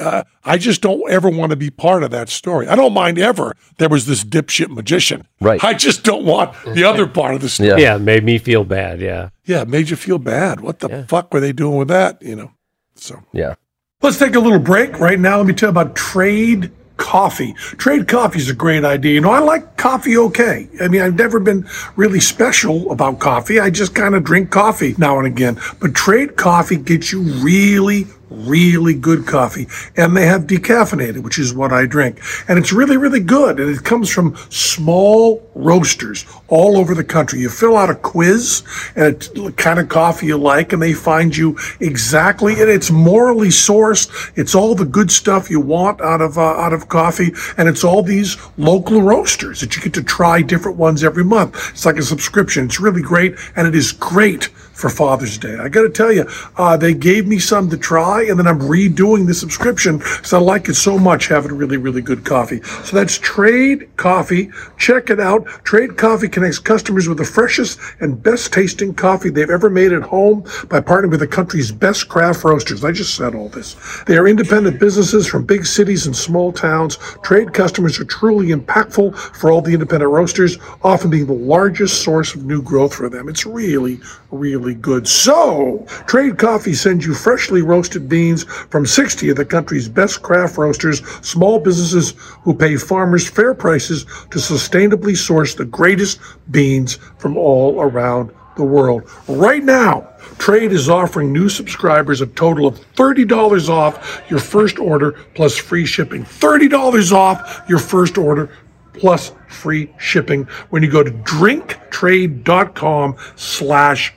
Uh, 0.00 0.22
I 0.44 0.58
just 0.58 0.80
don't 0.80 1.10
ever 1.10 1.28
want 1.28 1.50
to 1.50 1.56
be 1.56 1.70
part 1.70 2.04
of 2.04 2.10
that 2.12 2.28
story. 2.28 2.68
I 2.68 2.76
don't 2.76 2.92
mind 2.92 3.18
ever 3.18 3.56
there 3.78 3.88
was 3.88 4.06
this 4.06 4.22
dipshit 4.22 4.68
magician. 4.68 5.26
Right. 5.40 5.62
I 5.64 5.74
just 5.74 6.04
don't 6.04 6.24
want 6.24 6.54
the 6.74 6.84
other 6.84 7.06
part 7.20 7.34
of 7.34 7.40
the 7.40 7.48
story. 7.48 7.70
yeah, 7.70 7.76
Yeah, 7.78 7.96
it 7.96 8.00
made 8.00 8.22
me 8.22 8.38
feel 8.38 8.62
bad. 8.64 9.00
Yeah. 9.00 9.30
Yeah, 9.44 9.62
it 9.62 9.68
made 9.68 9.90
you 9.90 9.96
feel 9.96 10.18
bad. 10.18 10.60
What 10.60 10.78
the 10.80 11.04
fuck 11.08 11.32
were 11.34 11.40
they 11.40 11.52
doing 11.52 11.78
with 11.78 11.88
that? 11.88 12.22
You 12.22 12.36
know. 12.36 12.52
So 12.94 13.20
yeah. 13.32 13.54
Let's 14.00 14.18
take 14.18 14.36
a 14.36 14.40
little 14.40 14.60
break 14.60 15.00
right 15.00 15.18
now. 15.18 15.38
Let 15.38 15.46
me 15.46 15.54
tell 15.54 15.68
you 15.68 15.70
about 15.70 15.96
Trade 15.96 16.70
Coffee. 16.98 17.54
Trade 17.54 18.06
Coffee 18.06 18.38
is 18.38 18.50
a 18.50 18.54
great 18.54 18.84
idea. 18.84 19.14
You 19.14 19.22
know, 19.22 19.30
I 19.30 19.38
like 19.38 19.76
coffee 19.78 20.18
okay. 20.18 20.68
I 20.80 20.88
mean, 20.88 21.00
I've 21.00 21.16
never 21.16 21.40
been 21.40 21.66
really 21.96 22.20
special 22.20 22.90
about 22.90 23.18
coffee. 23.18 23.58
I 23.58 23.70
just 23.70 23.94
kind 23.94 24.14
of 24.14 24.24
drink 24.24 24.50
coffee 24.50 24.94
now 24.98 25.16
and 25.16 25.26
again. 25.26 25.58
But 25.80 25.94
Trade 25.94 26.36
Coffee 26.36 26.76
gets 26.76 27.10
you 27.10 27.22
really, 27.22 28.06
really 28.30 28.94
good 28.94 29.26
coffee. 29.26 29.66
And 29.96 30.16
they 30.16 30.26
have 30.26 30.42
decaffeinated, 30.42 31.22
which 31.22 31.38
is 31.38 31.54
what 31.54 31.72
I 31.72 31.86
drink. 31.86 32.20
And 32.48 32.58
it's 32.58 32.72
really, 32.72 32.96
really 32.96 33.20
good. 33.20 33.60
And 33.60 33.74
it 33.74 33.84
comes 33.84 34.10
from 34.10 34.36
small 34.50 35.48
roasters 35.54 36.24
all 36.48 36.78
over 36.78 36.94
the 36.94 37.04
country. 37.04 37.40
You 37.40 37.48
fill 37.48 37.76
out 37.76 37.90
a 37.90 37.94
quiz 37.94 38.62
and 38.96 39.20
the 39.20 39.52
kind 39.56 39.78
of 39.78 39.88
coffee 39.88 40.26
you 40.26 40.36
like, 40.36 40.72
and 40.72 40.80
they 40.80 40.92
find 40.92 41.36
you 41.36 41.58
exactly, 41.80 42.60
and 42.60 42.70
it's 42.70 42.90
morally 42.90 43.48
sourced. 43.48 44.08
It's 44.36 44.54
all 44.54 44.74
the 44.74 44.84
good 44.84 45.10
stuff 45.10 45.50
you 45.50 45.60
want 45.60 46.00
out 46.00 46.20
of 46.20 46.38
uh, 46.38 46.42
out 46.42 46.72
of 46.72 46.88
coffee, 46.88 47.32
and 47.56 47.68
it's 47.68 47.84
all 47.84 48.02
these 48.02 48.36
local 48.56 49.02
roasters 49.02 49.60
that 49.60 49.76
you 49.76 49.82
get 49.82 49.94
to 49.94 50.02
try 50.02 50.42
different 50.42 50.78
ones 50.78 51.04
every 51.04 51.24
month. 51.24 51.54
It's 51.70 51.86
like 51.86 51.96
a 51.96 52.02
subscription. 52.02 52.66
It's 52.66 52.80
really 52.80 53.02
great, 53.02 53.36
and 53.56 53.66
it 53.66 53.74
is 53.74 53.92
great 53.92 54.48
for 54.78 54.88
Father's 54.88 55.36
Day. 55.36 55.56
I 55.56 55.68
got 55.68 55.82
to 55.82 55.90
tell 55.90 56.12
you, 56.12 56.24
uh, 56.56 56.76
they 56.76 56.94
gave 56.94 57.26
me 57.26 57.40
some 57.40 57.68
to 57.70 57.76
try, 57.76 58.22
and 58.22 58.38
then 58.38 58.46
I'm 58.46 58.60
redoing 58.60 59.26
the 59.26 59.34
subscription 59.34 59.98
because 59.98 60.32
I 60.32 60.38
like 60.38 60.68
it 60.68 60.74
so 60.74 60.96
much 60.96 61.26
having 61.26 61.52
really, 61.52 61.76
really 61.76 62.00
good 62.00 62.24
coffee. 62.24 62.62
So 62.62 62.94
that's 62.94 63.18
Trade 63.18 63.88
Coffee. 63.96 64.50
Check 64.78 65.10
it 65.10 65.18
out. 65.18 65.46
Trade 65.64 65.96
Coffee 65.96 66.28
connects 66.28 66.60
customers 66.60 67.08
with 67.08 67.18
the 67.18 67.24
freshest 67.24 67.80
and 67.98 68.22
best 68.22 68.52
tasting 68.52 68.94
coffee 68.94 69.30
they've 69.30 69.50
ever 69.50 69.68
made 69.68 69.92
at 69.92 70.02
home 70.02 70.42
by 70.68 70.80
partnering 70.80 71.10
with 71.10 71.20
the 71.20 71.26
country's 71.26 71.72
best 71.72 72.08
craft 72.08 72.44
roasters. 72.44 72.84
I 72.84 72.92
just 72.92 73.16
said 73.16 73.34
all 73.34 73.48
this. 73.48 73.74
They 74.06 74.16
are 74.16 74.28
independent 74.28 74.78
businesses 74.78 75.26
from 75.26 75.44
big 75.44 75.66
cities 75.66 76.06
and 76.06 76.14
small 76.14 76.52
towns. 76.52 76.98
Trade 77.24 77.52
customers 77.52 77.98
are 77.98 78.04
truly 78.04 78.48
impactful 78.48 79.16
for 79.16 79.50
all 79.50 79.60
the 79.60 79.72
independent 79.72 80.12
roasters, 80.12 80.56
often 80.82 81.10
being 81.10 81.26
the 81.26 81.32
largest 81.32 82.02
source 82.02 82.34
of 82.34 82.44
new 82.44 82.62
growth 82.62 82.94
for 82.94 83.08
them. 83.08 83.28
It's 83.28 83.44
really, 83.44 83.98
really 84.30 84.67
good. 84.74 85.06
So, 85.06 85.86
Trade 86.06 86.38
Coffee 86.38 86.74
sends 86.74 87.06
you 87.06 87.14
freshly 87.14 87.62
roasted 87.62 88.08
beans 88.08 88.44
from 88.44 88.86
60 88.86 89.30
of 89.30 89.36
the 89.36 89.44
country's 89.44 89.88
best 89.88 90.22
craft 90.22 90.58
roasters, 90.58 91.06
small 91.20 91.58
businesses 91.58 92.14
who 92.42 92.54
pay 92.54 92.76
farmers 92.76 93.28
fair 93.28 93.54
prices 93.54 94.04
to 94.30 94.38
sustainably 94.38 95.16
source 95.16 95.54
the 95.54 95.64
greatest 95.64 96.20
beans 96.50 96.98
from 97.18 97.36
all 97.36 97.80
around 97.80 98.30
the 98.56 98.64
world. 98.64 99.08
Right 99.28 99.64
now, 99.64 100.08
Trade 100.38 100.72
is 100.72 100.90
offering 100.90 101.32
new 101.32 101.48
subscribers 101.48 102.20
a 102.20 102.26
total 102.26 102.66
of 102.66 102.74
$30 102.94 103.68
off 103.68 104.22
your 104.28 104.40
first 104.40 104.78
order 104.78 105.12
plus 105.34 105.56
free 105.56 105.86
shipping. 105.86 106.24
$30 106.24 107.12
off 107.12 107.62
your 107.68 107.78
first 107.78 108.18
order 108.18 108.50
plus 108.92 109.32
free 109.48 109.92
shipping 109.98 110.44
when 110.70 110.82
you 110.82 110.90
go 110.90 111.02
to 111.02 111.10
drinktrade.com 111.10 113.16
slash 113.36 114.14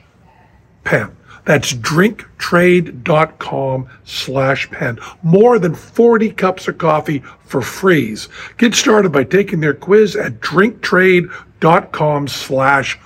penn. 0.84 1.16
That's 1.44 1.72
drinktrade.com 1.72 3.88
slash 4.04 4.70
penn. 4.70 5.00
More 5.22 5.58
than 5.58 5.74
40 5.74 6.30
cups 6.30 6.68
of 6.68 6.78
coffee 6.78 7.24
for 7.44 7.60
freeze. 7.60 8.28
Get 8.58 8.76
started 8.76 9.10
by 9.10 9.24
taking 9.24 9.58
their 9.60 9.74
quiz 9.74 10.14
at 10.14 10.38
drinktrade.com 10.40 12.28
slash 12.28 12.96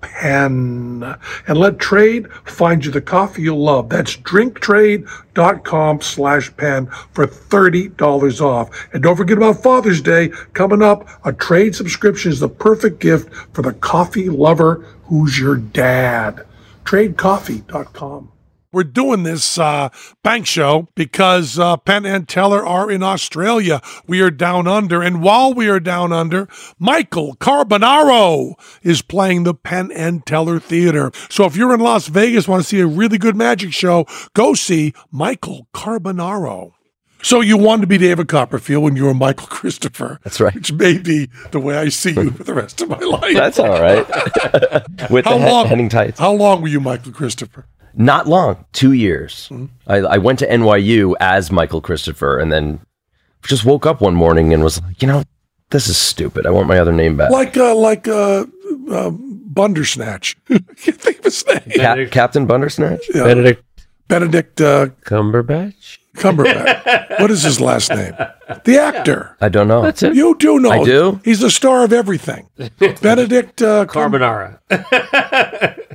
penn. 0.00 1.16
And 1.48 1.58
let 1.58 1.80
trade 1.80 2.30
find 2.44 2.84
you 2.84 2.92
the 2.92 3.00
coffee 3.00 3.42
you'll 3.42 3.60
love. 3.62 3.88
That's 3.88 4.16
drinktrade.com 4.16 6.00
slash 6.00 6.56
penn 6.56 6.86
for 7.12 7.26
$30 7.26 8.40
off. 8.40 8.88
And 8.92 9.02
don't 9.02 9.16
forget 9.16 9.36
about 9.36 9.64
Father's 9.64 10.00
Day 10.00 10.28
coming 10.52 10.82
up. 10.82 11.08
A 11.24 11.32
trade 11.32 11.74
subscription 11.74 12.30
is 12.30 12.38
the 12.38 12.48
perfect 12.48 13.00
gift 13.00 13.34
for 13.52 13.62
the 13.62 13.72
coffee 13.72 14.28
lover 14.28 14.86
who's 15.04 15.36
your 15.38 15.56
dad. 15.56 16.46
Tradecoffee.com. 16.84 18.32
We're 18.72 18.84
doing 18.84 19.24
this 19.24 19.58
uh, 19.58 19.88
bank 20.22 20.46
show 20.46 20.86
because 20.94 21.58
uh, 21.58 21.76
Penn 21.76 22.06
and 22.06 22.28
Teller 22.28 22.64
are 22.64 22.88
in 22.88 23.02
Australia. 23.02 23.82
We 24.06 24.20
are 24.20 24.30
down 24.30 24.68
under. 24.68 25.02
And 25.02 25.22
while 25.22 25.52
we 25.52 25.68
are 25.68 25.80
down 25.80 26.12
under, 26.12 26.48
Michael 26.78 27.34
Carbonaro 27.34 28.54
is 28.82 29.02
playing 29.02 29.42
the 29.42 29.54
Penn 29.54 29.90
and 29.90 30.24
Teller 30.24 30.60
Theater. 30.60 31.10
So 31.28 31.46
if 31.46 31.56
you're 31.56 31.74
in 31.74 31.80
Las 31.80 32.06
Vegas, 32.06 32.46
want 32.46 32.62
to 32.62 32.68
see 32.68 32.78
a 32.78 32.86
really 32.86 33.18
good 33.18 33.34
magic 33.34 33.72
show, 33.72 34.06
go 34.34 34.54
see 34.54 34.94
Michael 35.10 35.66
Carbonaro. 35.74 36.74
So 37.22 37.40
you 37.40 37.56
wanted 37.56 37.82
to 37.82 37.86
be 37.86 37.98
David 37.98 38.28
Copperfield 38.28 38.82
when 38.84 38.96
you 38.96 39.04
were 39.04 39.14
Michael 39.14 39.46
Christopher. 39.50 40.18
That's 40.24 40.40
right. 40.40 40.54
Which 40.54 40.72
may 40.72 40.98
be 40.98 41.28
the 41.50 41.60
way 41.60 41.76
I 41.76 41.88
see 41.90 42.12
you 42.12 42.30
for 42.30 42.44
the 42.44 42.54
rest 42.54 42.80
of 42.80 42.88
my 42.88 42.98
life. 42.98 43.34
That's 43.34 43.58
all 43.58 43.80
right. 43.80 44.06
With 45.10 45.24
How 45.26 45.38
the 45.38 45.46
long? 45.46 45.66
heading 45.66 45.88
tights. 45.88 46.18
How 46.18 46.32
long 46.32 46.62
were 46.62 46.68
you 46.68 46.80
Michael 46.80 47.12
Christopher? 47.12 47.66
Not 47.94 48.26
long, 48.28 48.64
two 48.72 48.92
years. 48.92 49.48
Mm-hmm. 49.50 49.66
I, 49.86 49.96
I 49.96 50.18
went 50.18 50.38
to 50.38 50.46
NYU 50.48 51.14
as 51.20 51.50
Michael 51.50 51.80
Christopher, 51.80 52.38
and 52.38 52.52
then 52.52 52.80
just 53.42 53.64
woke 53.64 53.84
up 53.84 54.00
one 54.00 54.14
morning 54.14 54.54
and 54.54 54.62
was 54.62 54.80
like, 54.80 55.02
you 55.02 55.08
know, 55.08 55.24
this 55.70 55.88
is 55.88 55.96
stupid. 55.96 56.46
I 56.46 56.50
want 56.50 56.68
my 56.68 56.78
other 56.78 56.92
name 56.92 57.16
back. 57.16 57.30
Like 57.30 57.56
uh, 57.56 57.74
like 57.74 58.06
uh, 58.06 58.44
uh, 58.90 59.10
Bundersnatch. 59.10 60.36
I 60.50 60.58
can't 60.74 61.00
think 61.00 61.18
of 61.18 61.24
his 61.24 61.44
name. 61.46 61.60
Ca- 61.74 62.06
Captain 62.10 62.46
Bundersnatch? 62.46 63.00
Benedict 63.12 63.64
Benedict 64.10 64.60
uh, 64.60 64.86
Cumberbatch. 65.04 65.98
Cumberbatch. 66.16 67.10
what 67.20 67.30
is 67.30 67.42
his 67.42 67.60
last 67.60 67.90
name? 67.90 68.14
The 68.64 68.78
actor. 68.78 69.36
I 69.40 69.48
don't 69.48 69.68
know. 69.68 69.82
That's 69.82 70.02
it. 70.02 70.14
You 70.14 70.36
do 70.36 70.58
know. 70.58 70.70
I 70.70 70.84
do? 70.84 71.20
He's 71.24 71.40
the 71.40 71.50
star 71.50 71.84
of 71.84 71.92
everything. 71.92 72.48
Benedict 73.00 73.62
uh, 73.62 73.86
Cum- 73.86 74.12
Carbonara. 74.12 74.58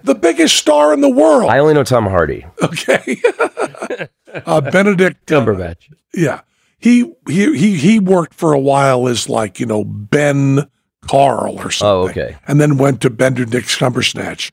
the 0.04 0.16
biggest 0.16 0.56
star 0.56 0.94
in 0.94 1.02
the 1.02 1.10
world. 1.10 1.50
I 1.50 1.60
only 1.60 1.74
know 1.74 1.84
Tom 1.84 2.06
Hardy. 2.06 2.46
okay. 2.64 3.22
uh, 4.46 4.62
Benedict. 4.62 5.32
uh, 5.32 5.36
Cumberbatch. 5.42 5.94
yeah. 6.14 6.42
He, 6.78 7.14
he 7.28 7.58
he 7.58 7.76
he 7.78 8.00
worked 8.00 8.34
for 8.34 8.54
a 8.54 8.60
while 8.60 9.08
as 9.08 9.28
like, 9.28 9.60
you 9.60 9.66
know, 9.66 9.84
Ben 9.84 10.70
Carl 11.08 11.58
or 11.58 11.72
something. 11.72 11.88
Oh, 11.88 12.10
okay. 12.10 12.38
And 12.48 12.62
then 12.62 12.78
went 12.78 13.02
to 13.02 13.10
Benedict 13.10 13.78
Cumbersnatch. 13.80 14.52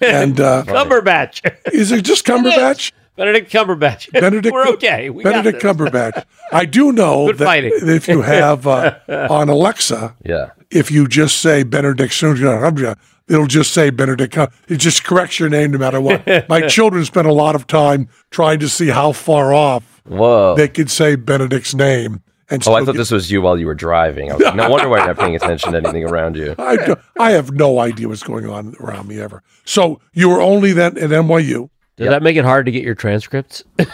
And 0.00 0.40
uh, 0.40 0.64
Cumberbatch. 0.66 1.42
is 1.72 1.92
it 1.92 2.04
just 2.04 2.24
Cumberbatch? 2.24 2.92
Benedict 3.16 3.50
Cumberbatch. 3.52 4.10
Benedict, 4.20 4.52
We're 4.52 4.66
okay. 4.70 5.10
We 5.10 5.22
got 5.22 5.32
Benedict 5.32 5.62
this. 5.62 5.72
Cumberbatch. 5.72 6.24
I 6.52 6.64
do 6.64 6.92
know 6.92 7.26
Good 7.28 7.38
that 7.38 7.44
fighting. 7.44 7.72
if 7.74 8.08
you 8.08 8.22
have 8.22 8.66
uh, 8.66 8.98
on 9.30 9.48
Alexa, 9.48 10.16
Yeah. 10.24 10.50
if 10.70 10.90
you 10.90 11.06
just 11.06 11.40
say 11.40 11.62
Benedict 11.62 12.12
Cumberbatch, 12.12 12.96
it'll 13.28 13.46
just 13.46 13.72
say 13.72 13.90
Benedict. 13.90 14.34
Cum- 14.34 14.48
It 14.68 14.76
just 14.76 15.04
corrects 15.04 15.38
your 15.38 15.48
name 15.48 15.70
no 15.70 15.78
matter 15.78 16.00
what. 16.00 16.26
My 16.48 16.66
children 16.66 17.04
spend 17.04 17.26
a 17.28 17.32
lot 17.32 17.54
of 17.54 17.66
time 17.66 18.08
trying 18.30 18.58
to 18.60 18.68
see 18.68 18.88
how 18.88 19.12
far 19.12 19.54
off 19.54 20.02
Whoa. 20.06 20.54
they 20.56 20.68
could 20.68 20.90
say 20.90 21.16
Benedict's 21.16 21.74
name. 21.74 22.20
And 22.50 22.62
oh, 22.68 22.74
I 22.74 22.80
thought 22.80 22.92
get- 22.92 22.98
this 22.98 23.10
was 23.10 23.30
you 23.30 23.40
while 23.40 23.58
you 23.58 23.64
were 23.66 23.74
driving. 23.74 24.30
I 24.30 24.34
was 24.34 24.44
like, 24.44 24.54
no 24.56 24.68
wonder 24.68 24.88
why 24.88 24.98
you're 24.98 25.06
not 25.06 25.18
paying 25.18 25.34
attention 25.34 25.72
to 25.72 25.78
anything 25.78 26.04
around 26.04 26.36
you. 26.36 26.54
I, 26.58 26.76
do- 26.76 26.96
I 27.18 27.30
have 27.30 27.52
no 27.52 27.78
idea 27.78 28.08
what's 28.08 28.22
going 28.22 28.46
on 28.46 28.74
around 28.80 29.08
me 29.08 29.18
ever. 29.20 29.42
So 29.64 30.00
you 30.12 30.28
were 30.28 30.42
only 30.42 30.72
then 30.72 30.98
at 30.98 31.08
NYU. 31.10 31.70
Does 31.96 32.08
that 32.08 32.22
make 32.22 32.36
it 32.36 32.44
hard 32.44 32.66
to 32.66 32.72
get 32.72 32.82
your 32.82 32.94
transcripts 32.94 33.62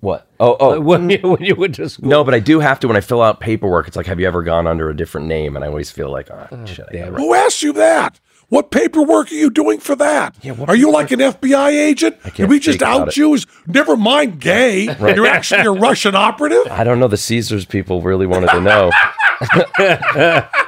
What? 0.00 0.26
Oh, 0.38 0.56
oh. 0.60 0.80
when 0.90 1.10
you 1.10 1.18
when 1.22 1.42
you 1.42 1.54
went 1.54 1.74
to 1.76 1.88
school? 1.88 2.08
No, 2.08 2.24
but 2.24 2.34
I 2.34 2.38
do 2.38 2.60
have 2.60 2.80
to 2.80 2.88
when 2.88 2.96
I 2.96 3.00
fill 3.00 3.22
out 3.22 3.40
paperwork. 3.40 3.88
It's 3.88 3.96
like, 3.96 4.06
have 4.06 4.20
you 4.20 4.26
ever 4.26 4.42
gone 4.42 4.66
under 4.66 4.90
a 4.90 4.96
different 4.96 5.26
name? 5.26 5.56
And 5.56 5.64
I 5.64 5.68
always 5.68 5.90
feel 5.90 6.10
like, 6.10 6.30
oh, 6.30 6.66
shit. 6.66 6.86
I 6.92 7.06
Who 7.06 7.34
asked 7.34 7.62
you 7.62 7.72
that? 7.74 8.20
What 8.48 8.72
paperwork 8.72 9.30
are 9.30 9.34
you 9.34 9.48
doing 9.48 9.78
for 9.78 9.94
that? 9.94 10.36
are 10.66 10.74
you 10.74 10.90
like 10.90 11.12
an 11.12 11.20
FBI 11.20 11.70
agent? 11.70 12.20
Did 12.24 12.34
can't 12.34 12.50
we 12.50 12.58
just 12.58 12.82
out 12.82 13.08
it. 13.08 13.16
you 13.16 13.32
as 13.34 13.46
never 13.68 13.96
mind 13.96 14.40
gay? 14.40 14.84
You're 15.00 15.28
actually 15.28 15.62
a 15.62 15.70
Russian 15.70 16.16
operative? 16.16 16.66
I 16.68 16.82
don't 16.82 16.98
know. 16.98 17.06
The 17.06 17.16
Caesars 17.16 17.64
people 17.64 18.02
really 18.02 18.26
wanted 18.26 18.50
to 18.50 18.60
know 18.60 18.90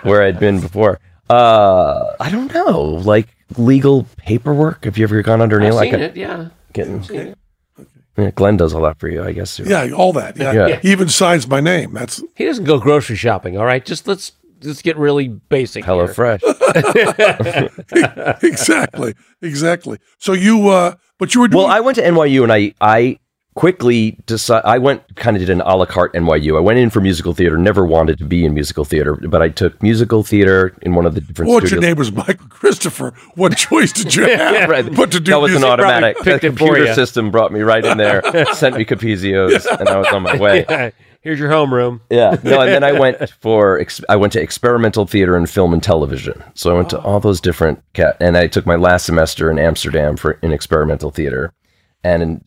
where 0.05 0.22
I'd 0.22 0.38
been 0.38 0.61
before. 0.61 1.01
Uh, 1.28 2.14
I 2.20 2.30
don't 2.30 2.55
know. 2.55 2.82
Like 2.82 3.34
legal 3.59 4.07
paperwork. 4.16 4.84
Have 4.84 4.98
you 4.98 5.05
ever 5.05 5.22
gone 5.22 5.40
under 5.40 5.59
a 5.59 5.61
name 5.61 5.70
I've 5.70 5.74
like 5.74 5.90
seen 5.90 6.00
a, 6.00 6.05
it. 6.05 6.16
Yeah. 6.16 6.48
getting? 6.72 7.34
Yeah, 8.16 8.30
Glenn 8.30 8.59
does 8.59 8.74
all 8.74 8.82
that 8.82 8.98
for 8.98 9.09
you, 9.09 9.22
I 9.22 9.32
guess. 9.32 9.59
Yeah, 9.59 9.90
all 9.92 10.12
that. 10.14 10.36
Yeah. 10.36 10.53
Yeah. 10.53 10.80
He 10.80 10.92
even 10.92 11.09
signs 11.09 11.48
my 11.48 11.61
name. 11.61 11.94
That's 11.94 12.22
He 12.36 12.44
doesn't 12.44 12.64
go 12.64 12.78
grocery 12.78 13.16
shopping. 13.16 13.57
All 13.57 13.64
right, 13.64 13.84
just 13.84 14.07
let's 14.07 14.32
let's 14.62 14.82
get 14.82 14.96
really 14.96 15.28
basic. 15.28 15.84
Hello 15.84 16.05
here. 16.05 16.14
Fresh. 16.14 16.42
exactly. 18.42 19.14
Exactly. 19.40 19.98
So 20.18 20.34
you 20.34 20.68
uh 20.68 20.94
but 21.18 21.34
you 21.34 21.40
were 21.40 21.48
doing 21.48 21.64
Well, 21.64 21.72
I 21.72 21.80
went 21.80 21.96
to 21.96 22.03
NYU 22.03 22.42
and 22.42 22.53
I 22.53 22.74
I 22.80 23.18
quickly 23.55 24.18
decided 24.26 24.64
I 24.66 24.78
went 24.78 25.03
kind 25.16 25.36
of 25.36 25.40
did 25.40 25.50
an 25.50 25.61
a 25.61 25.76
la 25.76 25.84
carte 25.86 26.14
NYU. 26.14 26.57
I 26.57 26.61
went 26.61 26.78
in 26.78 26.90
for 26.90 27.00
musical 27.00 27.34
theater. 27.34 27.59
Never 27.59 27.84
wanted 27.84 28.18
to 28.18 28.24
be 28.24 28.44
in 28.44 28.55
musical 28.55 28.84
theater, 28.84 29.14
but 29.16 29.42
I 29.42 29.48
took 29.48 29.82
musical 29.82 30.22
theater 30.22 30.74
in 30.82 30.94
one 30.94 31.07
of 31.07 31.14
the 31.14 31.20
different. 31.20 31.50
What 31.50 31.62
your 31.62 31.68
studios. 31.68 31.82
name 31.82 31.96
was 31.96 32.12
Michael 32.12 32.48
Christopher. 32.48 33.14
What 33.34 33.57
choice 33.57 33.92
did 33.92 34.14
you 34.14 34.24
have? 34.36 34.68
Right. 34.68 34.82
But 35.03 35.12
to 35.12 35.20
do 35.20 35.32
that 35.32 35.40
was 35.40 35.55
an 35.55 35.64
automatic. 35.64 36.18
The 36.18 36.24
picked 36.24 36.44
it 36.44 36.53
for 36.53 36.57
computer 36.59 36.94
system 36.94 37.30
brought 37.30 37.53
me 37.53 37.61
right 37.61 37.84
in 37.84 37.98
there, 37.98 38.22
sent 38.55 38.76
me 38.76 38.84
Capizios, 38.84 39.66
and 39.78 39.88
I 39.88 39.98
was 39.98 40.07
on 40.09 40.22
my 40.22 40.36
way. 40.36 40.92
Here's 41.22 41.38
your 41.38 41.50
homeroom. 41.50 42.00
Yeah, 42.11 42.36
no, 42.42 42.61
and 42.61 42.70
then 42.70 42.82
I 42.82 42.92
went 42.98 43.30
for 43.40 43.78
ex- 43.78 44.00
I 44.09 44.16
went 44.16 44.32
to 44.32 44.40
experimental 44.42 45.07
theater 45.07 45.36
and 45.36 45.48
film 45.48 45.72
and 45.72 45.80
television. 45.82 46.42
So 46.55 46.72
I 46.72 46.76
went 46.76 46.90
to 46.90 47.00
all 47.00 47.20
those 47.20 47.40
different 47.40 47.80
cat, 47.92 48.16
and 48.20 48.36
I 48.36 48.48
took 48.48 48.66
my 48.66 48.74
last 48.76 49.07
semester 49.07 49.50
in 49.50 49.59
Amsterdam 49.59 50.16
for 50.16 50.32
in 50.42 50.53
experimental 50.53 51.11
theater, 51.11 51.53
and 52.03 52.44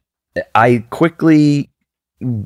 I 0.53 0.83
quickly 0.89 1.69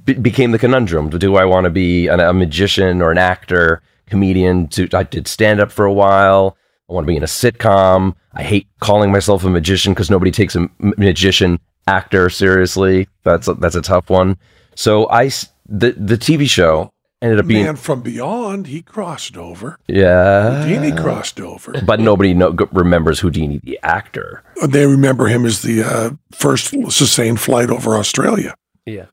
be- 0.03 0.13
became 0.13 0.51
the 0.51 0.59
conundrum: 0.59 1.09
Do 1.09 1.35
I 1.35 1.45
want 1.45 1.65
to 1.65 1.69
be 1.69 2.07
an, 2.07 2.19
a 2.19 2.33
magician 2.33 3.01
or 3.01 3.11
an 3.11 3.17
actor, 3.17 3.81
comedian? 4.07 4.67
To 4.69 4.87
I 4.93 5.03
did 5.03 5.27
stand 5.27 5.59
up 5.59 5.71
for 5.71 5.85
a 5.85 5.93
while. 5.93 6.57
I 6.89 6.93
want 6.93 7.05
to 7.05 7.07
be 7.07 7.17
in 7.17 7.23
a 7.23 7.27
sitcom. 7.27 8.15
I 8.33 8.43
hate 8.43 8.67
calling 8.79 9.11
myself 9.11 9.43
a 9.43 9.49
magician 9.49 9.93
because 9.93 10.09
nobody 10.09 10.31
takes 10.31 10.55
a 10.55 10.67
magician 10.79 11.59
actor 11.87 12.29
seriously. 12.29 13.07
That's 13.23 13.47
a, 13.47 13.53
that's 13.55 13.75
a 13.75 13.81
tough 13.81 14.09
one. 14.09 14.37
So 14.75 15.09
I 15.09 15.29
the 15.67 15.91
the 15.91 16.17
TV 16.17 16.49
show 16.49 16.91
ended 17.21 17.39
up 17.39 17.47
being 17.47 17.65
Man 17.65 17.75
from 17.75 18.01
Beyond, 18.01 18.67
he 18.67 18.81
crossed 18.81 19.37
over. 19.37 19.77
yeah, 19.87 20.63
Houdini 20.63 20.91
crossed 20.95 21.39
over. 21.39 21.73
but 21.85 21.99
nobody 21.99 22.33
know, 22.33 22.55
remembers 22.71 23.19
Houdini 23.19 23.59
the 23.63 23.79
actor. 23.83 24.43
They 24.67 24.85
remember 24.85 25.27
him 25.27 25.45
as 25.45 25.61
the 25.61 25.83
uh, 25.83 26.09
first 26.31 26.73
sustained 26.91 27.39
flight 27.39 27.69
over 27.69 27.95
Australia. 27.95 28.55
Yeah. 28.85 29.05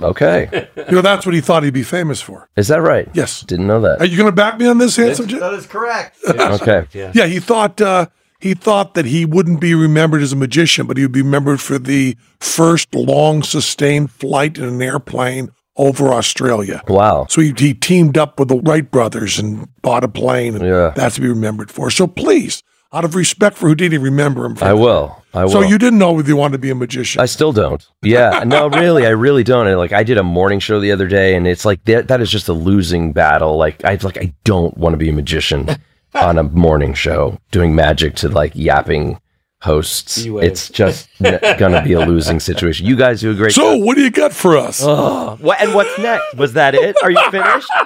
Okay, 0.00 0.68
You 0.76 0.92
know, 0.96 1.00
that's 1.02 1.26
what 1.26 1.34
he 1.34 1.40
thought 1.40 1.64
he'd 1.64 1.74
be 1.74 1.82
famous 1.82 2.20
for. 2.20 2.48
is 2.56 2.68
that 2.68 2.80
right? 2.82 3.08
Yes. 3.14 3.42
Didn't 3.42 3.66
know 3.66 3.80
that. 3.80 4.00
Are 4.00 4.04
you 4.06 4.16
going 4.16 4.28
to 4.30 4.34
back 4.36 4.56
me 4.58 4.66
on 4.68 4.78
this, 4.78 4.94
handsome? 4.94 5.26
Jim? 5.26 5.40
That 5.40 5.54
is 5.54 5.66
correct. 5.66 6.18
Okay, 6.28 6.86
Yeah, 6.92 7.26
he 7.26 7.40
thought 7.40 7.80
uh, 7.80 8.06
he 8.38 8.54
thought 8.54 8.94
that 8.94 9.06
he 9.06 9.24
wouldn't 9.24 9.60
be 9.60 9.74
remembered 9.74 10.22
as 10.22 10.32
a 10.32 10.36
magician, 10.36 10.86
but 10.86 10.96
he 10.96 11.02
would 11.04 11.10
be 11.12 11.22
remembered 11.22 11.60
for 11.60 11.78
the 11.80 12.16
first 12.38 12.94
long 12.94 13.42
sustained 13.42 14.10
flight 14.12 14.56
in 14.56 14.64
an 14.64 14.80
airplane 14.82 15.50
over 15.76 16.08
Australia. 16.12 16.82
wow. 16.88 17.26
So 17.30 17.40
he, 17.40 17.52
he 17.56 17.72
teamed 17.74 18.18
up 18.18 18.38
with 18.38 18.48
the 18.48 18.58
Wright 18.58 18.88
brothers 18.90 19.38
and 19.38 19.68
bought 19.82 20.04
a 20.04 20.08
plane, 20.08 20.54
and 20.54 20.64
Yeah. 20.64 20.92
that's 20.94 21.14
to 21.16 21.20
be 21.20 21.28
remembered 21.28 21.70
for. 21.70 21.90
So 21.90 22.06
please, 22.06 22.62
out 22.92 23.04
of 23.06 23.14
respect 23.14 23.56
for 23.56 23.68
Houdini, 23.68 23.96
remember 23.96 24.44
him. 24.44 24.54
For 24.56 24.64
I 24.66 24.68
that. 24.68 24.76
will. 24.76 25.22
I 25.32 25.44
will. 25.44 25.50
So 25.52 25.60
you 25.62 25.78
didn't 25.78 25.98
know 25.98 26.12
whether 26.12 26.28
you 26.28 26.36
wanted 26.36 26.52
to 26.52 26.58
be 26.58 26.68
a 26.68 26.74
magician. 26.74 27.22
I 27.22 27.24
still 27.26 27.52
don't. 27.52 27.82
Yeah, 28.02 28.44
no, 28.46 28.68
really, 28.68 29.06
I 29.06 29.10
really 29.10 29.44
don't. 29.44 29.74
Like, 29.78 29.92
I 29.92 30.02
did 30.02 30.18
a 30.18 30.22
morning 30.22 30.60
show 30.60 30.78
the 30.78 30.92
other 30.92 31.08
day, 31.08 31.34
and 31.34 31.46
it's 31.46 31.64
like 31.64 31.82
that. 31.86 32.08
That 32.08 32.20
is 32.20 32.30
just 32.30 32.48
a 32.48 32.52
losing 32.52 33.12
battle. 33.14 33.56
Like, 33.56 33.82
I 33.84 33.98
like, 34.02 34.18
I 34.18 34.34
don't 34.44 34.76
want 34.76 34.92
to 34.92 34.98
be 34.98 35.08
a 35.08 35.12
magician 35.14 35.70
on 36.14 36.36
a 36.36 36.42
morning 36.42 36.92
show 36.92 37.38
doing 37.50 37.74
magic 37.74 38.14
to 38.16 38.28
like 38.28 38.54
yapping 38.54 39.18
hosts. 39.62 40.24
You 40.24 40.34
wave. 40.34 40.50
It's 40.50 40.68
just 40.68 41.08
gonna 41.22 41.82
be 41.82 41.92
a 41.94 42.00
losing 42.00 42.40
situation. 42.40 42.86
You 42.86 42.96
guys 42.96 43.20
do 43.20 43.30
a 43.30 43.34
great. 43.34 43.52
so 43.52 43.76
what 43.76 43.96
do 43.96 44.02
you 44.02 44.10
got 44.10 44.32
for 44.32 44.56
us? 44.58 44.80
Oh, 44.82 45.36
what, 45.40 45.60
and 45.60 45.74
what's 45.74 45.96
next? 45.98 46.34
Was 46.36 46.52
that 46.54 46.74
it? 46.74 46.96
Are 47.02 47.10
you 47.10 47.30
finished? 47.30 47.68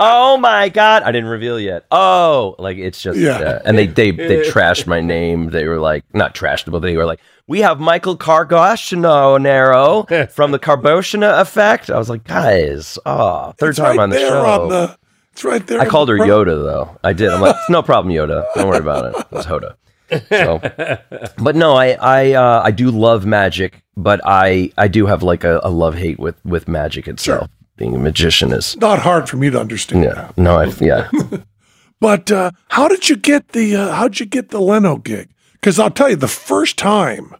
Oh 0.00 0.36
my 0.36 0.68
god! 0.68 1.02
I 1.02 1.10
didn't 1.10 1.28
reveal 1.28 1.58
yet. 1.58 1.84
Oh, 1.90 2.54
like 2.60 2.76
it's 2.78 3.02
just 3.02 3.18
Yeah. 3.18 3.40
yeah. 3.40 3.62
and 3.64 3.76
they 3.76 3.88
they 3.88 4.12
they 4.12 4.42
trashed 4.48 4.86
my 4.86 5.00
name. 5.00 5.50
They 5.50 5.66
were 5.66 5.80
like 5.80 6.04
not 6.14 6.36
trashed, 6.36 6.70
but 6.70 6.78
they 6.82 6.96
were 6.96 7.04
like, 7.04 7.18
"We 7.48 7.60
have 7.62 7.80
Michael 7.80 8.16
Cargoshino 8.16 10.30
from 10.34 10.52
the 10.52 10.58
Carboshina 10.60 11.40
Effect." 11.40 11.90
I 11.90 11.98
was 11.98 12.08
like, 12.08 12.22
"Guys, 12.24 12.96
oh, 13.06 13.52
third 13.58 13.70
It's 13.70 13.78
time 13.78 13.96
right 13.96 14.02
on 14.04 14.10
the 14.10 14.16
there 14.16 14.28
show." 14.28 14.46
on 14.62 14.68
the. 14.68 14.96
It's 15.32 15.42
right 15.44 15.66
there. 15.66 15.80
I 15.80 15.86
called 15.86 16.08
the 16.08 16.12
her 16.12 16.18
front. 16.18 16.30
Yoda 16.30 16.64
though. 16.64 16.96
I 17.02 17.12
did. 17.12 17.30
I'm 17.30 17.40
like, 17.40 17.56
no 17.68 17.82
problem, 17.82 18.14
Yoda. 18.14 18.44
Don't 18.54 18.68
worry 18.68 18.78
about 18.78 19.06
it. 19.06 19.16
It 19.20 19.30
was 19.32 19.46
Hoda. 19.46 19.74
So, 20.28 20.58
but 21.38 21.56
no, 21.56 21.74
I 21.76 21.96
I 22.00 22.32
uh, 22.32 22.62
I 22.64 22.70
do 22.70 22.90
love 22.90 23.26
magic, 23.26 23.82
but 23.96 24.20
I 24.24 24.72
I 24.78 24.88
do 24.88 25.06
have 25.06 25.22
like 25.22 25.44
a, 25.44 25.60
a 25.62 25.70
love 25.70 25.94
hate 25.96 26.18
with 26.18 26.36
with 26.44 26.68
magic 26.68 27.08
itself. 27.08 27.48
Being 27.76 27.94
a 27.94 27.98
magician 27.98 28.52
is 28.52 28.76
Not 28.76 28.98
hard 29.00 29.28
for 29.28 29.36
me 29.36 29.50
to 29.50 29.60
understand. 29.60 30.04
yeah 30.04 30.30
no 30.36 30.56
I 30.60 30.66
yeah 30.80 31.08
But 32.00 32.30
uh, 32.30 32.52
how 32.68 32.86
did 32.88 33.08
you 33.08 33.16
get 33.16 33.48
the 33.48 33.74
uh, 33.76 33.92
how'd 33.94 34.20
you 34.20 34.26
get 34.26 34.50
the 34.50 34.60
Leno 34.60 34.96
gig? 34.98 35.30
Because 35.54 35.78
I'll 35.80 35.90
tell 35.90 36.08
you, 36.10 36.16
the 36.16 36.28
first 36.28 36.76
time 36.76 37.34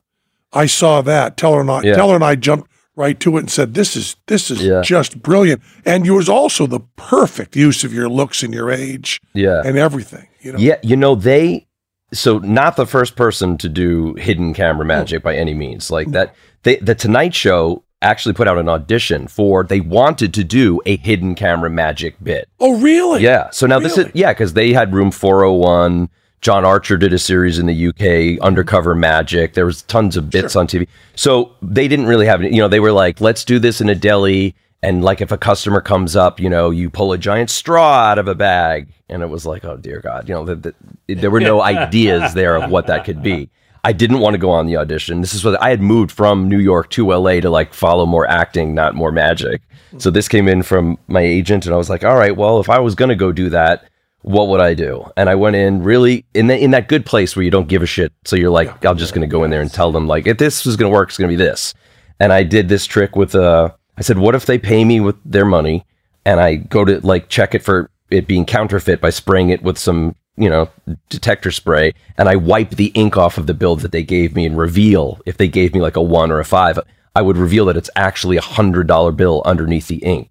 I 0.53 0.66
saw 0.66 1.01
that, 1.03 1.37
Teller 1.37 1.61
and 1.61 1.71
I, 1.71 1.83
Yeah. 1.83 1.95
Teller 1.95 2.16
and 2.16 2.25
I 2.25 2.35
jumped 2.35 2.69
right 2.97 3.21
to 3.21 3.37
it 3.37 3.41
and 3.41 3.51
said, 3.51 3.75
"This 3.75 3.95
is 3.95 4.16
this 4.27 4.51
is 4.51 4.61
Yeah. 4.61 4.81
just 4.83 5.23
brilliant." 5.23 5.62
And 5.85 6.05
you 6.05 6.14
was 6.14 6.29
also 6.29 6.66
the 6.66 6.81
perfect 6.97 7.55
use 7.55 7.85
of 7.85 7.93
your 7.95 8.09
looks 8.09 8.43
and 8.43 8.53
your 8.53 8.71
age 8.73 9.21
yeah 9.33 9.62
and 9.64 9.79
everything. 9.79 10.27
You 10.41 10.53
know, 10.55 10.59
yeah 10.59 10.79
you 10.83 10.97
know 10.97 11.14
they 11.14 11.68
so 12.13 12.39
not 12.39 12.77
the 12.77 12.87
first 12.87 13.17
person 13.17 13.59
to 13.59 13.69
do 13.69 14.15
hidden 14.15 14.55
camera 14.55 14.85
hmm. 14.85 14.89
magic 14.89 15.23
by 15.23 15.37
any 15.37 15.55
means 15.55 15.91
like 15.91 16.11
that 16.11 16.35
they 16.63 16.77
the 16.77 16.95
Tonight 16.95 17.35
Show 17.35 17.83
actually 18.01 18.33
put 18.33 18.47
out 18.47 18.59
an 18.59 18.69
audition 18.69 19.27
for 19.27 19.65
they 19.65 19.81
wanted 19.81 20.33
to 20.33 20.45
do 20.45 20.81
a 20.87 20.97
hidden 20.99 21.35
camera 21.35 21.69
magic 21.69 22.17
bit 22.23 22.49
Oh, 22.61 22.81
really? 22.81 23.23
Yeah. 23.23 23.51
So 23.51 23.67
now 23.67 23.79
this 23.79 23.99
is 23.99 24.07
yeah, 24.15 24.33
because 24.33 24.55
they 24.55 24.73
had 24.73 24.93
Room 24.93 25.11
401. 25.11 26.09
John 26.41 26.65
Archer 26.65 26.97
did 26.97 27.13
a 27.13 27.19
series 27.19 27.59
in 27.59 27.67
the 27.67 27.89
UK, 27.89 28.41
Undercover 28.45 28.95
Magic. 28.95 29.55
There 29.55 29.67
was 29.67 29.83
tons 29.83 30.17
of 30.17 30.31
bits 30.31 30.55
on 30.55 30.69
TV. 30.69 30.87
So 31.17 31.53
they 31.63 31.89
didn't 31.89 32.07
really 32.07 32.27
have, 32.27 32.43
you 32.43 32.59
know, 32.59 32.69
they 32.69 32.79
were 32.79 32.93
like, 32.93 33.21
let's 33.21 33.45
do 33.45 33.59
this 33.59 33.81
in 33.81 33.89
a 33.89 33.95
deli. 33.97 34.55
And 34.83 35.03
like, 35.03 35.20
if 35.20 35.33
a 35.33 35.39
customer 35.39 35.81
comes 35.81 36.14
up, 36.14 36.39
you 36.39 36.49
know, 36.49 36.70
you 36.70 36.89
pull 36.89 37.12
a 37.12 37.18
giant 37.18 37.51
straw 37.51 38.11
out 38.11 38.18
of 38.18 38.29
a 38.29 38.35
bag. 38.35 38.93
And 39.09 39.22
it 39.22 39.26
was 39.26 39.45
like, 39.45 39.64
oh 39.64 39.76
dear 39.76 40.01
God, 40.01 40.29
you 40.29 40.35
know, 40.35 40.45
the, 40.45 40.74
the, 41.07 41.14
there 41.14 41.31
were 41.31 41.41
no 41.41 41.61
ideas 41.62 42.35
there 42.35 42.57
of 42.57 42.70
what 42.70 42.87
that 42.87 43.05
could 43.05 43.22
be. 43.22 43.51
I 43.85 43.93
didn't 43.93 44.20
want 44.20 44.35
to 44.35 44.39
go 44.39 44.51
on 44.51 44.66
the 44.66 44.76
audition. 44.76 45.20
This 45.20 45.35
is 45.35 45.45
what 45.45 45.61
I 45.62 45.70
had 45.70 45.81
moved 45.81 46.12
from 46.12 46.49
New 46.49 46.59
York 46.59 46.91
to 46.91 47.12
LA 47.12 47.41
to 47.41 47.51
like 47.51 47.72
follow 47.72 48.07
more 48.07 48.29
acting, 48.29 48.74
not 48.74 48.95
more 48.95 49.12
magic. 49.12 49.62
So 49.97 50.11
this 50.11 50.29
came 50.29 50.49
in 50.49 50.62
from 50.62 50.99
my 51.07 51.22
agent, 51.22 51.64
and 51.64 51.74
I 51.74 51.79
was 51.79 51.89
like, 51.89 52.05
all 52.05 52.16
right, 52.16 52.37
well, 52.37 52.61
if 52.61 52.68
I 52.68 52.79
was 52.79 52.95
going 52.95 53.09
to 53.09 53.16
go 53.16 53.33
do 53.33 53.49
that, 53.49 53.89
what 54.20 54.49
would 54.49 54.61
I 54.61 54.74
do? 54.74 55.11
And 55.16 55.31
I 55.31 55.35
went 55.35 55.57
in 55.57 55.83
really 55.83 56.26
in 56.35 56.49
the, 56.49 56.59
in 56.59 56.72
that 56.72 56.89
good 56.89 57.07
place 57.07 57.35
where 57.35 57.45
you 57.45 57.51
don't 57.51 57.68
give 57.68 57.83
a 57.83 57.87
shit. 57.87 58.12
So 58.24 58.37
you're 58.37 58.51
like, 58.51 58.85
I'm 58.85 58.99
just 58.99 59.14
going 59.14 59.26
to 59.26 59.33
go 59.33 59.45
in 59.45 59.51
there 59.51 59.62
and 59.62 59.72
tell 59.72 59.91
them 59.91 60.07
like, 60.07 60.26
if 60.26 60.37
this 60.37 60.66
is 60.66 60.76
going 60.76 60.91
to 60.91 60.95
work, 60.95 61.09
it's 61.09 61.18
going 61.18 61.31
to 61.31 61.37
be 61.37 61.43
this. 61.43 61.72
And 62.20 62.33
I 62.33 62.43
did 62.43 62.68
this 62.68 62.85
trick 62.85 63.16
with 63.16 63.35
uh, 63.35 63.70
I 63.99 64.03
said, 64.03 64.19
what 64.19 64.37
if 64.37 64.47
they 64.47 64.59
pay 64.59 64.85
me 64.85 65.01
with 65.01 65.17
their 65.25 65.45
money, 65.45 65.85
and 66.25 66.41
I 66.41 66.55
go 66.55 66.85
to 66.85 67.01
like 67.01 67.29
check 67.29 67.55
it 67.55 67.65
for 67.65 67.91
it 68.11 68.29
being 68.29 68.47
counterfeit 68.47 69.01
by 69.01 69.11
spraying 69.11 69.51
it 69.51 69.63
with 69.63 69.77
some 69.77 70.15
you 70.37 70.49
know 70.49 70.71
detector 71.09 71.51
spray, 71.51 71.93
and 72.17 72.29
I 72.29 72.37
wipe 72.37 72.71
the 72.71 72.93
ink 72.95 73.17
off 73.17 73.39
of 73.39 73.49
the 73.49 73.55
bill 73.55 73.75
that 73.77 73.91
they 73.91 74.05
gave 74.05 74.35
me 74.37 74.47
and 74.47 74.57
reveal 74.57 75.21
if 75.27 75.37
they 75.37 75.49
gave 75.49 75.75
me 75.75 75.81
like 75.81 75.97
a 75.97 76.03
one 76.03 76.31
or 76.31 76.39
a 76.39 76.45
five. 76.45 76.79
I 77.17 77.23
would 77.23 77.37
reveal 77.37 77.65
that 77.67 77.77
it's 77.77 77.91
actually 77.97 78.37
a 78.37 78.43
hundred 78.43 78.87
dollar 78.87 79.11
bill 79.11 79.43
underneath 79.45 79.89
the 79.89 79.97
ink 79.97 80.31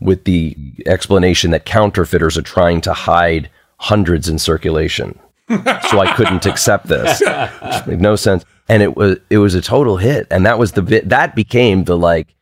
with 0.00 0.24
the 0.24 0.56
explanation 0.86 1.50
that 1.50 1.64
counterfeiters 1.64 2.38
are 2.38 2.42
trying 2.42 2.80
to 2.82 2.92
hide 2.92 3.50
hundreds 3.78 4.28
in 4.28 4.38
circulation. 4.38 5.18
so 5.48 5.98
I 5.98 6.12
couldn't 6.14 6.46
accept 6.46 6.86
this. 6.86 7.20
Which 7.20 7.86
made 7.86 8.00
no 8.00 8.14
sense. 8.14 8.44
And 8.68 8.80
it 8.82 8.96
was 8.96 9.18
it 9.28 9.38
was 9.38 9.56
a 9.56 9.60
total 9.60 9.96
hit. 9.96 10.28
And 10.30 10.46
that 10.46 10.58
was 10.58 10.72
the 10.72 10.82
bit 10.82 11.08
that 11.08 11.34
became 11.34 11.84
the 11.84 11.96
like 11.96 12.34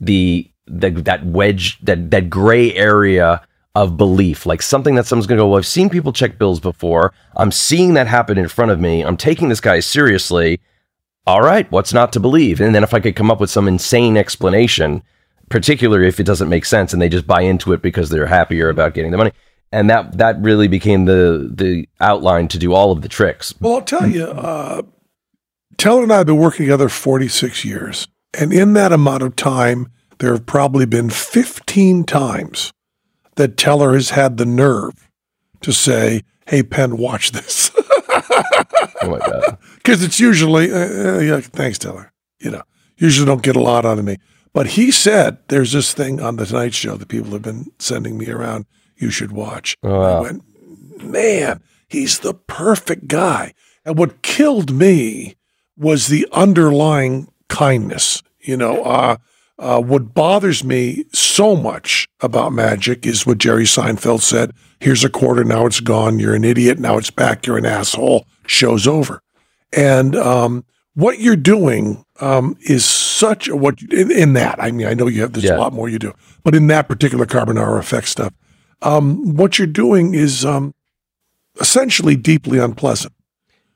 the, 0.00 0.50
the 0.66 0.90
that 0.90 1.24
wedge 1.24 1.78
that 1.80 2.10
that 2.10 2.30
gray 2.30 2.74
area 2.74 3.42
of 3.74 3.96
belief, 3.96 4.44
like 4.44 4.60
something 4.62 4.94
that 4.96 5.06
someone's 5.06 5.26
gonna 5.26 5.40
go, 5.40 5.48
Well, 5.48 5.58
I've 5.58 5.66
seen 5.66 5.88
people 5.88 6.12
check 6.12 6.38
bills 6.38 6.60
before. 6.60 7.12
I'm 7.36 7.52
seeing 7.52 7.94
that 7.94 8.06
happen 8.06 8.38
in 8.38 8.48
front 8.48 8.70
of 8.70 8.80
me. 8.80 9.02
I'm 9.02 9.16
taking 9.16 9.48
this 9.48 9.60
guy 9.60 9.80
seriously. 9.80 10.60
All 11.26 11.42
right, 11.42 11.70
what's 11.70 11.92
not 11.92 12.12
to 12.14 12.20
believe? 12.20 12.60
And 12.60 12.74
then 12.74 12.82
if 12.82 12.94
I 12.94 13.00
could 13.00 13.14
come 13.14 13.30
up 13.30 13.38
with 13.38 13.50
some 13.50 13.68
insane 13.68 14.16
explanation, 14.16 15.02
particularly 15.48 16.08
if 16.08 16.18
it 16.18 16.24
doesn't 16.24 16.48
make 16.48 16.64
sense 16.64 16.92
and 16.92 17.00
they 17.00 17.08
just 17.08 17.26
buy 17.26 17.42
into 17.42 17.72
it 17.72 17.82
because 17.82 18.10
they're 18.10 18.26
happier 18.26 18.68
about 18.68 18.94
getting 18.94 19.10
the 19.10 19.18
money. 19.18 19.32
And 19.70 19.90
that 19.90 20.16
that 20.16 20.40
really 20.40 20.68
became 20.68 21.04
the 21.04 21.50
the 21.54 21.88
outline 22.00 22.48
to 22.48 22.58
do 22.58 22.72
all 22.72 22.90
of 22.90 23.02
the 23.02 23.08
tricks. 23.08 23.54
Well, 23.60 23.74
I'll 23.74 23.82
tell 23.82 24.06
you, 24.06 24.24
uh, 24.24 24.82
Teller 25.76 26.04
and 26.04 26.12
I 26.12 26.18
have 26.18 26.26
been 26.26 26.38
working 26.38 26.64
together 26.64 26.88
46 26.88 27.64
years. 27.64 28.08
And 28.34 28.52
in 28.52 28.74
that 28.74 28.92
amount 28.92 29.22
of 29.22 29.36
time, 29.36 29.90
there 30.18 30.32
have 30.32 30.46
probably 30.46 30.86
been 30.86 31.10
15 31.10 32.04
times 32.04 32.72
that 33.36 33.56
Teller 33.56 33.94
has 33.94 34.10
had 34.10 34.36
the 34.36 34.46
nerve 34.46 35.08
to 35.60 35.72
say, 35.72 36.22
Hey, 36.46 36.62
Penn, 36.62 36.96
watch 36.96 37.32
this. 37.32 37.70
Oh. 39.00 39.56
Because 39.76 40.02
it's 40.04 40.18
usually, 40.18 40.72
uh, 40.72 40.76
uh, 41.16 41.18
yeah, 41.20 41.40
thanks, 41.40 41.78
Teller. 41.78 42.12
You 42.40 42.50
know, 42.50 42.62
usually 42.96 43.26
don't 43.26 43.42
get 43.42 43.56
a 43.56 43.60
lot 43.60 43.84
out 43.84 43.98
of 43.98 44.04
me. 44.04 44.16
But 44.52 44.68
he 44.68 44.90
said, 44.90 45.38
there's 45.48 45.72
this 45.72 45.92
thing 45.92 46.20
on 46.20 46.36
the 46.36 46.46
Tonight 46.46 46.74
Show 46.74 46.96
that 46.96 47.08
people 47.08 47.30
have 47.32 47.42
been 47.42 47.70
sending 47.78 48.18
me 48.18 48.28
around. 48.28 48.66
You 48.96 49.10
should 49.10 49.32
watch. 49.32 49.76
Oh, 49.82 50.00
wow. 50.00 50.18
I 50.18 50.20
went, 50.20 50.42
man, 51.02 51.62
he's 51.88 52.18
the 52.18 52.34
perfect 52.34 53.06
guy. 53.08 53.54
And 53.84 53.96
what 53.96 54.22
killed 54.22 54.72
me 54.72 55.36
was 55.76 56.08
the 56.08 56.26
underlying 56.32 57.28
kindness. 57.48 58.22
You 58.40 58.56
know, 58.56 58.82
uh, 58.84 59.16
uh, 59.58 59.80
what 59.80 60.14
bothers 60.14 60.62
me 60.62 61.04
so 61.12 61.56
much 61.56 62.06
about 62.20 62.52
magic 62.52 63.04
is 63.06 63.26
what 63.26 63.38
Jerry 63.38 63.64
Seinfeld 63.64 64.20
said. 64.22 64.52
Here's 64.80 65.04
a 65.04 65.10
quarter. 65.10 65.42
Now 65.44 65.66
it's 65.66 65.80
gone. 65.80 66.18
You're 66.18 66.34
an 66.36 66.44
idiot. 66.44 66.78
Now 66.78 66.96
it's 66.98 67.10
back. 67.10 67.46
You're 67.46 67.58
an 67.58 67.66
asshole. 67.66 68.26
Show's 68.46 68.86
over. 68.86 69.20
And 69.76 70.14
um, 70.14 70.64
what 70.94 71.18
you're 71.18 71.36
doing 71.36 72.04
um, 72.20 72.56
is 72.62 72.84
such 72.84 73.48
a, 73.48 73.56
what 73.56 73.82
in, 73.82 74.10
in 74.10 74.32
that. 74.34 74.62
I 74.62 74.70
mean, 74.70 74.86
I 74.86 74.94
know 74.94 75.08
you 75.08 75.22
have 75.22 75.32
there's 75.32 75.44
Yeah. 75.44 75.56
a 75.56 75.58
lot 75.58 75.72
more 75.72 75.88
you 75.88 75.98
do, 75.98 76.14
but 76.44 76.54
in 76.54 76.68
that 76.68 76.88
particular 76.88 77.26
Carbonaro 77.26 77.78
effect 77.78 78.08
stuff, 78.08 78.32
um, 78.82 79.36
what 79.36 79.58
you're 79.58 79.66
doing 79.66 80.14
is 80.14 80.44
um, 80.44 80.74
essentially 81.60 82.14
deeply 82.16 82.58
unpleasant. 82.58 83.12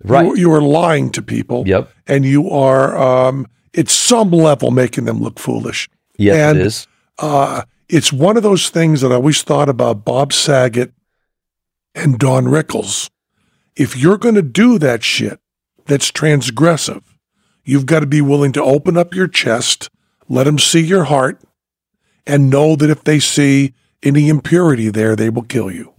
Right. 0.05 0.27
You, 0.27 0.37
you 0.37 0.53
are 0.53 0.63
lying 0.63 1.11
to 1.11 1.23
people. 1.23 1.65
Yep. 1.67 1.91
And 2.07 2.25
you 2.25 2.49
are, 2.51 2.97
um, 2.97 3.47
at 3.77 3.89
some 3.89 4.31
level, 4.31 4.71
making 4.71 5.05
them 5.05 5.21
look 5.21 5.39
foolish. 5.39 5.89
Yes, 6.17 6.37
and, 6.37 6.59
it 6.59 6.67
is. 6.67 6.87
Uh, 7.19 7.63
it's 7.89 8.13
one 8.13 8.37
of 8.37 8.43
those 8.43 8.71
things 8.71 9.01
that 9.01 9.13
I 9.13 9.17
always 9.17 9.43
thought 9.43 9.69
about 9.69 10.05
Bob 10.05 10.33
Saget 10.33 10.93
and 11.95 12.19
Don 12.19 12.47
Rickles. 12.47 13.11
If 13.77 13.97
you're 13.97 14.19
going 14.19 14.35
to 14.35 14.43
do 14.43 14.79
that 14.79 15.03
shit 15.03 15.41
that's 15.87 16.11
transgressive, 16.11 17.03
you've 17.65 17.87
got 17.87 18.01
to 18.01 18.07
be 18.07 18.21
willing 18.21 18.53
to 18.53 18.63
open 18.63 18.97
up 18.97 19.15
your 19.15 19.29
chest, 19.29 19.91
let 20.29 20.45
them 20.45 20.59
see 20.59 20.81
your 20.81 21.05
heart, 21.05 21.41
and 22.27 22.51
know 22.51 22.77
that 22.77 22.91
if 22.91 23.05
they 23.05 23.19
see 23.19 23.75
any 24.03 24.29
impurity 24.29 24.89
there, 24.89 25.17
they 25.17 25.31
will 25.31 25.43
kill 25.43 25.71
you. 25.71 25.95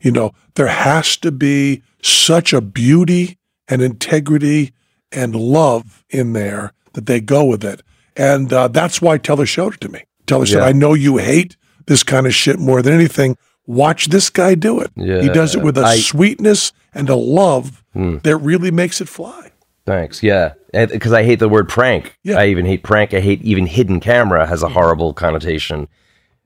You 0.00 0.12
know, 0.12 0.32
there 0.54 0.68
has 0.68 1.16
to 1.18 1.32
be 1.32 1.82
such 2.02 2.52
a 2.52 2.60
beauty 2.60 3.38
and 3.66 3.82
integrity 3.82 4.72
and 5.10 5.34
love 5.34 6.04
in 6.10 6.32
there 6.32 6.72
that 6.98 7.06
they 7.06 7.20
go 7.20 7.44
with 7.44 7.64
it. 7.64 7.80
And 8.16 8.52
uh, 8.52 8.66
that's 8.66 9.00
why 9.00 9.18
Teller 9.18 9.46
showed 9.46 9.74
it 9.74 9.80
to 9.82 9.88
me. 9.88 10.02
Teller 10.26 10.46
said, 10.46 10.62
I 10.62 10.72
know 10.72 10.94
you 10.94 11.18
hate 11.18 11.56
this 11.86 12.02
kind 12.02 12.26
of 12.26 12.34
shit 12.34 12.58
more 12.58 12.82
than 12.82 12.92
anything. 12.92 13.36
Watch 13.68 14.06
this 14.08 14.30
guy 14.30 14.56
do 14.56 14.80
it. 14.80 14.90
he 14.96 15.28
does 15.28 15.54
it 15.54 15.62
with 15.62 15.78
a 15.78 15.82
I- 15.82 15.94
Hmm. 15.94 16.00
sweetness 16.00 16.72
and 16.92 17.08
a 17.08 17.14
love 17.14 17.84
that 17.94 18.36
really 18.38 18.72
makes 18.72 19.00
it 19.00 19.08
fly. 19.08 19.52
Thanks. 19.86 20.22
Yeah, 20.22 20.54
because 20.72 21.12
I 21.12 21.22
hate 21.22 21.38
the 21.38 21.48
word 21.48 21.68
prank. 21.68 22.18
Yeah. 22.24 22.38
I 22.40 22.46
even 22.48 22.66
hate 22.66 22.82
prank. 22.82 23.14
I 23.14 23.20
hate 23.20 23.40
even 23.42 23.66
hidden 23.66 24.00
camera 24.00 24.44
has 24.46 24.62
a 24.64 24.68
horrible 24.68 25.14
connotation. 25.14 25.86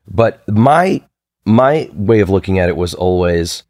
But 0.07 0.46
my 0.48 1.03
my 1.46 1.88
way 1.94 2.20
of 2.20 2.28
looking 2.28 2.59
at 2.59 2.68
it 2.68 2.76
was 2.76 2.92
always 2.94 3.64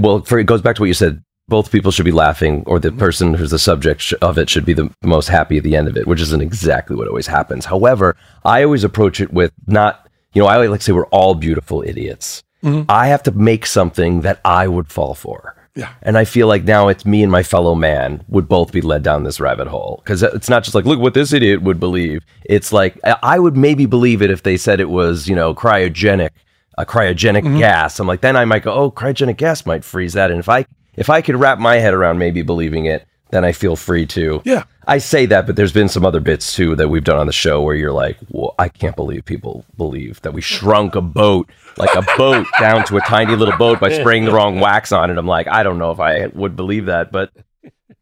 well. 0.00 0.22
For 0.22 0.38
it 0.38 0.44
goes 0.46 0.62
back 0.62 0.76
to 0.76 0.82
what 0.82 0.86
you 0.88 0.94
said. 0.94 1.22
Both 1.46 1.70
people 1.70 1.90
should 1.90 2.06
be 2.06 2.12
laughing, 2.12 2.62
or 2.66 2.78
the 2.78 2.88
mm-hmm. 2.88 2.98
person 2.98 3.34
who's 3.34 3.50
the 3.50 3.58
subject 3.58 4.00
sh- 4.00 4.14
of 4.22 4.38
it 4.38 4.48
should 4.48 4.64
be 4.64 4.72
the 4.72 4.90
most 5.02 5.28
happy 5.28 5.58
at 5.58 5.62
the 5.62 5.76
end 5.76 5.88
of 5.88 5.96
it, 5.96 6.06
which 6.06 6.20
isn't 6.20 6.40
exactly 6.40 6.96
what 6.96 7.08
always 7.08 7.26
happens. 7.26 7.66
However, 7.66 8.16
I 8.44 8.64
always 8.64 8.84
approach 8.84 9.20
it 9.20 9.32
with 9.32 9.52
not, 9.66 10.08
you 10.32 10.40
know, 10.40 10.48
I 10.48 10.54
always 10.54 10.70
like 10.70 10.80
to 10.80 10.84
say 10.84 10.92
we're 10.92 11.06
all 11.06 11.34
beautiful 11.34 11.82
idiots. 11.82 12.42
Mm-hmm. 12.62 12.90
I 12.90 13.08
have 13.08 13.22
to 13.24 13.32
make 13.32 13.66
something 13.66 14.22
that 14.22 14.40
I 14.44 14.68
would 14.68 14.90
fall 14.90 15.14
for. 15.14 15.54
Yeah. 15.74 15.92
And 16.02 16.16
I 16.16 16.24
feel 16.24 16.46
like 16.46 16.64
now 16.64 16.88
it's 16.88 17.04
me 17.04 17.22
and 17.22 17.32
my 17.32 17.42
fellow 17.42 17.74
man 17.74 18.24
would 18.28 18.48
both 18.48 18.70
be 18.70 18.80
led 18.80 19.02
down 19.02 19.24
this 19.24 19.40
rabbit 19.40 19.66
hole 19.66 20.00
because 20.04 20.22
it's 20.22 20.48
not 20.48 20.62
just 20.62 20.74
like 20.74 20.84
look 20.84 21.00
what 21.00 21.14
this 21.14 21.32
idiot 21.32 21.62
would 21.62 21.80
believe. 21.80 22.24
It's 22.44 22.72
like 22.72 22.98
I 23.02 23.16
I 23.22 23.38
would 23.40 23.56
maybe 23.56 23.84
believe 23.86 24.22
it 24.22 24.30
if 24.30 24.44
they 24.44 24.56
said 24.56 24.78
it 24.78 24.88
was 24.88 25.28
you 25.28 25.34
know 25.34 25.52
cryogenic, 25.52 26.30
a 26.78 26.86
cryogenic 26.86 27.42
mm-hmm. 27.42 27.58
gas. 27.58 27.98
I'm 27.98 28.06
like 28.06 28.20
then 28.20 28.36
I 28.36 28.44
might 28.44 28.62
go 28.62 28.72
oh 28.72 28.90
cryogenic 28.92 29.36
gas 29.36 29.66
might 29.66 29.84
freeze 29.84 30.12
that. 30.12 30.30
And 30.30 30.38
if 30.38 30.48
I 30.48 30.64
if 30.96 31.10
I 31.10 31.22
could 31.22 31.36
wrap 31.36 31.58
my 31.58 31.76
head 31.76 31.94
around 31.94 32.18
maybe 32.18 32.42
believing 32.42 32.86
it, 32.86 33.06
then 33.30 33.44
I 33.44 33.52
feel 33.52 33.76
free 33.76 34.06
to. 34.06 34.42
Yeah. 34.44 34.64
I 34.86 34.98
say 34.98 35.26
that, 35.26 35.46
but 35.46 35.56
there's 35.56 35.72
been 35.72 35.88
some 35.88 36.04
other 36.04 36.20
bits 36.20 36.54
too 36.54 36.76
that 36.76 36.88
we've 36.88 37.04
done 37.04 37.18
on 37.18 37.26
the 37.26 37.32
show 37.32 37.62
where 37.62 37.74
you're 37.74 37.92
like, 37.92 38.18
well, 38.28 38.54
I 38.58 38.68
can't 38.68 38.94
believe 38.94 39.24
people 39.24 39.64
believe 39.76 40.20
that 40.22 40.32
we 40.32 40.40
shrunk 40.40 40.94
a 40.94 41.00
boat, 41.00 41.50
like 41.76 41.94
a 41.94 42.04
boat, 42.16 42.46
down 42.60 42.84
to 42.86 42.96
a 42.96 43.00
tiny 43.00 43.34
little 43.34 43.56
boat 43.56 43.80
by 43.80 43.92
spraying 43.92 44.24
the 44.24 44.32
wrong 44.32 44.60
wax 44.60 44.92
on 44.92 45.10
it. 45.10 45.18
I'm 45.18 45.26
like, 45.26 45.48
I 45.48 45.62
don't 45.62 45.78
know 45.78 45.90
if 45.90 46.00
I 46.00 46.26
would 46.28 46.54
believe 46.54 46.86
that, 46.86 47.10
but 47.10 47.32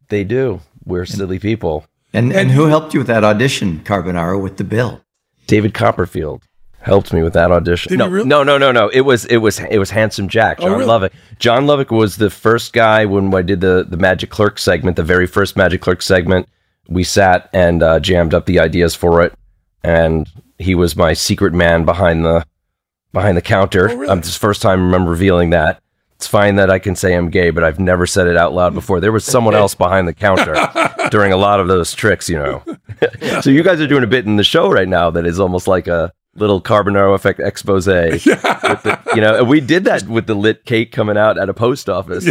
they 0.09 0.25
do. 0.25 0.61
We're 0.85 1.07
silly 1.07 1.39
people. 1.39 1.87
And, 2.13 2.33
and 2.33 2.51
who 2.51 2.67
helped 2.67 2.93
you 2.93 3.01
with 3.01 3.07
that 3.07 3.25
audition, 3.25 3.81
Carbonaro, 3.81 4.43
with 4.43 4.59
the 4.59 4.65
bill? 4.65 5.03
David 5.47 5.73
Copperfield 5.73 6.43
helped 6.83 7.13
me 7.13 7.23
with 7.23 7.33
that 7.33 7.51
audition. 7.51 7.91
Did 7.91 7.99
no, 7.99 8.09
really? 8.09 8.29
no, 8.29 8.43
no, 8.43 8.59
no, 8.59 8.73
no. 8.73 8.89
It 8.89 9.03
was 9.03 9.25
it 9.27 9.39
was 9.39 9.59
it 9.61 9.79
was 9.79 9.91
Handsome 9.91 10.29
Jack, 10.29 10.61
John 10.61 10.71
Oh, 10.71 10.77
really? 10.77 10.87
Lovick. 10.87 11.13
John 11.39 11.65
Lovick 11.67 11.91
was 11.91 12.17
the 12.17 12.31
first 12.31 12.73
guy 12.73 13.05
when 13.07 13.33
I 13.35 13.43
did 13.43 13.61
the 13.61 13.85
the 13.89 13.97
Magic 13.97 14.31
Clerk 14.31 14.59
segment, 14.59 14.97
the 14.97 15.03
very 15.03 15.27
first 15.27 15.57
Magic 15.57 15.81
Clerk 15.81 16.03
segment. 16.03 16.49
We 16.89 17.05
sat 17.05 17.49
and 17.53 17.83
uh, 17.83 18.01
jammed 18.01 18.35
up 18.35 18.47
the 18.47 18.59
ideas 18.61 18.95
for 18.95 19.23
it, 19.23 19.33
and 19.83 20.29
he 20.59 20.75
was 20.75 20.97
my 20.97 21.13
secret 21.13 21.55
man 21.55 21.85
behind 21.85 22.25
the 22.25 22.45
behind 23.13 23.37
the 23.37 23.43
counter. 23.43 23.89
Oh, 23.91 23.95
really? 23.97 24.09
Um, 24.09 24.19
it's 24.19 24.33
the 24.33 24.39
first 24.39 24.63
time 24.63 24.81
I 24.81 24.83
remember 24.83 25.11
revealing 25.11 25.51
that. 25.51 25.81
It's 26.17 26.27
fine 26.29 26.55
that 26.57 26.71
I 26.71 26.79
can 26.79 26.95
say 26.95 27.15
I'm 27.15 27.31
gay, 27.31 27.51
but 27.51 27.65
I've 27.65 27.81
never 27.81 28.07
said 28.07 28.29
it 28.29 28.37
out 28.37 28.53
loud 28.55 28.75
before. 28.75 29.01
There 29.01 29.11
was 29.11 29.25
someone 29.25 29.57
else 29.57 29.75
behind 29.75 30.07
the 30.07 30.15
counter 30.15 30.55
during 31.11 31.33
a 31.33 31.37
lot 31.37 31.59
of 31.59 31.67
those 31.67 31.93
tricks, 31.95 32.29
you 32.29 32.37
know. 32.39 32.63
so 33.41 33.51
you 33.51 33.65
guys 33.65 33.81
are 33.81 33.89
doing 33.89 34.05
a 34.05 34.07
bit 34.07 34.25
in 34.25 34.37
the 34.37 34.45
show 34.45 34.71
right 34.71 34.87
now 34.87 35.11
that 35.11 35.27
is 35.27 35.41
almost 35.41 35.67
like 35.67 35.89
a 35.89 36.13
little 36.35 36.61
Carbonaro 36.61 37.15
effect 37.15 37.41
expose. 37.41 37.87
With 37.87 38.23
the, 38.25 38.99
you 39.15 39.21
know, 39.21 39.39
and 39.39 39.49
we 39.49 39.61
did 39.61 39.85
that 39.85 40.05
with 40.05 40.27
the 40.27 40.35
lit 40.35 40.65
cake 40.65 40.93
coming 40.93 41.17
out 41.17 41.39
at 41.39 41.49
a 41.49 41.55
post 41.55 41.89
office. 41.89 42.25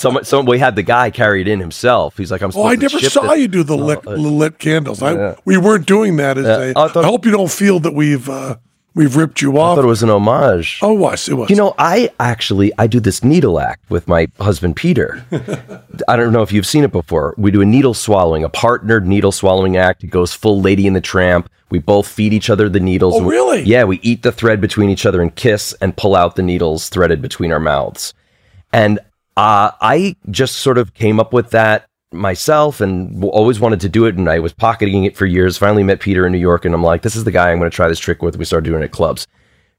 Someone, 0.00 0.24
someone, 0.24 0.46
we 0.46 0.58
had 0.58 0.76
the 0.76 0.82
guy 0.82 1.10
carry 1.10 1.40
it 1.40 1.48
in 1.48 1.58
himself. 1.60 2.16
He's 2.16 2.30
like, 2.30 2.42
I'm. 2.42 2.50
Oh, 2.54 2.66
I 2.66 2.76
never 2.76 2.98
saw 3.00 3.32
it. 3.32 3.40
you 3.40 3.48
do 3.48 3.62
the 3.62 3.76
lit, 3.76 4.06
uh, 4.06 4.12
lit 4.12 4.58
candles. 4.58 5.02
I. 5.02 5.36
We 5.44 5.56
weren't 5.56 5.86
doing 5.86 6.16
that 6.16 6.38
as 6.38 6.44
Yeah, 6.46 6.58
a. 6.58 6.70
I 6.70 6.88
thought- 6.88 7.04
I 7.04 7.08
hope 7.08 7.24
you 7.24 7.32
don't 7.32 7.50
feel 7.50 7.80
that 7.80 7.94
we've 7.94 8.28
uh, 8.28 8.56
we've 8.94 9.16
ripped 9.16 9.42
you 9.42 9.58
off. 9.58 9.72
I 9.72 9.74
thought 9.76 9.84
it 9.84 9.88
was 9.88 10.02
an 10.02 10.10
homage. 10.10 10.78
oh, 10.82 10.94
it 10.94 10.98
was 10.98 11.28
it 11.28 11.34
was. 11.34 11.50
You 11.50 11.56
know, 11.56 11.74
I 11.78 12.10
actually 12.20 12.72
I 12.78 12.86
do 12.86 13.00
this 13.00 13.22
needle 13.24 13.58
act 13.60 13.88
with 13.90 14.06
my 14.08 14.28
husband 14.40 14.76
Peter. 14.76 15.24
I 16.08 16.16
don't 16.16 16.32
know 16.32 16.42
if 16.42 16.52
you've 16.52 16.66
seen 16.66 16.84
it 16.84 16.92
before. 16.92 17.34
We 17.36 17.50
do 17.50 17.60
a 17.60 17.66
needle 17.66 17.94
swallowing, 17.94 18.44
a 18.44 18.48
partnered 18.48 19.06
needle 19.06 19.32
swallowing 19.32 19.76
act. 19.76 20.04
It 20.04 20.08
goes 20.08 20.32
full 20.32 20.60
Lady 20.60 20.86
in 20.86 20.92
the 20.92 21.00
Tramp. 21.00 21.48
We 21.70 21.78
both 21.78 22.06
feed 22.06 22.32
each 22.32 22.50
other 22.50 22.68
the 22.68 22.78
needles. 22.80 23.14
Oh, 23.16 23.22
we- 23.24 23.34
really? 23.34 23.62
yeah, 23.62 23.84
we 23.84 23.98
eat 24.00 24.22
the 24.22 24.30
thread 24.32 24.60
between 24.60 24.90
each 24.90 25.06
other 25.06 25.20
and 25.20 25.34
kiss 25.34 25.72
and 25.80 25.96
pull 25.96 26.14
out 26.14 26.36
the 26.36 26.42
needles 26.42 26.88
threaded 26.88 27.20
between 27.20 27.52
our 27.52 27.60
mouths. 27.60 28.14
And 28.72 28.98
uh, 29.36 29.70
I 29.80 30.14
just 30.30 30.56
sort 30.58 30.78
of 30.78 30.94
came 30.94 31.18
up 31.18 31.32
with 31.32 31.50
that 31.50 31.86
myself 32.14 32.80
and 32.80 33.22
always 33.24 33.60
wanted 33.60 33.80
to 33.80 33.88
do 33.88 34.06
it. 34.06 34.16
And 34.16 34.28
I 34.28 34.38
was 34.38 34.52
pocketing 34.52 35.04
it 35.04 35.16
for 35.16 35.26
years. 35.26 35.58
Finally 35.58 35.82
met 35.82 36.00
Peter 36.00 36.26
in 36.26 36.32
New 36.32 36.38
York, 36.38 36.64
and 36.64 36.74
I'm 36.74 36.82
like, 36.82 37.02
this 37.02 37.16
is 37.16 37.24
the 37.24 37.30
guy 37.30 37.50
I'm 37.50 37.58
going 37.58 37.70
to 37.70 37.74
try 37.74 37.88
this 37.88 37.98
trick 37.98 38.22
with. 38.22 38.36
We 38.36 38.44
started 38.44 38.68
doing 38.68 38.82
it 38.82 38.86
at 38.86 38.92
clubs. 38.92 39.26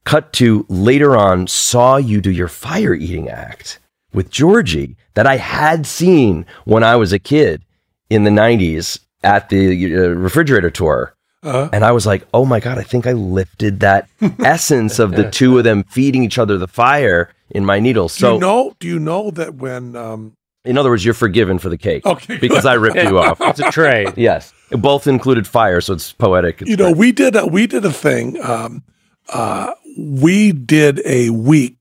Cut 0.03 0.33
to 0.33 0.65
later 0.69 1.17
on, 1.17 1.47
saw 1.47 1.97
you 1.97 2.21
do 2.21 2.29
your 2.31 2.47
fire 2.47 2.93
eating 2.93 3.29
act 3.29 3.79
with 4.13 4.29
Georgie 4.29 4.95
that 5.15 5.25
I 5.25 5.37
had 5.37 5.87
seen 5.87 6.45
when 6.65 6.83
I 6.83 6.95
was 6.95 7.11
a 7.11 7.19
kid 7.19 7.63
in 8.09 8.23
the 8.23 8.29
90s. 8.29 8.99
at 9.23 9.49
the 9.49 9.95
uh, 9.95 10.09
refrigerator 10.09 10.69
tour. 10.69 11.15
Uh-huh. 11.41 11.69
And 11.73 11.83
I 11.83 11.91
was 11.91 12.05
like, 12.05 12.27
oh 12.33 12.45
my 12.45 12.59
God, 12.59 12.77
I 12.77 12.83
think 12.83 13.05
I 13.07 13.13
lifted 13.13 13.79
that 13.81 14.07
essence 14.39 14.99
of 14.99 15.11
the 15.11 15.29
two 15.29 15.57
of 15.57 15.63
them 15.63 15.83
feeding 15.83 16.23
each 16.23 16.37
other 16.39 16.57
the 16.57 16.67
fire 16.67 17.31
in 17.49 17.65
my 17.65 17.79
needles. 17.79 18.15
Do 18.15 18.21
So, 18.21 18.33
you 18.35 18.39
know? 18.39 18.75
Do 18.79 18.87
you 18.87 18.99
know 18.99 19.31
that 19.31 19.55
when? 19.55 19.95
Um, 19.95 20.33
in 20.65 20.77
other 20.77 20.89
words, 20.89 21.05
you're 21.05 21.13
forgiven 21.13 21.59
for 21.59 21.69
the 21.69 21.77
cake 21.77 22.05
Okay, 22.05 22.37
because 22.41 22.65
I 22.65 22.73
ripped 22.73 22.97
you 22.97 23.19
off. 23.19 23.39
It's 23.41 23.59
a 23.59 23.71
trade. 23.71 24.13
Yes. 24.17 24.53
Both 24.71 25.05
included 25.07 25.45
fire, 25.47 25.79
so 25.81 25.93
it's 25.93 26.11
poetic. 26.13 26.61
It's 26.61 26.71
you 26.71 26.75
know, 26.77 26.85
great. 26.85 26.97
we 26.97 27.11
did 27.11 27.35
a, 27.35 27.45
we 27.45 27.67
did 27.67 27.85
a 27.85 27.91
thing. 27.93 28.41
Um, 28.43 28.83
uh, 29.29 29.73
we 29.97 30.51
did 30.51 31.01
a 31.05 31.29
week 31.29 31.77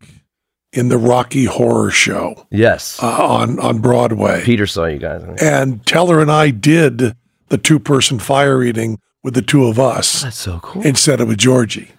in 0.73 0.89
the 0.89 0.99
Rocky 0.99 1.45
Horror 1.47 1.91
Show 1.91 2.47
yes. 2.51 3.03
uh, 3.03 3.07
on 3.07 3.59
on 3.61 3.79
Broadway, 3.81 4.43
Peter 4.45 4.67
saw 4.67 4.85
you 4.87 4.99
guys. 4.99 5.23
and 5.41 5.85
Teller 5.87 6.21
and 6.21 6.31
I 6.31 6.51
did 6.51 7.17
the 7.49 7.59
two 7.59 7.79
person 7.79 8.19
fire 8.19 8.63
eating 8.63 8.99
with 9.23 9.35
the 9.35 9.43
two 9.43 9.65
of 9.67 9.79
us 9.79 10.23
That's 10.23 10.37
so 10.39 10.59
cool. 10.63 10.83
instead 10.83 11.21
of 11.21 11.29
with 11.29 11.39
Georgie, 11.39 11.91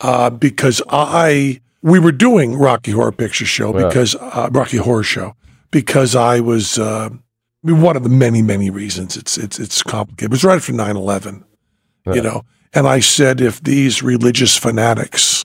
uh, 0.00 0.30
because 0.30 0.80
I 0.88 1.60
we 1.82 1.98
were 1.98 2.12
doing 2.12 2.56
Rocky 2.56 2.92
Horror 2.92 3.12
Picture 3.12 3.46
Show 3.46 3.72
because 3.72 4.14
uh, 4.14 4.48
Rocky 4.52 4.76
Horror 4.78 5.02
Show 5.02 5.34
because 5.70 6.14
I 6.14 6.40
was. 6.40 6.78
Uh, 6.78 7.10
I 7.62 7.66
mean, 7.66 7.82
one 7.82 7.94
of 7.96 8.02
the 8.02 8.08
many, 8.08 8.40
many 8.40 8.70
reasons 8.70 9.16
it's 9.16 9.36
it's 9.36 9.58
it's 9.58 9.82
complicated. 9.82 10.30
It 10.30 10.30
was 10.30 10.44
right 10.44 10.56
after 10.56 10.72
9-11, 10.72 11.44
you 12.06 12.22
know. 12.22 12.42
And 12.72 12.86
I 12.86 13.00
said, 13.00 13.40
if 13.40 13.62
these 13.62 14.02
religious 14.02 14.56
fanatics, 14.56 15.44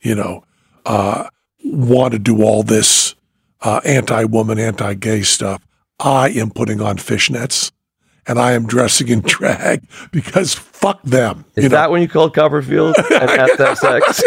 you 0.00 0.14
know, 0.14 0.44
uh, 0.84 1.28
want 1.64 2.12
to 2.12 2.18
do 2.18 2.42
all 2.42 2.62
this 2.62 3.14
uh, 3.62 3.80
anti-woman, 3.84 4.58
anti-gay 4.58 5.22
stuff, 5.22 5.64
I 6.00 6.30
am 6.30 6.50
putting 6.50 6.82
on 6.82 6.98
fishnets 6.98 7.70
and 8.26 8.38
I 8.38 8.52
am 8.52 8.66
dressing 8.66 9.08
in 9.08 9.20
drag 9.24 9.88
because 10.10 10.54
fuck 10.54 11.02
them. 11.02 11.44
Is 11.54 11.64
you 11.64 11.70
know, 11.70 11.76
that 11.76 11.90
when 11.90 12.02
you 12.02 12.08
called 12.08 12.34
Copperfield 12.34 12.96
and 12.96 13.30
had 13.30 13.50
that 13.58 13.78
sex? 13.78 14.22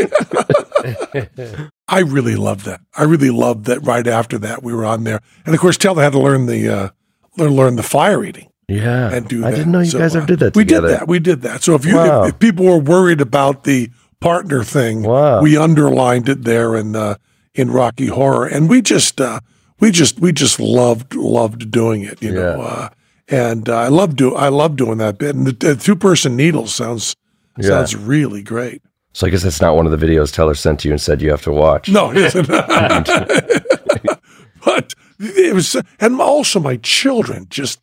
I 1.87 1.99
really 1.99 2.35
loved 2.35 2.65
that. 2.65 2.81
I 2.95 3.03
really 3.03 3.29
loved 3.29 3.65
that. 3.65 3.79
Right 3.85 4.05
after 4.07 4.37
that, 4.39 4.61
we 4.63 4.73
were 4.73 4.85
on 4.85 5.03
there, 5.03 5.21
and 5.45 5.55
of 5.55 5.61
course, 5.61 5.77
Teller 5.77 6.03
had 6.03 6.11
to 6.13 6.19
learn 6.19 6.45
the 6.45 6.67
uh, 6.69 6.89
learn 7.37 7.51
learn 7.55 7.75
the 7.75 7.83
fire 7.83 8.23
eating. 8.23 8.49
Yeah. 8.69 9.13
and 9.13 9.25
do 9.29 9.45
I 9.45 9.51
that. 9.51 9.55
didn't 9.57 9.71
know 9.71 9.79
you 9.79 9.85
So, 9.91 9.99
guys 9.99 10.13
ever 10.13 10.25
did 10.25 10.39
that 10.39 10.53
We 10.53 10.65
did 10.65 10.81
that. 10.81 11.07
We 11.07 11.19
did 11.19 11.41
that. 11.43 11.63
So 11.63 11.73
if 11.75 11.85
you 11.85 11.95
Wow. 11.95 12.23
if, 12.25 12.33
if 12.33 12.39
people 12.39 12.65
were 12.65 12.77
worried 12.79 13.21
about 13.21 13.63
the 13.63 13.89
partner 14.19 14.61
thing, 14.61 15.03
Wow. 15.03 15.41
we 15.41 15.55
underlined 15.55 16.27
it 16.27 16.43
there 16.43 16.75
in 16.75 16.93
uh, 16.95 17.15
in 17.55 17.71
Rocky 17.71 18.07
Horror, 18.07 18.45
and 18.45 18.67
we 18.69 18.81
just 18.81 19.21
uh, 19.21 19.39
we 19.79 19.89
just 19.91 20.19
we 20.19 20.33
just 20.33 20.59
loved 20.59 21.15
loved 21.15 21.71
doing 21.71 22.01
it. 22.03 22.21
You 22.21 22.33
know, 22.33 22.61
uh, 22.61 22.89
and 23.29 23.69
uh, 23.69 23.77
I 23.77 23.87
love 23.87 24.17
do 24.17 24.35
I 24.35 24.49
love 24.49 24.75
doing 24.75 24.97
that 24.97 25.17
bit. 25.17 25.33
And 25.35 25.47
the, 25.47 25.53
the 25.53 25.75
two 25.77 25.95
person 25.95 26.35
needle 26.35 26.67
sounds 26.67 27.15
Yeah. 27.57 27.69
sounds 27.69 27.95
really 27.95 28.43
great. 28.43 28.81
So 29.17 29.25
I 29.25 29.31
guess 29.31 29.41
that's 29.41 29.61
not 29.61 29.75
one 29.75 29.87
of 29.87 29.99
the 29.99 30.05
videos 30.05 30.31
Teller 30.31 30.53
sent 30.53 30.81
to 30.81 30.87
you 30.87 30.93
and 30.93 31.01
said 31.01 31.23
you 31.23 31.31
have 31.31 31.41
to 31.41 31.51
watch. 31.51 31.89
No, 31.89 32.11
it 32.11 32.17
isn't. 32.17 32.47
but 34.63 34.93
it 35.17 35.55
was, 35.55 35.75
and 35.99 36.21
also 36.21 36.59
my 36.59 36.77
children 36.77 37.47
just, 37.49 37.81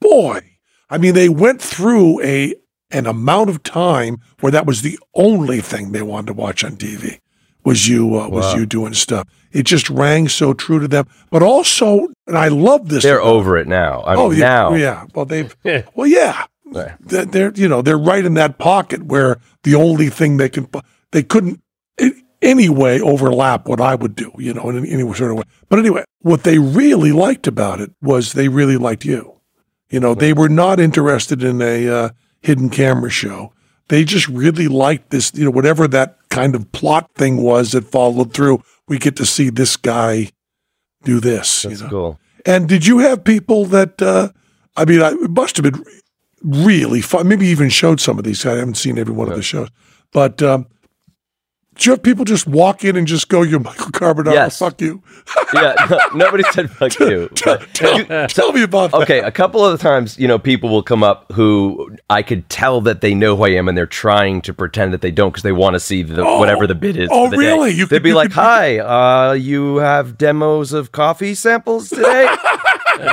boy, 0.00 0.40
I 0.90 0.98
mean, 0.98 1.14
they 1.14 1.28
went 1.28 1.62
through 1.62 2.20
a 2.22 2.56
an 2.90 3.06
amount 3.06 3.50
of 3.50 3.62
time 3.62 4.16
where 4.40 4.50
that 4.50 4.66
was 4.66 4.82
the 4.82 4.98
only 5.14 5.60
thing 5.60 5.92
they 5.92 6.02
wanted 6.02 6.26
to 6.26 6.32
watch 6.32 6.64
on 6.64 6.72
TV 6.72 7.20
was 7.64 7.88
you 7.88 8.18
uh, 8.18 8.28
was 8.28 8.52
you 8.56 8.66
doing 8.66 8.94
stuff. 8.94 9.28
It 9.52 9.66
just 9.66 9.88
rang 9.88 10.26
so 10.26 10.54
true 10.54 10.80
to 10.80 10.88
them. 10.88 11.06
But 11.30 11.44
also, 11.44 12.08
and 12.26 12.36
I 12.36 12.48
love 12.48 12.88
this. 12.88 13.04
They're 13.04 13.20
about- 13.20 13.30
over 13.30 13.56
it 13.58 13.68
now. 13.68 14.02
I 14.02 14.16
mean, 14.16 14.24
oh 14.24 14.32
yeah, 14.32 14.40
now. 14.40 14.74
yeah. 14.74 15.06
Well, 15.14 15.24
they've 15.24 15.56
well, 15.94 16.08
yeah. 16.08 16.46
Right. 16.66 16.92
They're, 17.00 17.52
you 17.54 17.68
know 17.68 17.82
they're 17.82 17.98
right 17.98 18.24
in 18.24 18.34
that 18.34 18.58
pocket 18.58 19.04
where 19.04 19.38
the 19.64 19.74
only 19.74 20.08
thing 20.08 20.38
they 20.38 20.48
can 20.48 20.68
they 21.12 21.22
couldn't 21.22 21.60
in 21.98 22.22
any 22.42 22.68
way 22.68 23.00
overlap 23.00 23.66
what 23.66 23.80
I 23.80 23.94
would 23.94 24.14
do, 24.14 24.32
you 24.38 24.54
know, 24.54 24.70
in 24.70 24.84
any 24.86 25.02
sort 25.14 25.30
of 25.30 25.38
way. 25.38 25.44
But 25.68 25.78
anyway, 25.78 26.04
what 26.20 26.44
they 26.44 26.58
really 26.58 27.12
liked 27.12 27.46
about 27.46 27.80
it 27.80 27.92
was 28.00 28.32
they 28.32 28.48
really 28.48 28.76
liked 28.76 29.04
you. 29.04 29.40
You 29.90 30.00
know, 30.00 30.14
they 30.14 30.32
were 30.32 30.48
not 30.48 30.80
interested 30.80 31.42
in 31.42 31.62
a 31.62 31.88
uh, 31.88 32.08
hidden 32.40 32.70
camera 32.70 33.10
show. 33.10 33.52
They 33.88 34.04
just 34.04 34.28
really 34.28 34.68
liked 34.68 35.10
this, 35.10 35.32
you 35.34 35.44
know, 35.44 35.50
whatever 35.50 35.86
that 35.88 36.18
kind 36.30 36.54
of 36.54 36.72
plot 36.72 37.10
thing 37.14 37.42
was 37.42 37.72
that 37.72 37.84
followed 37.84 38.32
through. 38.32 38.62
We 38.88 38.98
get 38.98 39.16
to 39.16 39.26
see 39.26 39.50
this 39.50 39.76
guy 39.76 40.30
do 41.04 41.20
this. 41.20 41.62
That's 41.62 41.80
you 41.80 41.84
know? 41.84 41.90
cool. 41.90 42.20
And 42.46 42.68
did 42.68 42.86
you 42.86 42.98
have 42.98 43.24
people 43.24 43.64
that? 43.66 44.00
Uh, 44.00 44.30
I 44.76 44.84
mean, 44.84 45.00
I, 45.00 45.10
it 45.10 45.30
must 45.30 45.56
have 45.56 45.64
been 45.64 45.84
really 46.44 47.00
fun. 47.00 47.26
Maybe 47.26 47.46
even 47.48 47.68
showed 47.70 48.00
some 48.00 48.18
of 48.18 48.24
these. 48.24 48.44
I 48.46 48.52
haven't 48.56 48.76
seen 48.76 48.98
every 48.98 49.14
one 49.14 49.28
of 49.28 49.34
the 49.36 49.42
shows, 49.42 49.68
but 50.12 50.40
um, 50.42 50.66
you 51.80 51.96
people 51.96 52.24
just 52.24 52.46
walk 52.46 52.84
in 52.84 52.94
and 52.96 53.04
just 53.06 53.28
go, 53.28 53.42
"You're 53.42 53.58
Michael 53.58 53.90
Carbonaro, 53.90 54.32
Yes. 54.32 54.58
fuck 54.60 54.80
you"? 54.80 55.02
Yeah, 55.54 55.74
no, 55.88 55.98
nobody 56.14 56.42
said 56.52 56.70
fuck 56.70 56.98
you. 57.00 57.28
but- 57.44 57.66
tell, 57.74 58.26
tell 58.28 58.52
me 58.52 58.62
about 58.62 58.90
that. 58.90 59.02
okay, 59.02 59.20
a 59.20 59.30
couple 59.30 59.64
of 59.64 59.72
the 59.72 59.78
times, 59.78 60.18
you 60.18 60.26
know, 60.28 60.38
people 60.38 60.68
will 60.68 60.82
come 60.82 61.02
up 61.04 61.30
who 61.32 61.96
I 62.10 62.22
could 62.22 62.48
tell 62.48 62.80
that 62.82 63.00
they 63.00 63.14
know 63.14 63.36
who 63.36 63.44
I 63.44 63.50
am, 63.50 63.68
and 63.68 63.76
they're 63.78 63.86
trying 63.86 64.40
to 64.42 64.52
pretend 64.54 64.92
that 64.92 65.00
they 65.00 65.10
don't 65.12 65.30
because 65.30 65.42
they 65.44 65.52
want 65.52 65.74
to 65.74 65.80
see 65.80 66.02
the, 66.02 66.22
Oh, 66.24 66.38
whatever 66.38 66.66
the 66.66 66.74
bit 66.74 66.96
is. 66.96 67.08
oh, 67.12 67.28
the 67.30 67.36
really? 67.36 67.70
You 67.70 67.86
They'd 67.86 67.96
could- 67.96 68.02
be 68.04 68.08
you 68.10 68.14
like, 68.16 68.28
could- 68.30 68.34
"Hi, 68.42 68.78
uh, 68.78 69.32
you 69.32 69.76
have 69.76 70.18
demos 70.18 70.72
of 70.72 70.92
coffee 70.92 71.34
samples 71.34 71.88
today? 71.88 72.26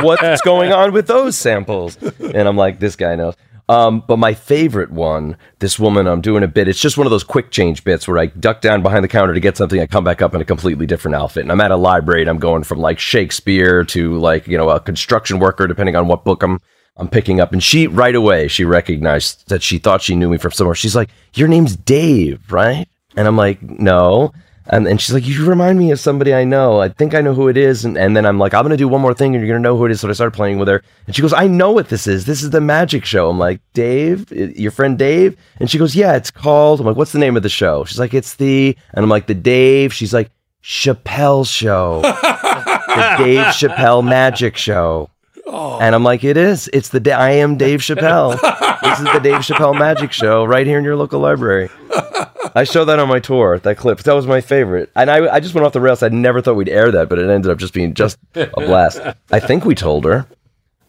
What's 0.01 0.41
going 0.41 0.71
on 0.73 0.93
with 0.93 1.07
those 1.07 1.37
samples?" 1.37 1.97
And 1.97 2.47
I'm 2.47 2.57
like, 2.57 2.79
"This 2.79 2.95
guy 2.95 3.15
knows." 3.15 3.35
Um, 3.71 4.03
but 4.05 4.17
my 4.17 4.33
favorite 4.33 4.91
one, 4.91 5.37
this 5.59 5.79
woman, 5.79 6.05
I'm 6.05 6.19
doing 6.19 6.43
a 6.43 6.47
bit. 6.47 6.67
It's 6.67 6.81
just 6.81 6.97
one 6.97 7.07
of 7.07 7.11
those 7.11 7.23
quick 7.23 7.51
change 7.51 7.85
bits 7.85 8.05
where 8.05 8.17
I 8.17 8.25
duck 8.25 8.59
down 8.59 8.83
behind 8.83 9.01
the 9.01 9.07
counter 9.07 9.33
to 9.33 9.39
get 9.39 9.55
something. 9.55 9.79
I 9.79 9.85
come 9.85 10.03
back 10.03 10.21
up 10.21 10.35
in 10.35 10.41
a 10.41 10.45
completely 10.45 10.85
different 10.85 11.15
outfit, 11.15 11.43
and 11.43 11.51
I'm 11.53 11.61
at 11.61 11.71
a 11.71 11.77
library, 11.77 12.19
and 12.19 12.29
I'm 12.29 12.39
going 12.39 12.63
from 12.63 12.79
like 12.79 12.99
Shakespeare 12.99 13.85
to 13.85 14.19
like 14.19 14.45
you 14.47 14.57
know 14.57 14.69
a 14.69 14.81
construction 14.81 15.39
worker, 15.39 15.67
depending 15.67 15.95
on 15.95 16.07
what 16.07 16.25
book 16.25 16.43
I'm 16.43 16.59
I'm 16.97 17.07
picking 17.07 17.39
up. 17.39 17.53
And 17.53 17.63
she 17.63 17.87
right 17.87 18.13
away 18.13 18.49
she 18.49 18.65
recognized 18.65 19.47
that 19.47 19.63
she 19.63 19.77
thought 19.77 20.01
she 20.01 20.15
knew 20.15 20.29
me 20.29 20.37
from 20.37 20.51
somewhere. 20.51 20.75
She's 20.75 20.95
like, 20.95 21.09
"Your 21.33 21.47
name's 21.47 21.77
Dave, 21.77 22.51
right?" 22.51 22.87
And 23.15 23.25
I'm 23.25 23.37
like, 23.37 23.61
"No." 23.61 24.33
And, 24.67 24.87
and 24.87 25.01
she's 25.01 25.13
like, 25.13 25.27
You 25.27 25.45
remind 25.45 25.79
me 25.79 25.91
of 25.91 25.99
somebody 25.99 26.33
I 26.33 26.43
know. 26.43 26.79
I 26.79 26.89
think 26.89 27.13
I 27.13 27.21
know 27.21 27.33
who 27.33 27.47
it 27.47 27.57
is. 27.57 27.83
And, 27.83 27.97
and 27.97 28.15
then 28.15 28.25
I'm 28.25 28.39
like, 28.39 28.53
I'm 28.53 28.63
going 28.63 28.71
to 28.71 28.77
do 28.77 28.87
one 28.87 29.01
more 29.01 29.13
thing 29.13 29.35
and 29.35 29.41
you're 29.45 29.51
going 29.51 29.61
to 29.61 29.67
know 29.67 29.75
who 29.77 29.85
it 29.85 29.91
is. 29.91 30.01
So 30.01 30.09
I 30.09 30.13
started 30.13 30.35
playing 30.35 30.59
with 30.59 30.67
her. 30.67 30.83
And 31.07 31.15
she 31.15 31.21
goes, 31.21 31.33
I 31.33 31.47
know 31.47 31.71
what 31.71 31.89
this 31.89 32.07
is. 32.07 32.25
This 32.25 32.43
is 32.43 32.51
the 32.51 32.61
magic 32.61 33.05
show. 33.05 33.29
I'm 33.29 33.39
like, 33.39 33.59
Dave, 33.73 34.31
your 34.31 34.71
friend 34.71 34.97
Dave? 34.97 35.35
And 35.59 35.69
she 35.69 35.77
goes, 35.77 35.95
Yeah, 35.95 36.15
it's 36.15 36.31
called. 36.31 36.79
I'm 36.79 36.85
like, 36.85 36.95
What's 36.95 37.11
the 37.11 37.19
name 37.19 37.35
of 37.35 37.43
the 37.43 37.49
show? 37.49 37.83
She's 37.85 37.99
like, 37.99 38.13
It's 38.13 38.35
the. 38.35 38.77
And 38.93 39.03
I'm 39.03 39.09
like, 39.09 39.27
The 39.27 39.33
Dave. 39.33 39.93
She's 39.93 40.13
like, 40.13 40.31
Chappelle 40.63 41.47
Show. 41.47 42.01
the 42.01 43.15
Dave 43.17 43.45
Chappelle 43.47 44.07
Magic 44.07 44.55
Show. 44.55 45.09
Oh. 45.47 45.79
And 45.79 45.95
I'm 45.95 46.03
like, 46.03 46.23
it 46.23 46.37
is. 46.37 46.69
It's 46.71 46.89
the 46.89 46.99
da- 46.99 47.13
I 47.17 47.31
am 47.31 47.57
Dave 47.57 47.79
Chappelle. 47.79 48.39
this 48.81 48.99
is 48.99 49.05
the 49.05 49.19
Dave 49.19 49.41
Chappelle 49.41 49.77
Magic 49.77 50.11
Show 50.11 50.45
right 50.45 50.65
here 50.65 50.77
in 50.77 50.83
your 50.83 50.95
local 50.95 51.19
library. 51.19 51.69
I 52.55 52.63
showed 52.63 52.85
that 52.85 52.99
on 52.99 53.07
my 53.07 53.19
tour. 53.19 53.59
That 53.59 53.77
clip. 53.77 53.99
That 53.99 54.13
was 54.13 54.27
my 54.27 54.41
favorite. 54.41 54.91
And 54.95 55.09
I, 55.09 55.35
I 55.35 55.39
just 55.39 55.53
went 55.53 55.65
off 55.65 55.73
the 55.73 55.81
rails. 55.81 56.03
I 56.03 56.09
never 56.09 56.41
thought 56.41 56.55
we'd 56.55 56.69
air 56.69 56.91
that, 56.91 57.09
but 57.09 57.19
it 57.19 57.29
ended 57.29 57.51
up 57.51 57.57
just 57.57 57.73
being 57.73 57.93
just 57.93 58.17
a 58.35 58.47
blast. 58.55 58.99
I 59.31 59.39
think 59.39 59.65
we 59.65 59.75
told 59.75 60.05
her. 60.05 60.27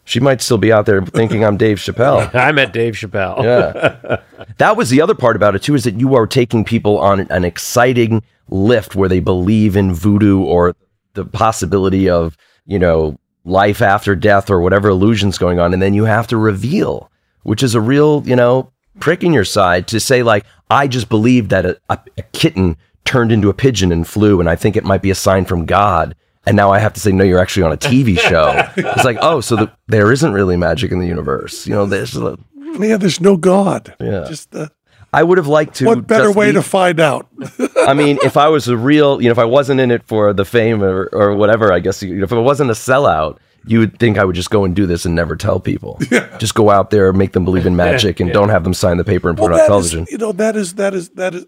She 0.05 0.19
might 0.19 0.41
still 0.41 0.57
be 0.57 0.71
out 0.71 0.85
there 0.85 1.01
thinking 1.01 1.45
I'm 1.45 1.55
Dave 1.55 1.77
Chappelle. 1.77 2.33
I 2.35 2.51
met 2.51 2.73
Dave 2.73 2.95
Chappelle. 2.95 3.41
Yeah. 3.41 4.17
that 4.57 4.75
was 4.75 4.89
the 4.89 5.01
other 5.01 5.15
part 5.15 5.35
about 5.37 5.55
it 5.55 5.63
too 5.63 5.75
is 5.75 5.85
that 5.85 5.99
you 5.99 6.15
are 6.15 6.27
taking 6.27 6.65
people 6.65 6.97
on 6.97 7.21
an 7.21 7.45
exciting 7.45 8.21
lift 8.49 8.95
where 8.95 9.07
they 9.07 9.21
believe 9.21 9.77
in 9.77 9.93
voodoo 9.93 10.41
or 10.41 10.75
the 11.13 11.23
possibility 11.23 12.09
of, 12.09 12.35
you 12.65 12.77
know, 12.77 13.17
life 13.45 13.81
after 13.81 14.13
death 14.13 14.49
or 14.49 14.59
whatever 14.59 14.89
illusions 14.89 15.37
going 15.37 15.59
on 15.59 15.71
and 15.71 15.81
then 15.81 15.93
you 15.93 16.03
have 16.03 16.27
to 16.27 16.37
reveal, 16.37 17.09
which 17.43 17.63
is 17.63 17.73
a 17.73 17.81
real, 17.81 18.23
you 18.25 18.35
know, 18.35 18.72
prick 18.99 19.23
in 19.23 19.33
your 19.33 19.45
side 19.45 19.87
to 19.89 19.99
say 19.99 20.23
like 20.23 20.45
I 20.69 20.87
just 20.87 21.09
believed 21.09 21.49
that 21.49 21.65
a, 21.65 21.77
a, 21.89 21.99
a 22.17 22.21
kitten 22.33 22.77
turned 23.05 23.31
into 23.31 23.49
a 23.49 23.53
pigeon 23.53 23.91
and 23.91 24.07
flew 24.07 24.39
and 24.39 24.49
I 24.49 24.55
think 24.55 24.75
it 24.75 24.83
might 24.83 25.01
be 25.01 25.11
a 25.11 25.15
sign 25.15 25.45
from 25.45 25.65
God. 25.65 26.15
And 26.45 26.57
now 26.57 26.71
I 26.71 26.79
have 26.79 26.91
to 26.93 26.99
say, 26.99 27.11
no, 27.13 27.23
you're 27.23 27.39
actually 27.39 27.63
on 27.63 27.71
a 27.71 27.77
TV 27.77 28.19
show. 28.29 28.51
it's 28.75 29.05
like, 29.05 29.17
oh, 29.21 29.39
so 29.39 29.55
the, 29.55 29.71
there 29.87 30.11
isn't 30.11 30.33
really 30.33 30.57
magic 30.57 30.91
in 30.91 30.99
the 30.99 31.07
universe. 31.07 31.65
You 31.65 31.73
know, 31.73 31.85
there's 31.85 32.17
a, 32.17 32.37
Yeah, 32.79 32.97
there's 32.97 33.21
no 33.21 33.37
God. 33.37 33.95
Yeah. 33.99 34.25
Just 34.27 34.51
the 34.51 34.69
I 35.13 35.21
would 35.21 35.37
have 35.37 35.47
liked 35.47 35.75
to. 35.75 35.85
what 35.85 36.07
better 36.07 36.31
way 36.31 36.47
be- 36.49 36.53
to 36.53 36.63
find 36.63 36.99
out? 36.99 37.27
I 37.77 37.93
mean, 37.93 38.17
if 38.23 38.35
I 38.35 38.47
was 38.47 38.67
a 38.67 38.75
real, 38.75 39.21
you 39.21 39.27
know, 39.27 39.31
if 39.31 39.37
I 39.37 39.45
wasn't 39.45 39.79
in 39.79 39.91
it 39.91 40.03
for 40.07 40.33
the 40.33 40.43
fame 40.43 40.83
or, 40.83 41.07
or 41.13 41.35
whatever, 41.35 41.71
I 41.71 41.79
guess 41.79 42.01
you 42.01 42.15
know, 42.15 42.23
if 42.23 42.33
I 42.33 42.37
wasn't 42.39 42.71
a 42.71 42.73
sellout, 42.73 43.37
you 43.65 43.79
would 43.79 43.97
think 43.99 44.17
I 44.17 44.25
would 44.25 44.35
just 44.35 44.49
go 44.49 44.65
and 44.65 44.75
do 44.75 44.85
this 44.85 45.05
and 45.05 45.15
never 45.15 45.35
tell 45.35 45.59
people. 45.59 45.97
Just 46.39 46.55
go 46.55 46.69
out 46.69 46.89
there, 46.89 47.13
make 47.13 47.31
them 47.33 47.45
believe 47.45 47.65
in 47.65 47.75
magic, 47.87 48.19
and 48.19 48.31
don't 48.33 48.49
have 48.49 48.63
them 48.63 48.73
sign 48.73 48.97
the 48.97 49.03
paper 49.03 49.29
and 49.29 49.37
put 49.37 49.51
Well, 49.51 49.59
it 49.59 49.61
on 49.63 49.69
that 49.69 49.77
is- 49.85 49.91
television. 49.91 50.07
you 50.11 50.17
know, 50.17 50.31
that 50.33 50.55
is 50.55 50.75
that 50.75 50.93
is 50.93 51.09
that 51.11 51.33
is. 51.35 51.45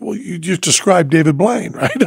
Well, 0.00 0.14
you 0.16 0.38
just 0.38 0.60
described 0.60 1.10
David 1.10 1.36
Blaine, 1.36 1.72
right? 1.72 1.90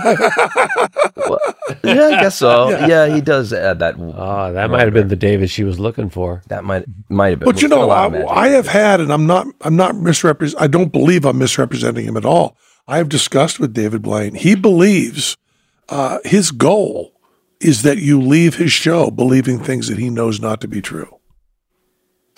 yeah, 1.84 2.08
I 2.08 2.22
guess 2.22 2.36
so. 2.38 2.70
yeah. 2.70 3.14
he 3.14 3.22
does 3.22 3.52
add 3.54 3.80
that. 3.80 3.96
Oh, 4.00 4.54
that 4.54 4.70
might 4.70 4.82
have 4.86 4.94
been 4.94 5.08
the 5.10 5.16
David 5.16 5.50
she 5.50 5.64
was 5.64 5.80
looking 5.80 6.10
for. 6.10 6.42
That 6.48 6.64
might 6.64 6.86
might 7.10 7.30
have 7.32 7.40
been. 7.40 7.46
But 7.48 7.62
you 7.62 7.68
It's 7.68 7.74
a 7.76 7.78
know, 7.78 7.88
lot 7.88 8.16
of 8.16 8.26
I. 8.28 8.46
I 8.46 8.48
have 8.50 8.68
had, 8.68 9.00
and 9.02 9.12
I'm 9.12 9.28
not, 9.28 9.48
I'm 9.62 9.76
not 9.76 9.96
misrepresent. 9.96 10.62
I 10.62 10.68
don't 10.68 10.92
believe 10.92 11.26
I'm 11.26 11.38
misrepresenting 11.38 12.06
him 12.06 12.18
at 12.18 12.26
all. 12.26 12.56
I 12.88 12.98
have 12.98 13.10
discussed 13.10 13.60
with 13.60 13.74
David 13.74 14.02
Blaine. 14.02 14.36
He 14.36 14.56
believes 14.56 15.38
uh, 15.90 16.20
his 16.24 16.52
goal 16.52 17.13
is 17.64 17.82
that 17.84 17.98
you 17.98 18.20
leave 18.22 18.56
his 18.56 18.72
show 18.72 19.10
believing 19.12 19.60
things 19.60 19.88
that 19.88 19.98
he 19.98 20.10
knows 20.10 20.40
not 20.40 20.60
to 20.62 20.68
be 20.68 20.82
true. 20.82 21.20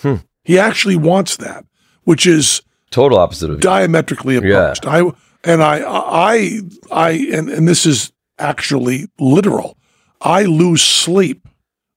Hmm. 0.00 0.16
He 0.44 0.58
actually 0.58 0.96
wants 0.96 1.36
that, 1.36 1.64
which 2.04 2.26
is 2.26 2.62
total 2.90 3.18
opposite 3.18 3.50
of 3.50 3.56
you. 3.56 3.60
diametrically 3.60 4.34
Yeah. 4.34 4.40
opposed. 4.72 4.86
I 4.86 5.02
and 5.44 5.62
I 5.62 5.80
I 5.86 6.60
I 6.90 7.10
and, 7.32 7.48
and 7.48 7.66
this 7.68 7.86
is 7.86 8.12
actually 8.38 9.08
literal. 9.18 9.76
I 10.20 10.44
lose 10.44 10.82
sleep 10.82 11.46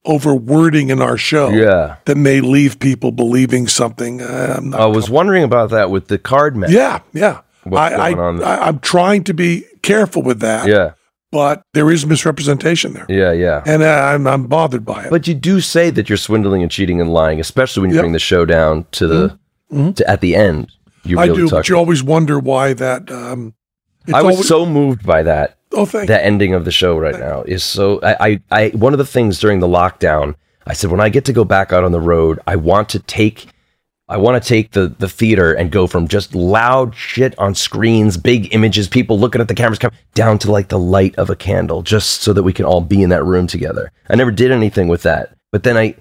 over 0.05 0.33
wording 0.33 0.89
in 0.89 1.01
our 1.01 1.17
show 1.17 1.49
Yeah. 1.49 1.97
that 2.05 2.15
may 2.17 2.41
leave 2.41 2.79
people 2.79 3.11
believing 3.11 3.67
something. 3.67 4.21
uh, 4.21 4.59
I 4.73 4.85
was 4.85 5.09
wondering 5.09 5.43
about 5.43 5.69
that 5.71 5.89
with 5.91 6.07
the 6.07 6.17
card 6.17 6.55
match. 6.55 6.71
yeah, 6.71 6.99
yeah. 7.13 7.41
I? 7.71 7.93
I, 7.93 8.09
I 8.11 8.67
I'm 8.67 8.79
trying 8.79 9.23
to 9.25 9.33
be 9.33 9.65
careful 9.81 10.21
with 10.23 10.39
that. 10.39 10.67
Yeah. 10.67 10.91
But 11.31 11.61
there 11.73 11.89
is 11.91 12.05
misrepresentation 12.05 12.93
there, 12.93 13.05
Yeah. 13.09 13.31
Yeah. 13.31 13.63
and 13.65 13.83
uh, 13.83 13.85
I'm 14.13 14.25
I'm 14.27 14.47
bothered 14.47 14.85
by 14.85 15.05
it. 15.05 15.09
But 15.09 15.27
you 15.27 15.33
do 15.35 15.61
say 15.61 15.89
that 15.91 16.09
you're 16.09 16.17
swindling 16.17 16.61
and 16.61 16.71
cheating 16.71 16.99
and 17.01 17.11
lying, 17.13 17.39
especially 17.39 17.81
when 17.81 17.89
you 17.91 17.95
Yep. 17.97 18.01
bring 18.03 18.13
the 18.13 18.19
show 18.19 18.45
down 18.45 18.85
to 18.93 19.07
the 19.07 19.39
Mhm. 19.73 19.95
to 19.97 20.09
at 20.09 20.21
the 20.21 20.35
end. 20.35 20.71
You 21.03 21.19
I 21.19 21.25
really 21.25 21.37
do, 21.37 21.49
talk. 21.49 21.59
but 21.59 21.69
you 21.69 21.75
always 21.75 22.03
wonder 22.03 22.39
why 22.39 22.73
that. 22.73 23.09
Um, 23.11 23.53
I 24.13 24.21
was 24.23 24.35
always- 24.35 24.47
so 24.47 24.65
moved 24.65 25.05
by 25.05 25.23
that. 25.23 25.55
Oh, 25.71 25.85
thank 25.85 26.07
that 26.07 26.25
ending 26.25 26.53
of 26.55 26.65
the 26.65 26.71
show 26.71 26.97
right 26.97 27.19
now 27.19 27.43
is 27.45 27.63
so. 27.63 27.99
I, 28.01 28.15
I, 28.27 28.39
I, 28.51 28.67
one 28.69 28.93
of 28.93 28.97
the 28.97 29.05
things 29.05 29.37
during 29.39 29.59
the 29.59 29.67
lockdown, 29.67 30.33
I 30.65 30.73
said, 30.73 30.89
when 30.89 30.99
I 30.99 31.09
get 31.09 31.25
to 31.25 31.33
go 31.33 31.43
back 31.45 31.71
out 31.71 31.83
on 31.83 31.91
the 31.91 31.99
road, 31.99 32.39
I 32.47 32.55
want 32.55 32.89
to 32.89 32.99
take, 32.99 33.45
I 34.09 34.17
want 34.17 34.41
to 34.41 34.47
take 34.47 34.71
the 34.71 34.87
the 34.87 35.07
theater 35.07 35.53
and 35.53 35.71
go 35.71 35.85
from 35.87 36.07
just 36.07 36.33
loud 36.33 36.95
shit 36.95 37.37
on 37.37 37.53
screens, 37.55 38.17
big 38.17 38.53
images, 38.53 38.87
people 38.87 39.19
looking 39.19 39.39
at 39.39 39.47
the 39.47 39.53
cameras, 39.55 39.79
down 40.15 40.39
to 40.39 40.51
like 40.51 40.69
the 40.69 40.79
light 40.79 41.15
of 41.17 41.29
a 41.29 41.35
candle, 41.35 41.83
just 41.83 42.21
so 42.21 42.33
that 42.33 42.43
we 42.43 42.51
can 42.53 42.65
all 42.65 42.81
be 42.81 43.03
in 43.03 43.09
that 43.09 43.23
room 43.23 43.45
together. 43.47 43.91
I 44.09 44.15
never 44.15 44.31
did 44.31 44.51
anything 44.51 44.87
with 44.87 45.03
that, 45.03 45.35
but 45.51 45.63
then 45.63 45.77
I. 45.77 45.95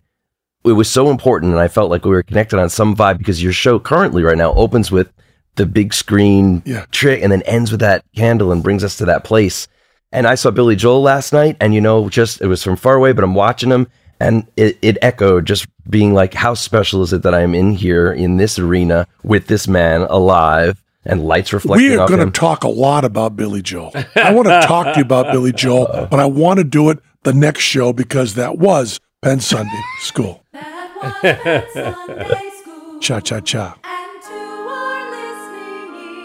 It 0.65 0.73
was 0.73 0.91
so 0.91 1.09
important, 1.11 1.53
and 1.53 1.61
I 1.61 1.69
felt 1.69 1.89
like 1.91 2.05
we 2.05 2.11
were 2.11 2.23
connected 2.25 2.59
on 2.59 2.69
some 2.69 2.97
vibe 2.97 3.17
because 3.19 3.43
your 3.43 3.53
show 3.53 3.79
currently 3.79 4.23
right 4.25 4.37
now 4.37 4.53
opens 4.55 4.91
with 4.91 5.11
the 5.55 5.67
big 5.67 5.95
screen 5.95 6.63
Yeah. 6.67 6.85
trick 6.91 7.23
and 7.23 7.31
then 7.31 7.43
ends 7.43 7.71
with 7.71 7.81
that 7.81 8.05
candle 8.17 8.51
and 8.53 8.63
brings 8.63 8.83
us 8.83 8.97
to 8.97 9.05
that 9.07 9.23
place. 9.25 9.69
And 10.13 10.27
I 10.27 10.35
saw 10.35 10.51
Billy 10.51 10.75
Joel 10.77 11.01
last 11.03 11.33
night, 11.33 11.57
and 11.61 11.75
you 11.75 11.81
know, 11.81 12.09
just 12.09 12.41
it 12.41 12.49
was 12.49 12.63
from 12.65 12.77
far 12.77 12.95
away, 12.97 13.13
but 13.13 13.23
I'm 13.25 13.35
watching 13.35 13.71
him, 13.71 13.87
and 14.21 14.47
it, 14.57 14.79
it 14.83 14.99
echoed 15.03 15.47
just 15.47 15.67
being 15.89 16.13
like, 16.15 16.35
how 16.35 16.55
special 16.55 17.03
is 17.03 17.13
it 17.13 17.23
that 17.23 17.35
I'm 17.35 17.55
in 17.55 17.73
here 17.73 18.13
in 18.13 18.37
this 18.37 18.59
arena 18.59 19.07
with 19.23 19.47
this 19.47 19.67
man 19.69 20.03
alive 20.03 20.83
and 21.05 21.25
lights 21.25 21.53
reflecting 21.53 21.89
We 21.91 21.97
are 21.97 22.03
off 22.03 22.09
going 22.09 22.21
him. 22.21 22.33
to 22.33 22.39
talk 22.41 22.65
a 22.65 22.69
lot 22.69 23.05
about 23.05 23.37
Billy 23.37 23.63
Joel. 23.63 23.93
I 24.17 24.33
want 24.35 24.49
to 24.49 24.61
talk 24.67 24.93
to 24.95 24.99
you 25.01 25.05
about 25.05 25.33
Billy 25.33 25.53
Joel, 25.53 26.09
but 26.11 26.21
I 26.21 26.27
want 26.27 26.59
to 26.59 26.65
do 26.65 26.91
it 26.91 26.99
the 27.23 27.33
next 27.33 27.61
show 27.63 27.93
because 27.93 28.35
that 28.35 28.59
was 28.59 29.01
Penn 29.23 29.41
Sunday 29.41 29.81
School. 30.01 30.43
Cha 33.01 33.21
cha 33.21 33.41
cha. 33.41 33.79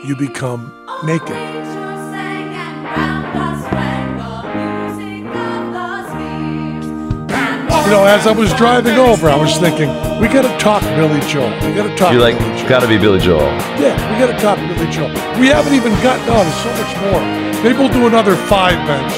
You 0.07 0.15
become 0.17 0.73
naked. 1.05 1.62
You 7.83 7.89
know, 7.89 8.05
as 8.05 8.25
I 8.25 8.31
was 8.31 8.53
driving 8.53 8.95
over, 8.95 9.27
I 9.27 9.35
was 9.35 9.57
thinking, 9.57 9.89
we 10.17 10.29
got 10.29 10.43
to 10.43 10.57
talk 10.57 10.81
Billy 10.95 11.19
Joel. 11.27 11.51
We 11.67 11.75
got 11.75 11.83
to 11.83 11.95
talk. 11.97 12.13
You're 12.13 12.21
like, 12.21 12.39
Billy 12.39 12.69
gotta 12.69 12.87
be 12.87 12.97
Billy 12.97 13.19
Joel. 13.19 13.43
Yeah, 13.75 13.91
we 14.09 14.17
got 14.17 14.31
to 14.31 14.39
talk 14.39 14.57
Billy 14.57 14.89
Joel. 14.89 15.09
We 15.37 15.47
haven't 15.47 15.73
even 15.73 15.91
got. 15.99 16.17
Oh, 16.31 16.47
there's 16.47 16.63
so 16.63 16.71
much 16.79 16.95
more. 17.03 17.19
Maybe 17.61 17.77
we'll 17.77 17.91
do 17.91 18.07
another 18.07 18.37
five 18.47 18.79
bench. 18.87 19.13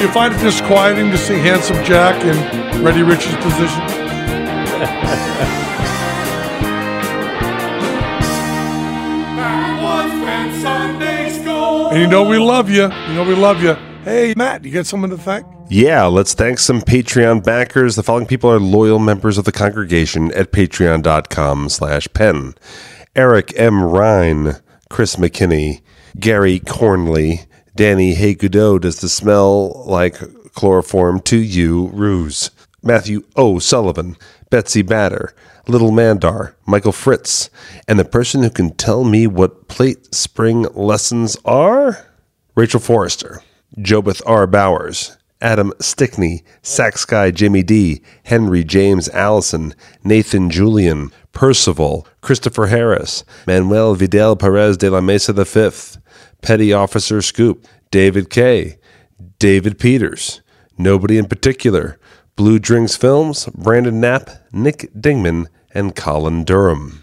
You 0.00 0.08
find 0.08 0.32
it 0.32 0.40
disquieting 0.40 1.10
to 1.10 1.18
see 1.18 1.34
handsome 1.34 1.84
Jack 1.84 2.24
in 2.24 2.82
Reddy 2.82 3.02
Rich's 3.02 3.34
position? 3.36 3.82
And 11.90 12.00
you 12.00 12.06
know 12.06 12.22
we 12.22 12.38
love 12.38 12.70
you. 12.70 12.84
You 12.84 13.14
know 13.14 13.24
we 13.24 13.34
love 13.34 13.62
you. 13.62 13.76
Hey, 14.08 14.32
Matt, 14.34 14.64
you 14.64 14.72
got 14.72 14.86
someone 14.86 15.10
to 15.10 15.18
thank? 15.18 15.46
Yeah, 15.68 16.06
let's 16.06 16.32
thank 16.32 16.60
some 16.60 16.80
Patreon 16.80 17.44
backers. 17.44 17.94
The 17.94 18.02
following 18.02 18.24
people 18.24 18.50
are 18.50 18.58
loyal 18.58 18.98
members 18.98 19.36
of 19.36 19.44
the 19.44 19.52
congregation 19.52 20.32
at 20.32 20.50
patreon.com 20.50 21.68
slash 21.68 22.08
penn. 22.14 22.54
Eric 23.14 23.52
M. 23.54 23.84
Ryan, 23.84 24.54
Chris 24.88 25.16
McKinney, 25.16 25.82
Gary 26.18 26.58
Cornley, 26.58 27.40
Danny 27.76 28.14
Haygoodoo, 28.14 28.80
does 28.80 29.00
the 29.00 29.10
smell 29.10 29.84
like 29.84 30.16
chloroform 30.54 31.20
to 31.24 31.36
you, 31.36 31.88
Ruse? 31.88 32.50
Matthew 32.82 33.24
O. 33.36 33.58
Sullivan, 33.58 34.16
Betsy 34.48 34.80
Batter, 34.80 35.34
Little 35.66 35.92
Mandar, 35.92 36.56
Michael 36.64 36.92
Fritz, 36.92 37.50
and 37.86 37.98
the 37.98 38.06
person 38.06 38.42
who 38.42 38.48
can 38.48 38.74
tell 38.74 39.04
me 39.04 39.26
what 39.26 39.68
plate 39.68 40.14
spring 40.14 40.62
lessons 40.72 41.36
are? 41.44 42.06
Rachel 42.54 42.80
Forrester, 42.80 43.42
Jobeth 43.78 44.20
R. 44.26 44.46
Bowers, 44.46 45.16
Adam 45.40 45.72
Stickney, 45.80 46.42
Sax 46.62 47.04
Guy 47.04 47.30
Jimmy 47.30 47.62
D, 47.62 48.02
Henry 48.24 48.64
James 48.64 49.08
Allison, 49.10 49.74
Nathan 50.02 50.50
Julian, 50.50 51.10
Percival, 51.32 52.06
Christopher 52.20 52.66
Harris, 52.66 53.24
Manuel 53.46 53.94
Vidal 53.94 54.36
Perez 54.36 54.76
de 54.76 54.90
la 54.90 55.00
Mesa 55.00 55.32
V, 55.32 56.00
Petty 56.42 56.72
Officer 56.72 57.22
Scoop, 57.22 57.66
David 57.90 58.30
K., 58.30 58.78
David 59.38 59.78
Peters, 59.78 60.40
Nobody 60.76 61.18
in 61.18 61.26
Particular, 61.26 61.98
Blue 62.36 62.60
Drinks 62.60 62.96
Films, 62.96 63.46
Brandon 63.46 64.00
Knapp, 64.00 64.30
Nick 64.52 64.92
Dingman, 64.94 65.46
and 65.72 65.96
Colin 65.96 66.44
Durham. 66.44 67.02